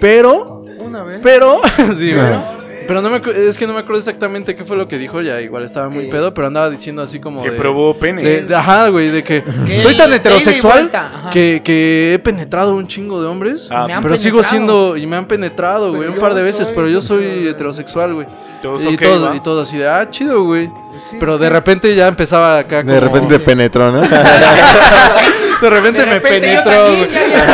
[0.00, 0.64] Pero.
[0.78, 1.20] Una vez.
[1.22, 1.60] Pero.
[1.96, 2.54] sí, güey.
[2.86, 5.40] Pero no me es que no me acuerdo exactamente qué fue lo que dijo ya.
[5.40, 7.42] Igual estaba muy pedo, pero andaba diciendo así como.
[7.42, 8.22] Que de- probó pene.
[8.22, 12.74] de- de- ajá, güey, de que Que soy tan heterosexual vuelta, que, que he penetrado
[12.74, 13.68] un chingo de hombres.
[13.70, 14.50] Ah, Me han pero sigo penetrado.
[14.66, 14.96] siendo.
[14.96, 16.66] Y me han penetrado, Pero güey, un yo par de veces.
[16.66, 18.26] soy Pero yo soy heterosexual, güey.
[18.62, 19.36] Todos Y ok, todos, ¿va?
[19.36, 20.66] y todos así de, ah, chido, güey.
[21.10, 22.94] Sí, Pero de repente ya empezaba acá como...
[22.94, 24.00] De repente penetró, ¿no?
[25.60, 27.30] de repente De me repente yo penetró, también, güey.
[27.30, 27.44] ya,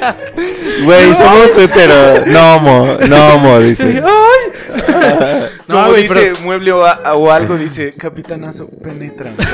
[0.00, 0.16] ya.
[0.84, 2.24] Güey, somos hetero.
[2.26, 4.02] No homo, no homo, dice.
[5.68, 6.40] No, Como güey, dice pero...
[6.44, 9.32] mueble o, a- o algo, dice capitanazo, penetra.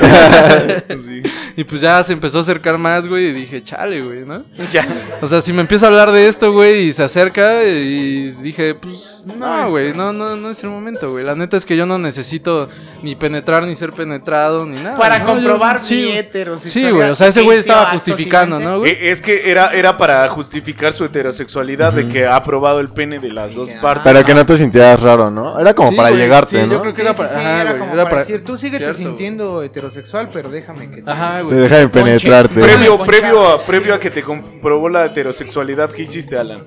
[1.03, 1.23] Sí.
[1.55, 4.43] Y pues ya se empezó a acercar más, güey, y dije, chale, güey, ¿no?
[4.71, 4.85] Ya.
[5.21, 8.75] O sea, si me empieza a hablar de esto, güey, y se acerca, y dije,
[8.75, 11.23] pues, No, güey, no, no, no es el momento, güey.
[11.25, 12.69] La neta es que yo no necesito
[13.01, 14.97] ni penetrar, ni ser penetrado, ni nada.
[14.97, 15.25] Para ¿no?
[15.25, 16.89] comprobar Yo- sí, mi heterosexualidad.
[16.89, 18.59] Sí, güey, o sea, ese ¿Qué güey estaba justificando?
[18.59, 18.91] ¿no, güey?
[18.91, 23.19] Eh, Es que era, era para justificar su heterosexualidad de que ha probado el pene
[23.19, 24.03] de las dos partes.
[24.03, 25.59] Para que no te sintieras raro, ¿no?
[25.59, 26.73] Era como Sí, para güey, llegarte, sí, ¿no?
[26.73, 27.29] yo creo que Sí, era sí, para...
[27.29, 29.07] sí, ajá, era güey, como era para para- decir, tú síguete Cierto, güey.
[29.09, 31.09] sintiendo heterosexual, pero déjame que te...
[31.11, 31.57] Ajá, Te güey.
[31.57, 32.61] dejan penetrarte.
[32.61, 36.63] Previo, previo, a, previo a que te comprobó la heterosexualidad, ¿qué hiciste, Alan?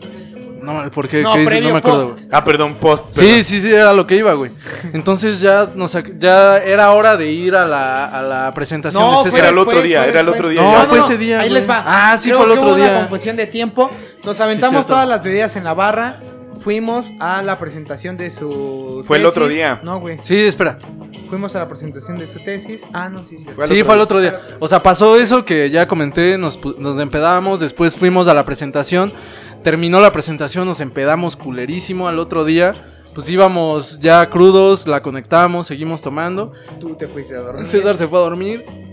[0.63, 1.23] No, ¿por qué?
[1.23, 1.63] No, ¿Qué dices?
[1.63, 2.19] no me acuerdo, post.
[2.25, 2.29] güey.
[2.33, 3.07] Ah, perdón, post.
[3.13, 3.45] Sí, perdón.
[3.45, 4.51] sí, sí, era lo que iba, güey.
[4.93, 9.17] Entonces ya nos ya era hora de ir a la, a la presentación No, de
[9.19, 9.41] fue César.
[9.41, 10.61] Era el otro día, era el otro día.
[10.63, 11.61] No, fue ese día, Ahí güey.
[11.61, 11.85] les va.
[11.87, 12.91] Ah, sí, Creo fue el que otro hubo día.
[12.91, 13.89] una confusión de tiempo.
[14.25, 16.21] Nos aventamos todas las bebidas en la barra.
[16.61, 19.81] Fuimos a la presentación de su Fue el otro día.
[19.83, 20.19] No, güey.
[20.21, 20.79] Sí, espera.
[21.29, 22.87] Fuimos a la presentación de su tesis.
[22.93, 23.45] Ah, no, sí, sí.
[23.55, 24.05] Fue al sí, fue el día.
[24.05, 24.41] otro día.
[24.61, 29.13] O sea, pasó eso que ya comenté, nos, nos empedamos, después fuimos a la presentación,
[29.63, 32.93] terminó la presentación, nos empedamos culerísimo al otro día.
[33.15, 36.53] Pues íbamos ya crudos, la conectamos, seguimos tomando.
[36.79, 37.67] Tú te fuiste a dormir.
[37.67, 38.86] César se fue a dormir.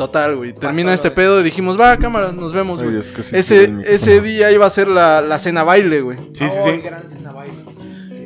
[0.00, 0.54] Total, güey.
[0.54, 2.96] Termina este pedo y dijimos, va, cámara, nos vemos, güey.
[3.32, 6.16] Ese, ese día iba a ser la, la cena baile, güey.
[6.32, 6.80] Sí, sí, Ay, sí.
[6.80, 7.54] gran cena baile.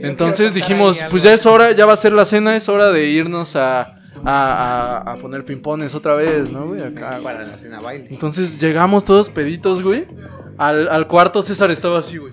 [0.00, 2.92] Yo Entonces dijimos, pues ya es hora, ya va a ser la cena, es hora
[2.92, 3.92] de irnos a, a,
[4.24, 6.80] a- a poner pimpones otra vez, ¿no, güey?
[6.80, 7.18] Acá.
[7.24, 8.06] Para la cena baile.
[8.08, 10.06] Entonces llegamos todos peditos, güey.
[10.58, 12.32] Al, al cuarto César estaba así, güey.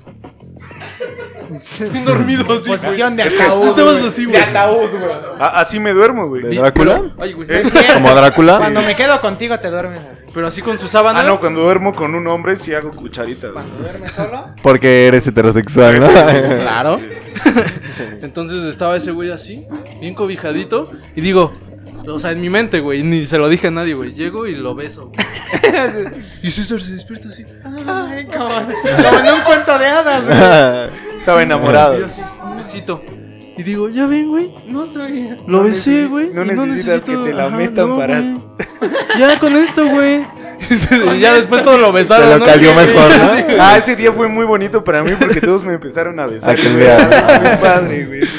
[1.92, 2.70] Bien dormido así.
[2.70, 3.68] Posición de ataúd.
[3.68, 4.08] Estabas güey.
[4.08, 5.12] así, De ataúd, güey.
[5.40, 6.44] Ah, así me duermo, güey.
[6.44, 7.02] ¿De Drácula?
[7.20, 7.48] Ay, güey.
[7.48, 7.94] Cierto.
[7.96, 8.58] ¿Como Drácula?
[8.58, 10.26] Cuando me quedo contigo te duermes así.
[10.34, 11.22] Pero así con su sábana.
[11.22, 13.48] Ah, no, cuando duermo con un hombre sí hago cucharita.
[13.50, 13.54] güey.
[13.66, 14.46] Cuando duermes solo.
[14.62, 16.08] Porque eres heterosexual, ¿no?
[16.10, 17.00] Claro.
[18.22, 19.66] Entonces estaba ese güey así,
[20.00, 20.92] bien cobijadito.
[21.16, 21.54] Y digo,
[22.08, 24.14] o sea, en mi mente, güey, ni se lo dije a nadie, güey.
[24.14, 25.08] Llego y lo beso.
[25.10, 26.06] güey.
[26.44, 27.46] y César se despierta así.
[27.64, 31.18] Ay, como, como en un cuento de hadas, güey.
[31.20, 32.00] Estaba Y enamorado.
[32.00, 33.02] yo así, un besito.
[33.58, 34.50] Y digo, ya ven, güey.
[34.68, 35.36] No sabía.
[35.46, 36.32] Lo No besé, güey.
[36.34, 38.22] no y necesitas que te la metan para-.
[39.20, 40.26] Ya con esto, güey.
[41.16, 42.28] y ya después todo lo besaron.
[42.28, 42.46] Se lo ¿no?
[42.46, 43.36] cayó mejor, ¿no?
[43.36, 43.44] Sí.
[43.60, 46.56] Ah, ese día fue muy bonito para mí porque todos me empezaron a besar.
[46.58, 47.42] Ah, leal.
[47.42, 48.22] Muy padre, güey.
[48.26, 48.38] Sí,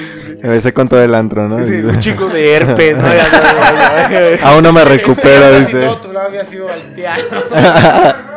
[0.48, 1.64] besé con todo el antro, ¿no?
[1.64, 1.74] sí.
[1.74, 3.05] Un chico de herpes, ¿no?
[4.48, 5.81] Aún no me recupero, Casi dice.
[5.86, 7.23] todo tu labio ha sido volteado.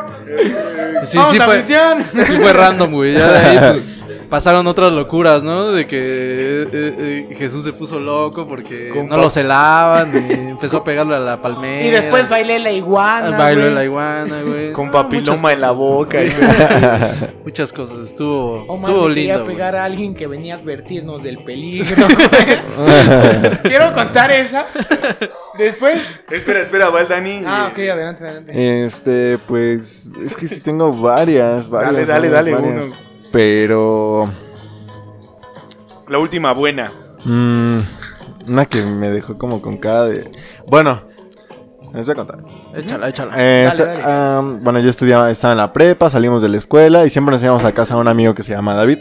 [1.06, 1.61] Sí, Vamos sí fue.
[1.61, 3.14] Sí fue random, güey.
[3.14, 5.72] Ya de ahí, pues, pasaron otras locuras, ¿no?
[5.72, 10.84] De que eh, eh, Jesús se puso loco porque no lo celaban y empezó a
[10.84, 11.85] pegarle a la palmera.
[11.85, 13.38] Y después bailé la iguana.
[13.38, 13.73] Bailó güey.
[13.73, 14.72] la iguana, güey.
[14.73, 16.19] Con papiloma en la boca.
[16.22, 16.27] Sí.
[16.30, 17.99] y- Muchas cosas.
[17.99, 19.43] Estuvo, Omar estuvo quería lindo.
[19.45, 19.56] güey.
[19.56, 22.07] pegar a alguien que venía a advertirnos del peligro.
[23.64, 24.65] Quiero contar esa.
[25.57, 26.02] Después.
[26.30, 27.41] espera, espera, va el Dani.
[27.45, 28.85] Ah, eh, ok, adelante, adelante.
[28.85, 31.93] Este, pues, es que sí tengo varias, varias.
[31.93, 32.89] Dale, dale, varias, dale, varias.
[32.89, 33.14] uno.
[33.36, 34.32] Pero,
[36.07, 36.94] La última buena.
[37.26, 37.80] mm,
[38.48, 40.32] una que me dejó como con cara de...
[40.68, 41.02] Bueno,
[41.94, 42.40] les voy a contar.
[42.74, 43.34] Échala, échala.
[43.36, 44.60] Eh, Dale, dale.
[44.62, 47.66] bueno, yo estudiaba, estaba en la prepa, salimos de la escuela y siempre nos íbamos
[47.66, 48.99] a casa de un amigo que se llama David.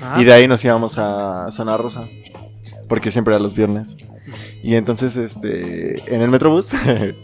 [0.00, 0.18] Ajá.
[0.22, 2.08] Y de ahí nos íbamos a Zona Rosa.
[2.88, 3.94] Porque siempre era los viernes.
[4.62, 6.70] Y entonces, este, en el Metrobús,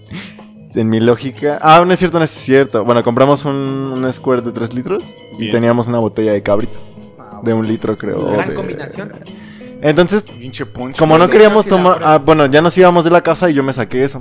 [0.76, 1.58] en mi lógica...
[1.62, 2.84] Ah, no es cierto, no es cierto.
[2.84, 5.50] Bueno, compramos un, un square de 3 litros y Bien.
[5.50, 6.78] teníamos una botella de cabrito.
[7.42, 8.30] De un litro, creo.
[8.32, 9.12] Gran de- combinación.
[9.82, 10.24] Entonces,
[10.98, 12.00] como no queríamos tomar...
[12.02, 14.20] Ah, bueno, ya nos íbamos de la casa y yo me saqué eso.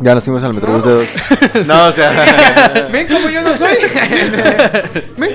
[0.00, 1.08] Ya nos fuimos al Metrobús de dos.
[1.66, 2.88] No, o sea...
[2.92, 3.68] Ven como yo no soy.
[5.16, 5.30] Ven.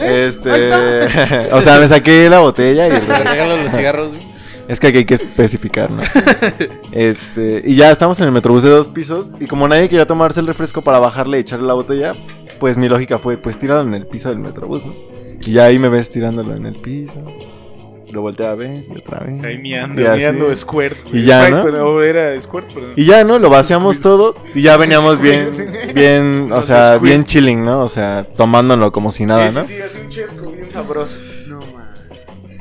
[0.00, 0.26] ¿eh?
[0.28, 4.08] Este, o sea, me saqué la botella y el los cigarros.
[4.08, 4.33] güey.
[4.68, 6.02] Es que aquí hay que especificar, ¿no?
[6.92, 10.40] Este, y ya estamos en el metrobús de dos pisos y como nadie quería tomarse
[10.40, 12.14] el refresco para bajarle y echarle la botella,
[12.60, 14.94] pues mi lógica fue, pues tíralo en el piso del metrobús, ¿no?
[15.44, 17.22] Y ya ahí me ves tirándolo en el piso.
[18.10, 19.42] Lo volteé a ver y otra vez.
[19.42, 20.96] Ahí miando, Y miando Squirt.
[21.12, 21.64] Y ya, ¿no?
[21.64, 22.92] pero era Squirt, perdón.
[22.94, 23.40] Y ya, ¿no?
[23.40, 25.50] Lo vaciamos todo y ya veníamos bien,
[25.92, 27.80] bien, o sea, bien chilling, ¿no?
[27.80, 29.64] O sea, tomándolo como si nada, sí, ¿no?
[29.64, 31.18] sí, sí, hace un chesco bien sabroso.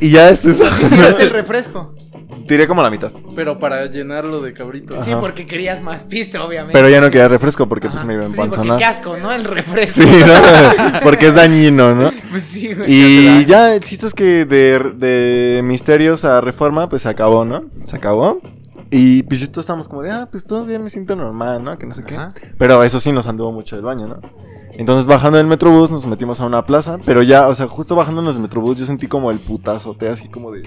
[0.03, 0.57] Y ya después
[0.89, 1.95] Tiraste el refresco.
[2.47, 3.11] tiré como la mitad.
[3.35, 5.01] Pero para llenarlo de cabrito.
[5.01, 5.21] Sí, Ajá.
[5.21, 6.73] porque querías más piste, obviamente.
[6.73, 8.77] Pero ya no quería refresco porque pues me iba a Sí, empanzonar.
[8.77, 9.31] qué asco, ¿no?
[9.31, 10.01] El refresco.
[10.03, 10.99] Sí, ¿no?
[11.03, 12.11] Porque es dañino, ¿no?
[12.31, 12.85] Pues sí, güey.
[12.91, 17.63] Y ya, el chiste es que de, de misterios a reforma, pues se acabó, ¿no?
[17.85, 18.39] Se acabó.
[18.91, 21.77] Y pues todos estábamos como de, ah, pues todo bien, me siento normal, ¿no?
[21.79, 22.17] Que no sé qué.
[22.59, 24.19] Pero eso sí nos anduvo mucho del baño, ¿no?
[24.75, 28.35] Entonces bajando del metrobús nos metimos a una plaza, pero ya, o sea, justo bajándonos
[28.35, 30.63] del metrobús yo sentí como el putazote, así como de...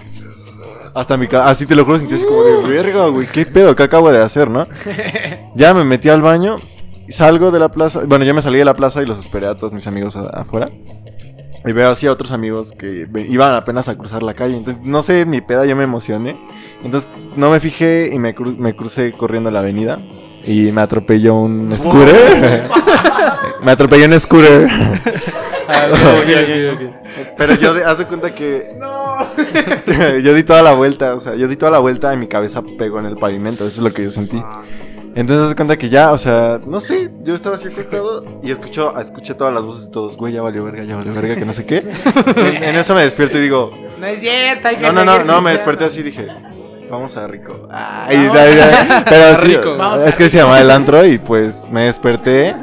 [0.95, 3.74] Hasta mi casa, así te lo juro, sentí así como de verga, güey, qué pedo,
[3.77, 4.66] qué acabo de hacer, ¿no?
[5.55, 6.59] Ya me metí al baño,
[7.09, 9.55] salgo de la plaza, bueno, ya me salí de la plaza y los esperé a
[9.57, 10.70] todos mis amigos afuera.
[11.65, 14.57] Y veo así a otros amigos que iban apenas a cruzar la calle.
[14.57, 16.39] Entonces, no sé, mi peda yo me emocioné.
[16.85, 19.99] Entonces, no me fijé y me, cru- me crucé corriendo la avenida.
[20.47, 22.69] Y me atropelló un scooter.
[23.62, 24.69] me atropelló un scooter.
[25.69, 27.35] Ah, ok, ok, ok, ok.
[27.39, 28.77] Pero yo, de- haz de cuenta que.
[28.78, 29.16] ¡No!
[30.23, 31.12] yo di toda la vuelta.
[31.16, 33.66] O sea, yo di toda la vuelta y mi cabeza pegó en el pavimento.
[33.66, 34.40] Eso es lo que yo sentí.
[35.16, 37.11] Entonces, haz de cuenta que ya, o sea, no sé.
[37.24, 40.16] Yo estaba así acostado y escucho, escuché todas las voces de todos.
[40.16, 41.82] Güey, ya valió verga, ya valió verga, que no sé qué.
[42.36, 43.73] en, en eso me despierto y digo.
[43.98, 46.28] No es cierto, hay que No, no, no, no, me desperté así y dije,
[46.89, 47.66] vamos a rico.
[47.73, 48.39] Ay, Vamos.
[48.40, 49.77] ay, ay, pero sí, Rico.
[50.07, 52.55] Es que se llamaba el antro y pues me desperté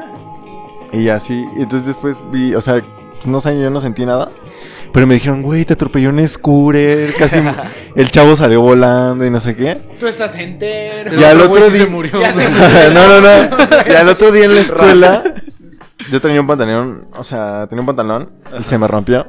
[0.93, 2.81] y así, y entonces después vi, o sea,
[3.13, 4.31] pues, no sé, yo no sentí nada.
[4.91, 7.39] Pero me dijeron, güey, te atropelló un scooter, casi
[7.95, 9.81] el chavo salió volando y no sé qué.
[9.99, 11.13] Tú estás entero.
[11.15, 12.21] Ya el otro día- se murió.
[12.21, 12.53] Ya se güey.
[12.59, 12.93] murió.
[12.93, 13.57] no, no, no.
[13.91, 15.23] Y al otro día en la escuela,
[16.11, 19.27] yo tenía un pantalón, o sea, tenía un pantalón y se me rompió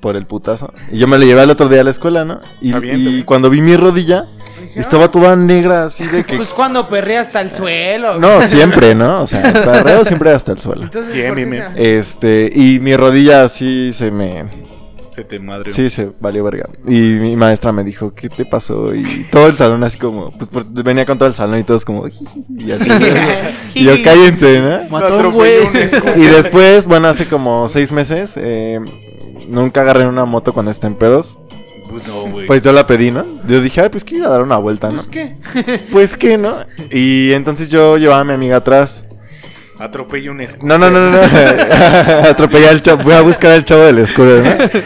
[0.00, 0.72] por el putazo.
[0.90, 2.40] Y yo me lo llevé al otro día a la escuela, ¿no?
[2.60, 4.26] Y, bien, y cuando vi mi rodilla,
[4.76, 6.36] estaba toda negra, así de que.
[6.36, 8.18] Pues cuando perrea hasta el suelo.
[8.18, 9.22] No, siempre, ¿no?
[9.22, 10.84] O sea, perreo siempre hasta el suelo.
[10.84, 14.72] Entonces, Bien, ¿por qué bien, se- Este, y mi rodilla así se me.
[15.14, 15.70] Se te madre.
[15.72, 16.70] Sí, se valió verga.
[16.86, 18.94] Y mi maestra me dijo, ¿qué te pasó?
[18.94, 22.06] Y todo el salón así como, pues venía con todo el salón y todos como,
[22.08, 22.88] y así.
[23.74, 24.88] y yo, cállense, ¿no?
[24.88, 25.64] Mató güey.
[26.16, 28.80] Y después, bueno, hace como seis meses, eh,
[29.48, 31.38] nunca agarré una moto cuando esté en pedos.
[31.92, 32.46] Pues no, güey.
[32.46, 33.24] Pues yo la pedí, ¿no?
[33.46, 34.96] Yo dije, ay, pues quiero ir a dar una vuelta, ¿no?
[35.02, 35.36] Pues qué.
[35.92, 36.56] Pues que, ¿no?
[36.90, 39.04] Y entonces yo llevaba a mi amiga atrás.
[39.78, 40.64] Atropella un scooter.
[40.64, 41.18] No, no, no, no, no.
[42.30, 43.02] Atropellé al chavo.
[43.02, 44.42] Voy a buscar al chavo del scooter,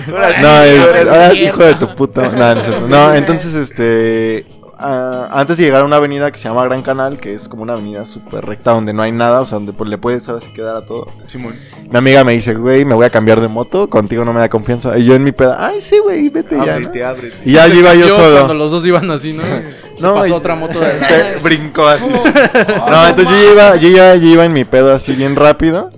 [0.09, 0.15] ¿no?
[0.15, 2.23] Ahora sí, No, es- ahora sí, hijo de tu puta.
[2.23, 2.89] No, no, es cierto.
[2.89, 4.47] No, entonces, este.
[4.79, 7.73] Antes de llegar a una avenida que se llama Gran Canal, que es como una
[7.73, 10.53] avenida súper recta donde no hay nada, o sea, donde pues, le puedes ahora sí
[10.53, 11.07] quedar a todo.
[11.27, 11.55] Simón.
[11.91, 14.49] Mi amiga me dice, güey, me voy a cambiar de moto, contigo no me da
[14.49, 14.97] confianza.
[14.99, 16.65] Y yo en mi peda, ay, sí, güey, vete ya.
[16.65, 16.73] ¿no?
[16.73, 17.37] Ábrete, ábrete.
[17.45, 18.35] Y ya iba yo solo.
[18.37, 19.43] Cuando los dos iban así, ¿no?
[19.43, 20.91] Se No, pasó y- otra moto de...
[20.93, 22.05] Se brincó así.
[22.89, 25.91] no, entonces yo iba, yo ya yo iba en mi pedo así bien rápido.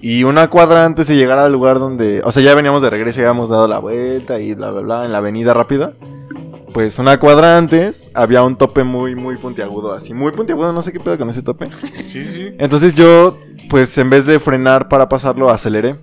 [0.00, 2.20] Y una cuadra antes de llegar al lugar donde.
[2.24, 5.04] O sea, ya veníamos de regreso, ya habíamos dado la vuelta y bla, bla, bla,
[5.04, 5.94] en la avenida rápida.
[6.76, 10.12] Pues una cuadra antes había un tope muy, muy puntiagudo, así.
[10.12, 11.70] Muy puntiagudo, no sé qué pedo con ese tope.
[12.06, 12.54] Sí, sí.
[12.58, 13.38] Entonces yo,
[13.70, 15.98] pues en vez de frenar para pasarlo, aceleré.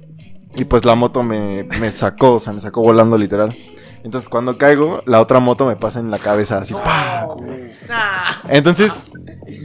[0.56, 3.56] Y pues la moto me, me sacó, o sea, me sacó volando literal.
[4.04, 6.74] Entonces cuando caigo, la otra moto me pasa en la cabeza así.
[6.74, 7.28] ¡pah!
[8.50, 9.12] Entonces,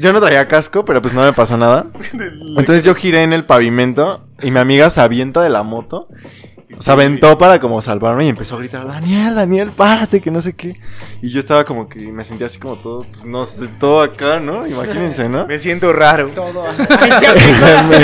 [0.02, 1.86] yo no traía casco, pero pues no me pasó nada.
[2.58, 6.08] Entonces yo giré en el pavimento y mi amiga se avienta de la moto.
[6.76, 10.42] O sea, aventó para como salvarme y empezó a gritar, Daniel, Daniel, párate, que no
[10.42, 10.78] sé qué.
[11.22, 14.38] Y yo estaba como que me sentía así como todo, pues no sé, todo acá,
[14.38, 14.66] ¿no?
[14.66, 15.46] Imagínense, ¿no?
[15.46, 16.28] Me siento raro.
[16.28, 16.64] Todo.
[17.88, 17.98] Me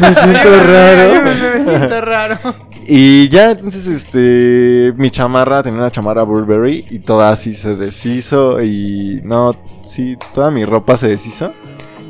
[0.00, 1.22] Me siento raro.
[1.54, 2.38] Me siento raro.
[2.86, 8.62] Y ya, entonces, este, mi chamarra, tenía una chamarra Burberry y toda así se deshizo
[8.62, 11.52] y no, sí, toda mi ropa se deshizo.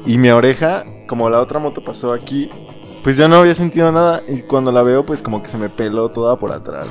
[0.06, 2.50] Y mi oreja, como la otra moto pasó aquí,
[3.04, 5.68] pues yo no había sentido nada y cuando la veo, pues como que se me
[5.68, 6.86] peló toda por atrás.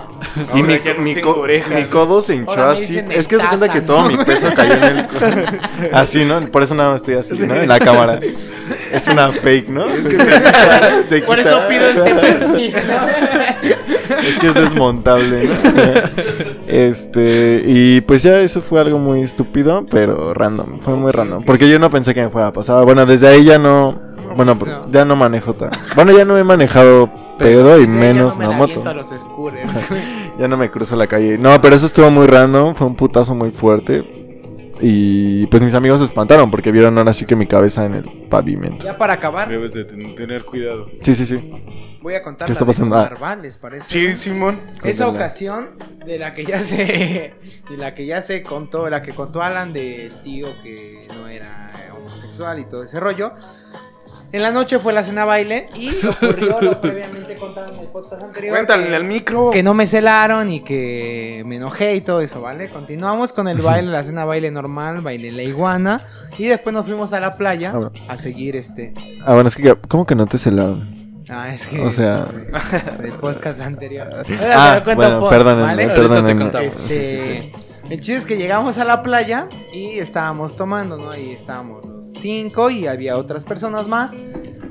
[0.54, 1.70] y mi, mi tengo co- orejas.
[1.72, 2.98] mi codo se hinchó así.
[3.10, 5.20] Es que se cuenta que todo mi peso cayó en el codo.
[5.92, 6.40] Así, ¿no?
[6.50, 7.54] Por eso nada más estoy así, ¿no?
[7.54, 8.18] En la cámara.
[8.92, 9.84] Es una fake, ¿no?
[11.08, 12.74] Se Por quita- eso pido este perfil.
[14.28, 15.54] Es que es desmontable, ¿no?
[16.66, 21.42] Este, y pues ya eso fue algo muy estúpido, pero random, fue muy random.
[21.44, 22.84] Porque yo no pensé que me fuera a pasar.
[22.84, 23.98] Bueno, desde ahí ya no,
[24.36, 25.70] bueno, pues ya no manejo tan.
[25.96, 28.94] Bueno, ya no he manejado pedo y menos Ya no me una la moto.
[28.94, 29.86] los scooters.
[30.38, 31.36] Ya no me cruzo la calle.
[31.38, 34.17] No, pero eso estuvo muy random, fue un putazo muy fuerte.
[34.80, 38.04] Y pues mis amigos se espantaron porque vieron ahora sí que mi cabeza en el
[38.28, 38.84] pavimento.
[38.84, 40.90] Ya para acabar, Debes de ten- tener cuidado.
[41.02, 41.36] Sí, sí, sí.
[42.02, 43.42] voy a contar ¿Qué la está de pasando?
[43.42, 43.90] ¿les parece?
[43.90, 44.60] Sí, Simón.
[44.84, 45.70] Esa ocasión
[46.06, 47.34] de la que ya se
[47.68, 51.92] de la que ya se contó, la que contó Alan del tío que no era
[51.96, 53.32] homosexual y todo ese rollo.
[54.30, 58.22] En la noche fue la cena baile y ocurrió lo previamente contado en el podcast
[58.24, 58.54] anterior.
[58.54, 59.50] Cuéntale al micro.
[59.50, 62.68] que no me celaron y que me enojé y todo eso, ¿vale?
[62.68, 66.02] Continuamos con el baile, la cena baile normal, baile la iguana.
[66.36, 67.92] Y después nos fuimos a la playa Ah, bueno.
[68.06, 68.92] a seguir este.
[69.24, 71.24] Ah, bueno, es que, ¿cómo que no te celaron?
[71.30, 71.80] Ah, es que.
[71.80, 74.08] O sea- es, es, del podcast anterior.
[74.40, 75.86] Ah, Ahora te lo cuento bueno, post, perdónenme, ¿vale?
[75.86, 76.50] Te perdónenme.
[76.66, 77.52] Este, Sí, sí,
[77.90, 81.10] El chiste es que llegamos a la playa y estábamos tomando, ¿no?
[81.10, 84.18] Ahí estábamos los cinco y había otras personas más.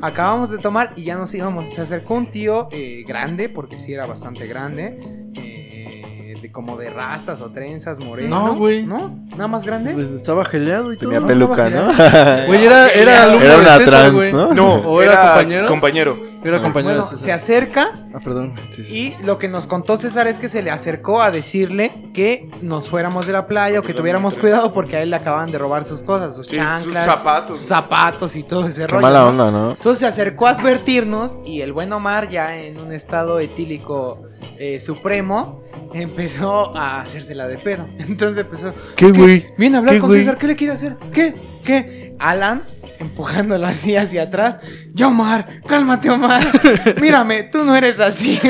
[0.01, 1.69] Acabamos de tomar y ya nos íbamos.
[1.69, 4.99] Se acercó un tío eh, grande, porque sí era bastante grande.
[5.35, 8.47] eh, de, como de rastas o trenzas, moreno.
[8.49, 8.85] No, güey.
[8.85, 9.19] ¿No?
[9.31, 9.93] ¿Nada más grande?
[9.93, 11.11] Pues estaba geleado y todo.
[11.11, 11.87] Tenía peluca, ¿no?
[12.47, 14.33] Güey, era, era alumno Era de una César, trans.
[14.33, 14.53] ¿no?
[14.53, 15.67] No, ¿O era compañero?
[15.67, 16.27] Compañero.
[16.47, 18.53] Era compañero bueno, de se acerca Ah, perdón.
[18.75, 19.15] Sí, sí.
[19.19, 22.89] Y lo que nos contó César es que se le acercó a decirle que nos
[22.89, 25.83] fuéramos de la playa o que tuviéramos cuidado porque a él le acaban de robar
[25.85, 27.57] sus cosas, sus Sí, chanclas, sus zapatos.
[27.57, 29.01] sus zapatos y todo ese Qué rollo.
[29.01, 29.71] mala onda, ¿no?
[29.71, 34.23] Entonces se acercó a advertirnos y el buen Omar, ya en un estado etílico
[34.57, 35.63] eh, supremo,
[35.93, 37.87] empezó a hacérsela de pedo.
[37.99, 38.73] Entonces empezó.
[38.95, 39.47] ¿Qué, "Es que güey?
[39.57, 40.21] Viene a hablar ¿Qué, con güey?
[40.21, 40.97] César, ¿qué le quiere hacer?
[41.11, 41.35] ¿Qué?
[41.63, 42.15] ¿Qué?
[42.19, 42.63] Alan
[42.99, 44.57] empujándolo así hacia atrás.
[44.97, 46.41] Ya Omar, cálmate Omar.
[47.01, 48.39] Mírame, tú no eres así.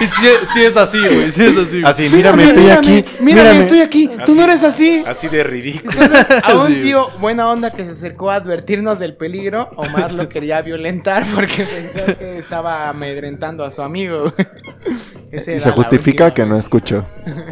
[0.00, 1.30] Y sí, sí es así, güey.
[1.30, 1.80] Sí es así.
[1.80, 1.84] güey.
[1.92, 3.04] Así, mírame, estoy aquí.
[3.20, 3.60] Mírame, Mírame.
[3.60, 4.08] estoy aquí.
[4.08, 4.34] Tú Así.
[4.34, 5.04] no eres así.
[5.06, 5.92] Así de ridículo.
[6.42, 10.28] A un Sí, tío buena onda que se acercó a advertirnos del peligro, Omar lo
[10.28, 14.32] quería violentar porque pensó que estaba amedrentando a su amigo.
[15.30, 16.34] Ese Y se justifica última.
[16.34, 17.06] que no escuchó.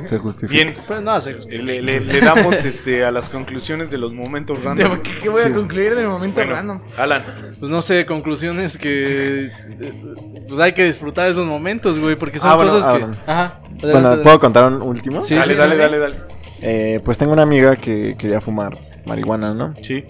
[0.06, 0.64] Se justifica.
[0.64, 0.76] Bien.
[0.86, 1.64] Pues no, se justifica.
[1.64, 5.00] Le, le- le damos este, a las conclusiones de los momentos random.
[5.02, 5.52] ¿Qué, qué voy a Sí.
[5.52, 6.80] concluir del momento Bueno, random?
[6.96, 7.22] Alan,
[7.60, 9.46] Pues no sé, conclusiones que.
[9.46, 12.16] eh, Pues hay que disfrutar esos momentos, güey.
[12.16, 12.98] Porque son Ah, bueno, cosas ah, que.
[13.04, 13.16] bueno.
[13.26, 13.44] Ajá.
[13.44, 14.22] adelante, Bueno, adelante.
[14.24, 15.22] ¿puedo contar un último?
[15.22, 15.80] Sí, dale, sí, dale, sí.
[15.80, 16.16] dale, dale.
[16.60, 18.76] Eh, pues tengo una amiga que quería fumar
[19.06, 19.74] marihuana, ¿no?
[19.82, 20.04] Sí.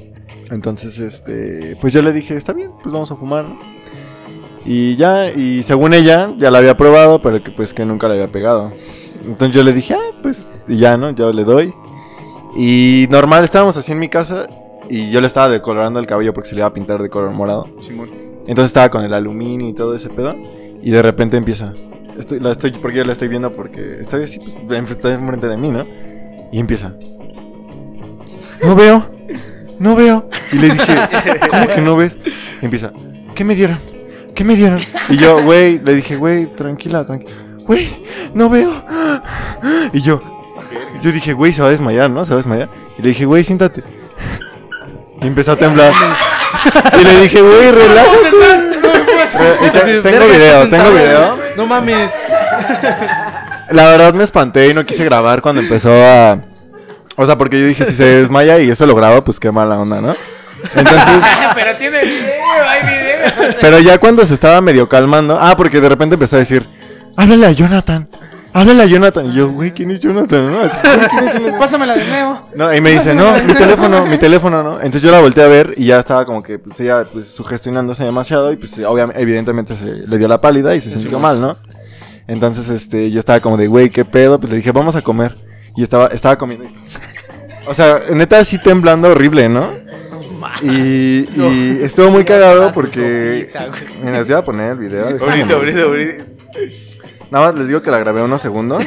[0.51, 3.59] Entonces, este, pues yo le dije, está bien, pues vamos a fumar, ¿no?
[4.65, 8.15] Y ya, y según ella, ya la había probado, pero que pues que nunca le
[8.15, 8.73] había pegado.
[9.27, 11.11] Entonces yo le dije, ah, pues, y ya, ¿no?
[11.11, 11.75] Yo le doy.
[12.57, 14.47] Y normal, estábamos así en mi casa
[14.91, 17.31] y yo le estaba decolorando el cabello porque se le iba a pintar de color
[17.31, 17.69] morado.
[17.81, 18.11] Simón.
[18.47, 20.35] Entonces estaba con el aluminio y todo ese pedo.
[20.83, 21.75] Y de repente empieza.
[22.19, 25.57] Estoy, la estoy, porque yo la estoy viendo porque estoy así, pues, está enfrente de
[25.57, 25.87] mí, ¿no?
[26.51, 26.95] Y empieza.
[28.65, 29.09] No veo,
[29.79, 30.29] no veo.
[30.53, 30.95] Y le dije,
[31.51, 32.19] ¿cómo que no ves?
[32.61, 32.93] Y empieza,
[33.35, 33.79] ¿qué me dieron?
[34.35, 34.81] ¿Qué me dieron?
[35.09, 37.33] Y yo, güey, le dije, güey, tranquila, tranquila.
[37.67, 37.89] Güey,
[38.35, 38.85] no veo.
[39.93, 40.21] Y yo,
[41.03, 42.25] yo dije, güey, se va a desmayar, ¿no?
[42.25, 42.71] Se va a desmayar.
[42.99, 43.85] Y le dije, güey, siéntate.
[45.23, 45.93] Y empezó a temblar.
[47.01, 48.29] Y le dije, güey, relájate.
[49.67, 51.39] Y te- Sí, tengo video, tengo video.
[51.57, 52.11] No mames.
[53.71, 56.39] La verdad me espanté y no quise grabar cuando empezó a...
[57.17, 59.77] O sea, porque yo dije, si se desmaya y eso lo grabo, pues qué mala
[59.77, 60.15] onda, ¿no?
[60.75, 61.25] Entonces,
[61.55, 63.55] Pero tiene video, hay video.
[63.61, 65.37] pero ya cuando se estaba medio calmando...
[65.41, 66.69] Ah, porque de repente empezó a decir,
[67.17, 68.09] háblale a Jonathan,
[68.59, 69.27] háblale a Jonathan.
[69.27, 70.51] Y yo, güey, ¿quién es Jonathan?
[70.53, 72.49] No, así, "Güey, ¿quién es Jonathan?" Pásamela de nuevo.
[72.55, 74.75] No, y me dice, no, mi teléfono, mi teléfono, ¿no?
[74.77, 78.05] Entonces yo la volteé a ver y ya estaba como que, pues ella, pues sugestionándose
[78.05, 81.57] demasiado y pues obviamente, evidentemente se le dio la pálida y se sintió mal, ¿no?
[82.27, 84.39] Entonces, este, yo estaba como de, güey, ¿qué pedo?
[84.39, 85.37] Pues le dije, vamos a comer.
[85.77, 86.67] Y estaba, estaba comiendo.
[87.67, 89.67] O sea, neta así temblando horrible, ¿no?
[90.63, 93.51] Y, y estuvo muy cagado porque...
[94.03, 95.07] Mira, les voy a poner el video.
[95.07, 96.25] Ahorita, ahorita, ahorita.
[97.31, 98.85] Nada más les digo que la grabé unos segundos.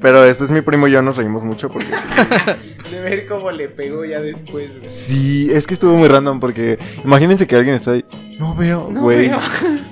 [0.00, 1.88] Pero después mi primo y yo nos reímos mucho porque...
[2.90, 4.88] De ver cómo le pegó ya después, güey.
[4.88, 8.04] Sí, es que estuvo muy random porque imagínense que alguien está ahí.
[8.38, 9.28] No veo, No güey.
[9.28, 9.38] veo.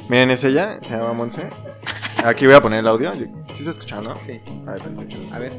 [0.09, 1.49] Miren, es ella, se llama Monse.
[2.25, 3.11] Aquí voy a poner el audio.
[3.53, 4.19] ¿Sí se escucha, no?
[4.21, 4.41] Sí.
[4.67, 5.53] Ay, pensé que- A ver.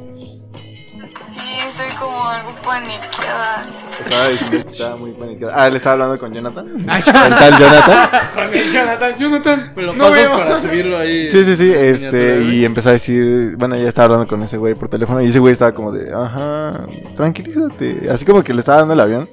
[1.28, 3.66] Sí, estoy como algo paniqueada.
[4.00, 5.54] Estaba diciendo que estaba muy paniquada.
[5.56, 6.68] Ah, le estaba hablando con Jonathan.
[6.88, 8.10] El tal Jonathan.
[8.36, 9.74] Con el Jonathan, Jonathan.
[9.76, 10.32] Me lo no pasas veo.
[10.38, 11.32] para subirlo ahí.
[11.32, 11.74] Sí, sí, sí.
[11.74, 15.22] Este, y empezó a decir, bueno, ya estaba hablando con ese güey por teléfono.
[15.22, 16.86] Y ese güey estaba como de, ajá,
[17.16, 18.10] tranquilízate.
[18.12, 19.30] Así como que le estaba dando el avión.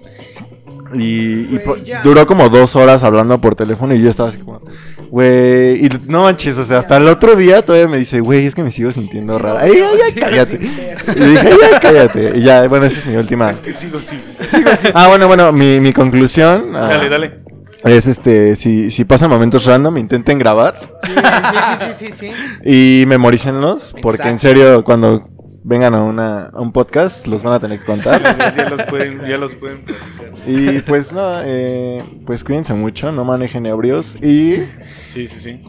[0.94, 1.58] Y,
[2.04, 3.94] duró como dos horas hablando por teléfono.
[3.94, 4.60] Y yo estaba así como,
[5.10, 5.84] güey.
[5.86, 8.62] Y no manches, o sea, hasta el otro día todavía me dice, güey, es que
[8.62, 9.60] me sigo sintiendo rara.
[9.62, 10.58] Ay, ay, ay, Sí, cállate.
[10.58, 12.32] sí, Y dije, ay, ay, cállate.
[12.36, 13.52] Y ya, bueno, esa es mi última.
[13.54, 14.18] Que sigo así.
[14.94, 16.74] Ah, bueno, bueno, mi, mi conclusión.
[16.74, 17.36] ah, Dale, dale.
[17.84, 20.74] Es este, si, si pasan momentos random, intenten grabar.
[21.02, 22.30] Sí, sí, sí, sí, sí.
[22.64, 25.28] Y memorícenlos, porque en serio, cuando
[25.64, 28.20] vengan a, una, a un podcast, los van a tener que contar.
[28.56, 30.32] Ya, los pueden, ya los pueden platicar.
[30.46, 34.56] y pues nada, eh, pues cuídense mucho, no manejen ebrios y,
[35.08, 35.60] Sí, sí, sí.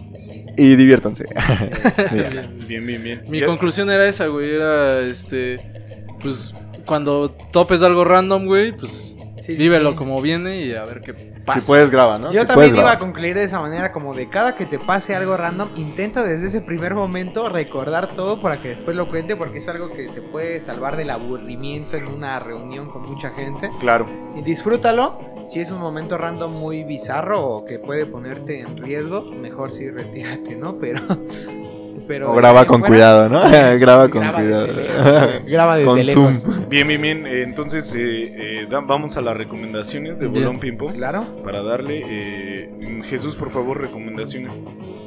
[0.58, 1.26] y diviértanse.
[2.68, 3.24] Bien, bien, bien.
[3.28, 4.52] Mi Ya- conclusión era esa, güey.
[4.56, 5.60] Era este.
[6.22, 6.56] Pues
[6.86, 9.96] cuando topes algo random, güey, pues Sí, vívelo sí.
[9.98, 11.60] como viene y a ver qué pasa.
[11.62, 12.32] si puedes grabar, ¿no?
[12.32, 13.00] Yo Si también iba a graba.
[13.00, 16.62] concluir de esa manera, como de cada que te pase algo random, intenta desde ese
[16.62, 20.62] primer momento recordar todo para que después lo cuente, porque es algo que te puede
[20.62, 23.70] salvar del aburrimiento en una reunión con mucha gente.
[23.80, 24.08] Claro.
[24.38, 25.20] Y disfrútalo.
[25.44, 29.90] Si es un momento random muy bizarro o que puede ponerte en riesgo, mejor sí
[29.90, 30.78] retírate, ¿no?
[30.80, 31.02] Pero.
[32.08, 33.42] Pero O graba con fuera, cuidado, ¿no?
[33.80, 34.68] graba con graba cuidado.
[34.68, 35.04] desde lejos,
[35.40, 36.38] güey, graba desde con lejos.
[36.44, 36.70] zoom.
[36.70, 37.26] Bien, bien, bien.
[37.26, 40.28] Eh, entonces, eh, eh, da- vamos a las recomendaciones de.
[40.28, 40.92] Bolón Pimpo.
[40.92, 41.26] Claro.
[41.44, 42.04] Para darle.
[42.06, 44.52] eh, Jesús, por favor, recomendaciones.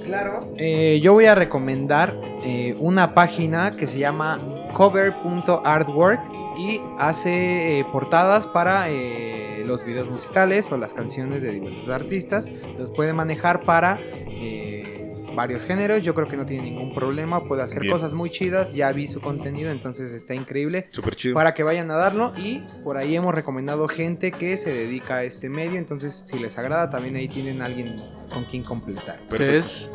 [0.05, 0.53] Claro.
[0.59, 2.15] Eh, yo voy a recomendar
[2.45, 4.39] eh, una página que se llama
[4.75, 6.21] cover.artwork
[6.59, 12.49] y hace eh, portadas para eh, los videos musicales o las canciones de diversos artistas.
[12.79, 13.99] Los puede manejar para
[14.29, 14.96] eh,
[15.37, 16.03] varios géneros.
[16.03, 17.47] Yo creo que no tiene ningún problema.
[17.47, 17.93] Puede hacer Bien.
[17.93, 18.75] cosas muy chidas.
[18.75, 20.89] Ya vi su contenido, entonces está increíble.
[20.91, 21.35] Súper chido.
[21.35, 25.23] Para que vayan a darlo y por ahí hemos recomendado gente que se dedica a
[25.25, 28.03] este medio, entonces si les agrada también ahí tienen alguien
[28.33, 29.21] con quien completar.
[29.37, 29.91] ¿Qué es?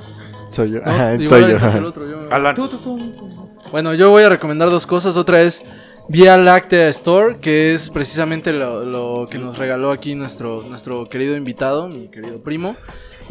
[0.48, 0.80] Soy yo.
[0.82, 1.58] No, Ajá, soy yo.
[1.78, 2.56] el otro, yo- Alan.
[2.56, 3.50] Tú, tú, tú.
[3.72, 5.18] Bueno, yo voy a recomendar dos cosas.
[5.18, 5.64] Otra es
[6.10, 11.36] Vía Láctea Store, que es precisamente lo, lo que nos regaló aquí nuestro, nuestro querido
[11.38, 12.76] invitado, mi querido primo.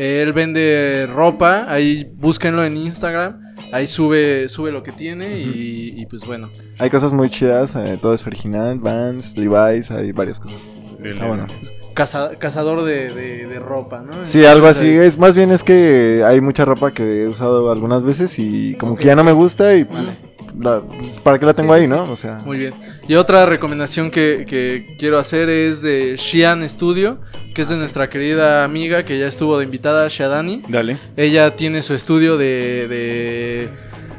[0.00, 3.38] Él vende ropa, ahí búsquenlo en Instagram.
[3.72, 6.50] Ahí sube, sube lo que tiene y, y pues bueno.
[6.78, 10.74] Hay cosas muy chidas, eh, todo es original, Vans, Levi's, hay varias cosas.
[11.04, 11.46] Está bueno.
[11.94, 14.24] Caza- cazador de, de- de ropa, ¿no?
[14.24, 14.86] Sí, algo así.
[14.86, 18.74] ahí- Es más bien es que hay mucha ropa que he usado algunas veces y
[18.76, 20.20] como que ya no me gusta y pues,
[20.60, 22.10] la- pues, para qué la tengo Sí, ahí, sí, ¿no?
[22.10, 22.74] O sea, Muy bien.
[23.08, 27.18] Y otra recomendación que, que quiero hacer es de Shian Studio,
[27.54, 30.62] que es de nuestra querida amiga que ya estuvo de invitada, Shadani.
[30.68, 30.98] Dale.
[31.16, 33.68] Ella tiene su estudio de, de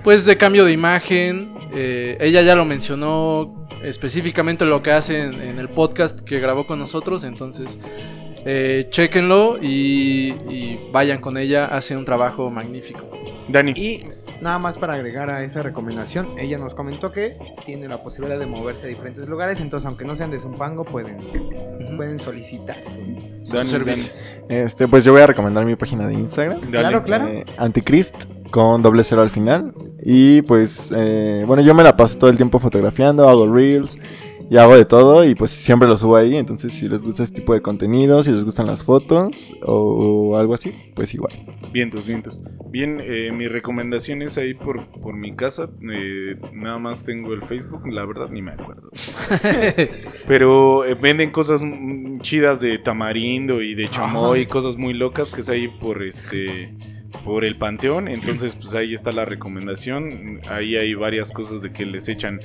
[0.04, 1.54] pues de cambio de imagen.
[1.74, 6.68] Eh, ella ya lo mencionó específicamente lo que hace en, en el podcast que grabó
[6.68, 7.24] con nosotros.
[7.24, 7.80] Entonces,
[8.46, 11.66] eh, chequenlo y, y vayan con ella.
[11.66, 13.02] Hace un trabajo magnífico.
[13.48, 13.72] Dani.
[13.76, 14.00] Y
[14.42, 18.46] nada más para agregar a esa recomendación, ella nos comentó que tiene la posibilidad de
[18.48, 21.96] moverse a diferentes lugares, entonces aunque no sean de Zumpango, pueden, Ujú.
[21.98, 23.00] pueden solicitar su,
[23.44, 24.12] su servicio.
[24.50, 26.60] este, pues yo voy a recomendar mi página de Instagram.
[26.62, 26.72] Dale.
[26.72, 27.28] Claro, claro.
[27.28, 29.74] eh, Antichrist con doble cero al final.
[30.04, 33.98] Y pues, eh, bueno, yo me la paso todo el tiempo fotografiando, hago reels
[34.52, 35.23] y hago de todo.
[35.23, 36.36] Y pues siempre lo subo ahí.
[36.36, 40.53] Entonces, si les gusta este tipo de contenido, si les gustan las fotos o, algo
[40.53, 41.32] así, pues igual.
[41.72, 42.41] Vientos, vientos.
[42.69, 45.69] Bien, eh, mi recomendación es ahí por, por mi casa.
[45.90, 48.90] eh, nada más tengo el Facebook, la verdad ni me acuerdo.
[50.28, 51.64] Pero eh, venden cosas
[52.19, 56.76] chidas de tamarindo y de chamoy, cosas muy locas que es ahí por este
[57.23, 58.07] por el panteón.
[58.07, 60.41] Entonces, pues ahí está la recomendación.
[60.49, 62.39] Ahí hay varias cosas de que les echan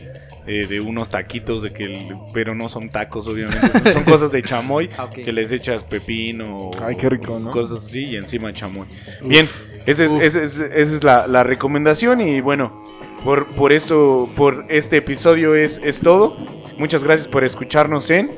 [0.46, 3.66] eh, de unos taquitos, de que el- pero no son tacos, obviamente.
[3.68, 6.70] Son, son cosas de chamoy Ah, que les echas pepino.
[6.82, 7.50] Ay, qué rico, ¿no?
[7.50, 8.86] Cosas así y encima chamoy.
[9.24, 9.46] Bien,
[9.86, 12.84] Esa es, esa es- esa es la, la recomendación y bueno,
[13.24, 16.36] por, por eso, por este episodio es, es todo.
[16.78, 18.30] Muchas gracias por escucharnos en...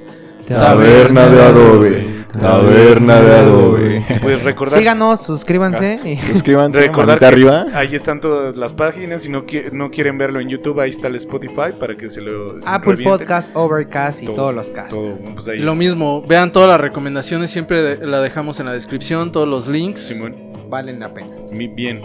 [0.48, 2.18] Taberna de adobe.
[2.40, 4.04] Taberna de adobe.
[4.22, 4.78] Pues recordar...
[4.78, 5.98] Síganos, suscríbanse.
[6.04, 7.66] y- Suscríbanse, Recordar manita que arriba.
[7.74, 9.22] ahí están todas las páginas.
[9.22, 12.20] Si no, qui- no quieren verlo en YouTube, ahí está el Spotify para que se
[12.20, 12.58] lo.
[12.66, 13.18] Apple revienten.
[13.18, 14.94] Podcast, Overcast y Todo, todos los casts.
[14.94, 15.74] Todo, pues lo está.
[15.74, 20.00] mismo, vean todas las recomendaciones, siempre de- la dejamos en la descripción, todos los links.
[20.02, 20.36] Simón,
[20.68, 21.28] Valen la pena.
[21.74, 22.02] bien.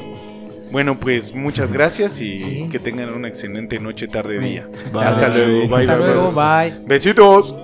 [0.72, 2.68] Bueno, pues muchas gracias y Sí.
[2.72, 4.68] que tengan una excelente noche, tarde, día.
[4.92, 5.04] Bye.
[5.04, 5.68] Hasta luego.
[5.68, 6.72] Bye, Hasta luego, bye.
[6.72, 6.88] bye.
[6.88, 7.56] Besitos.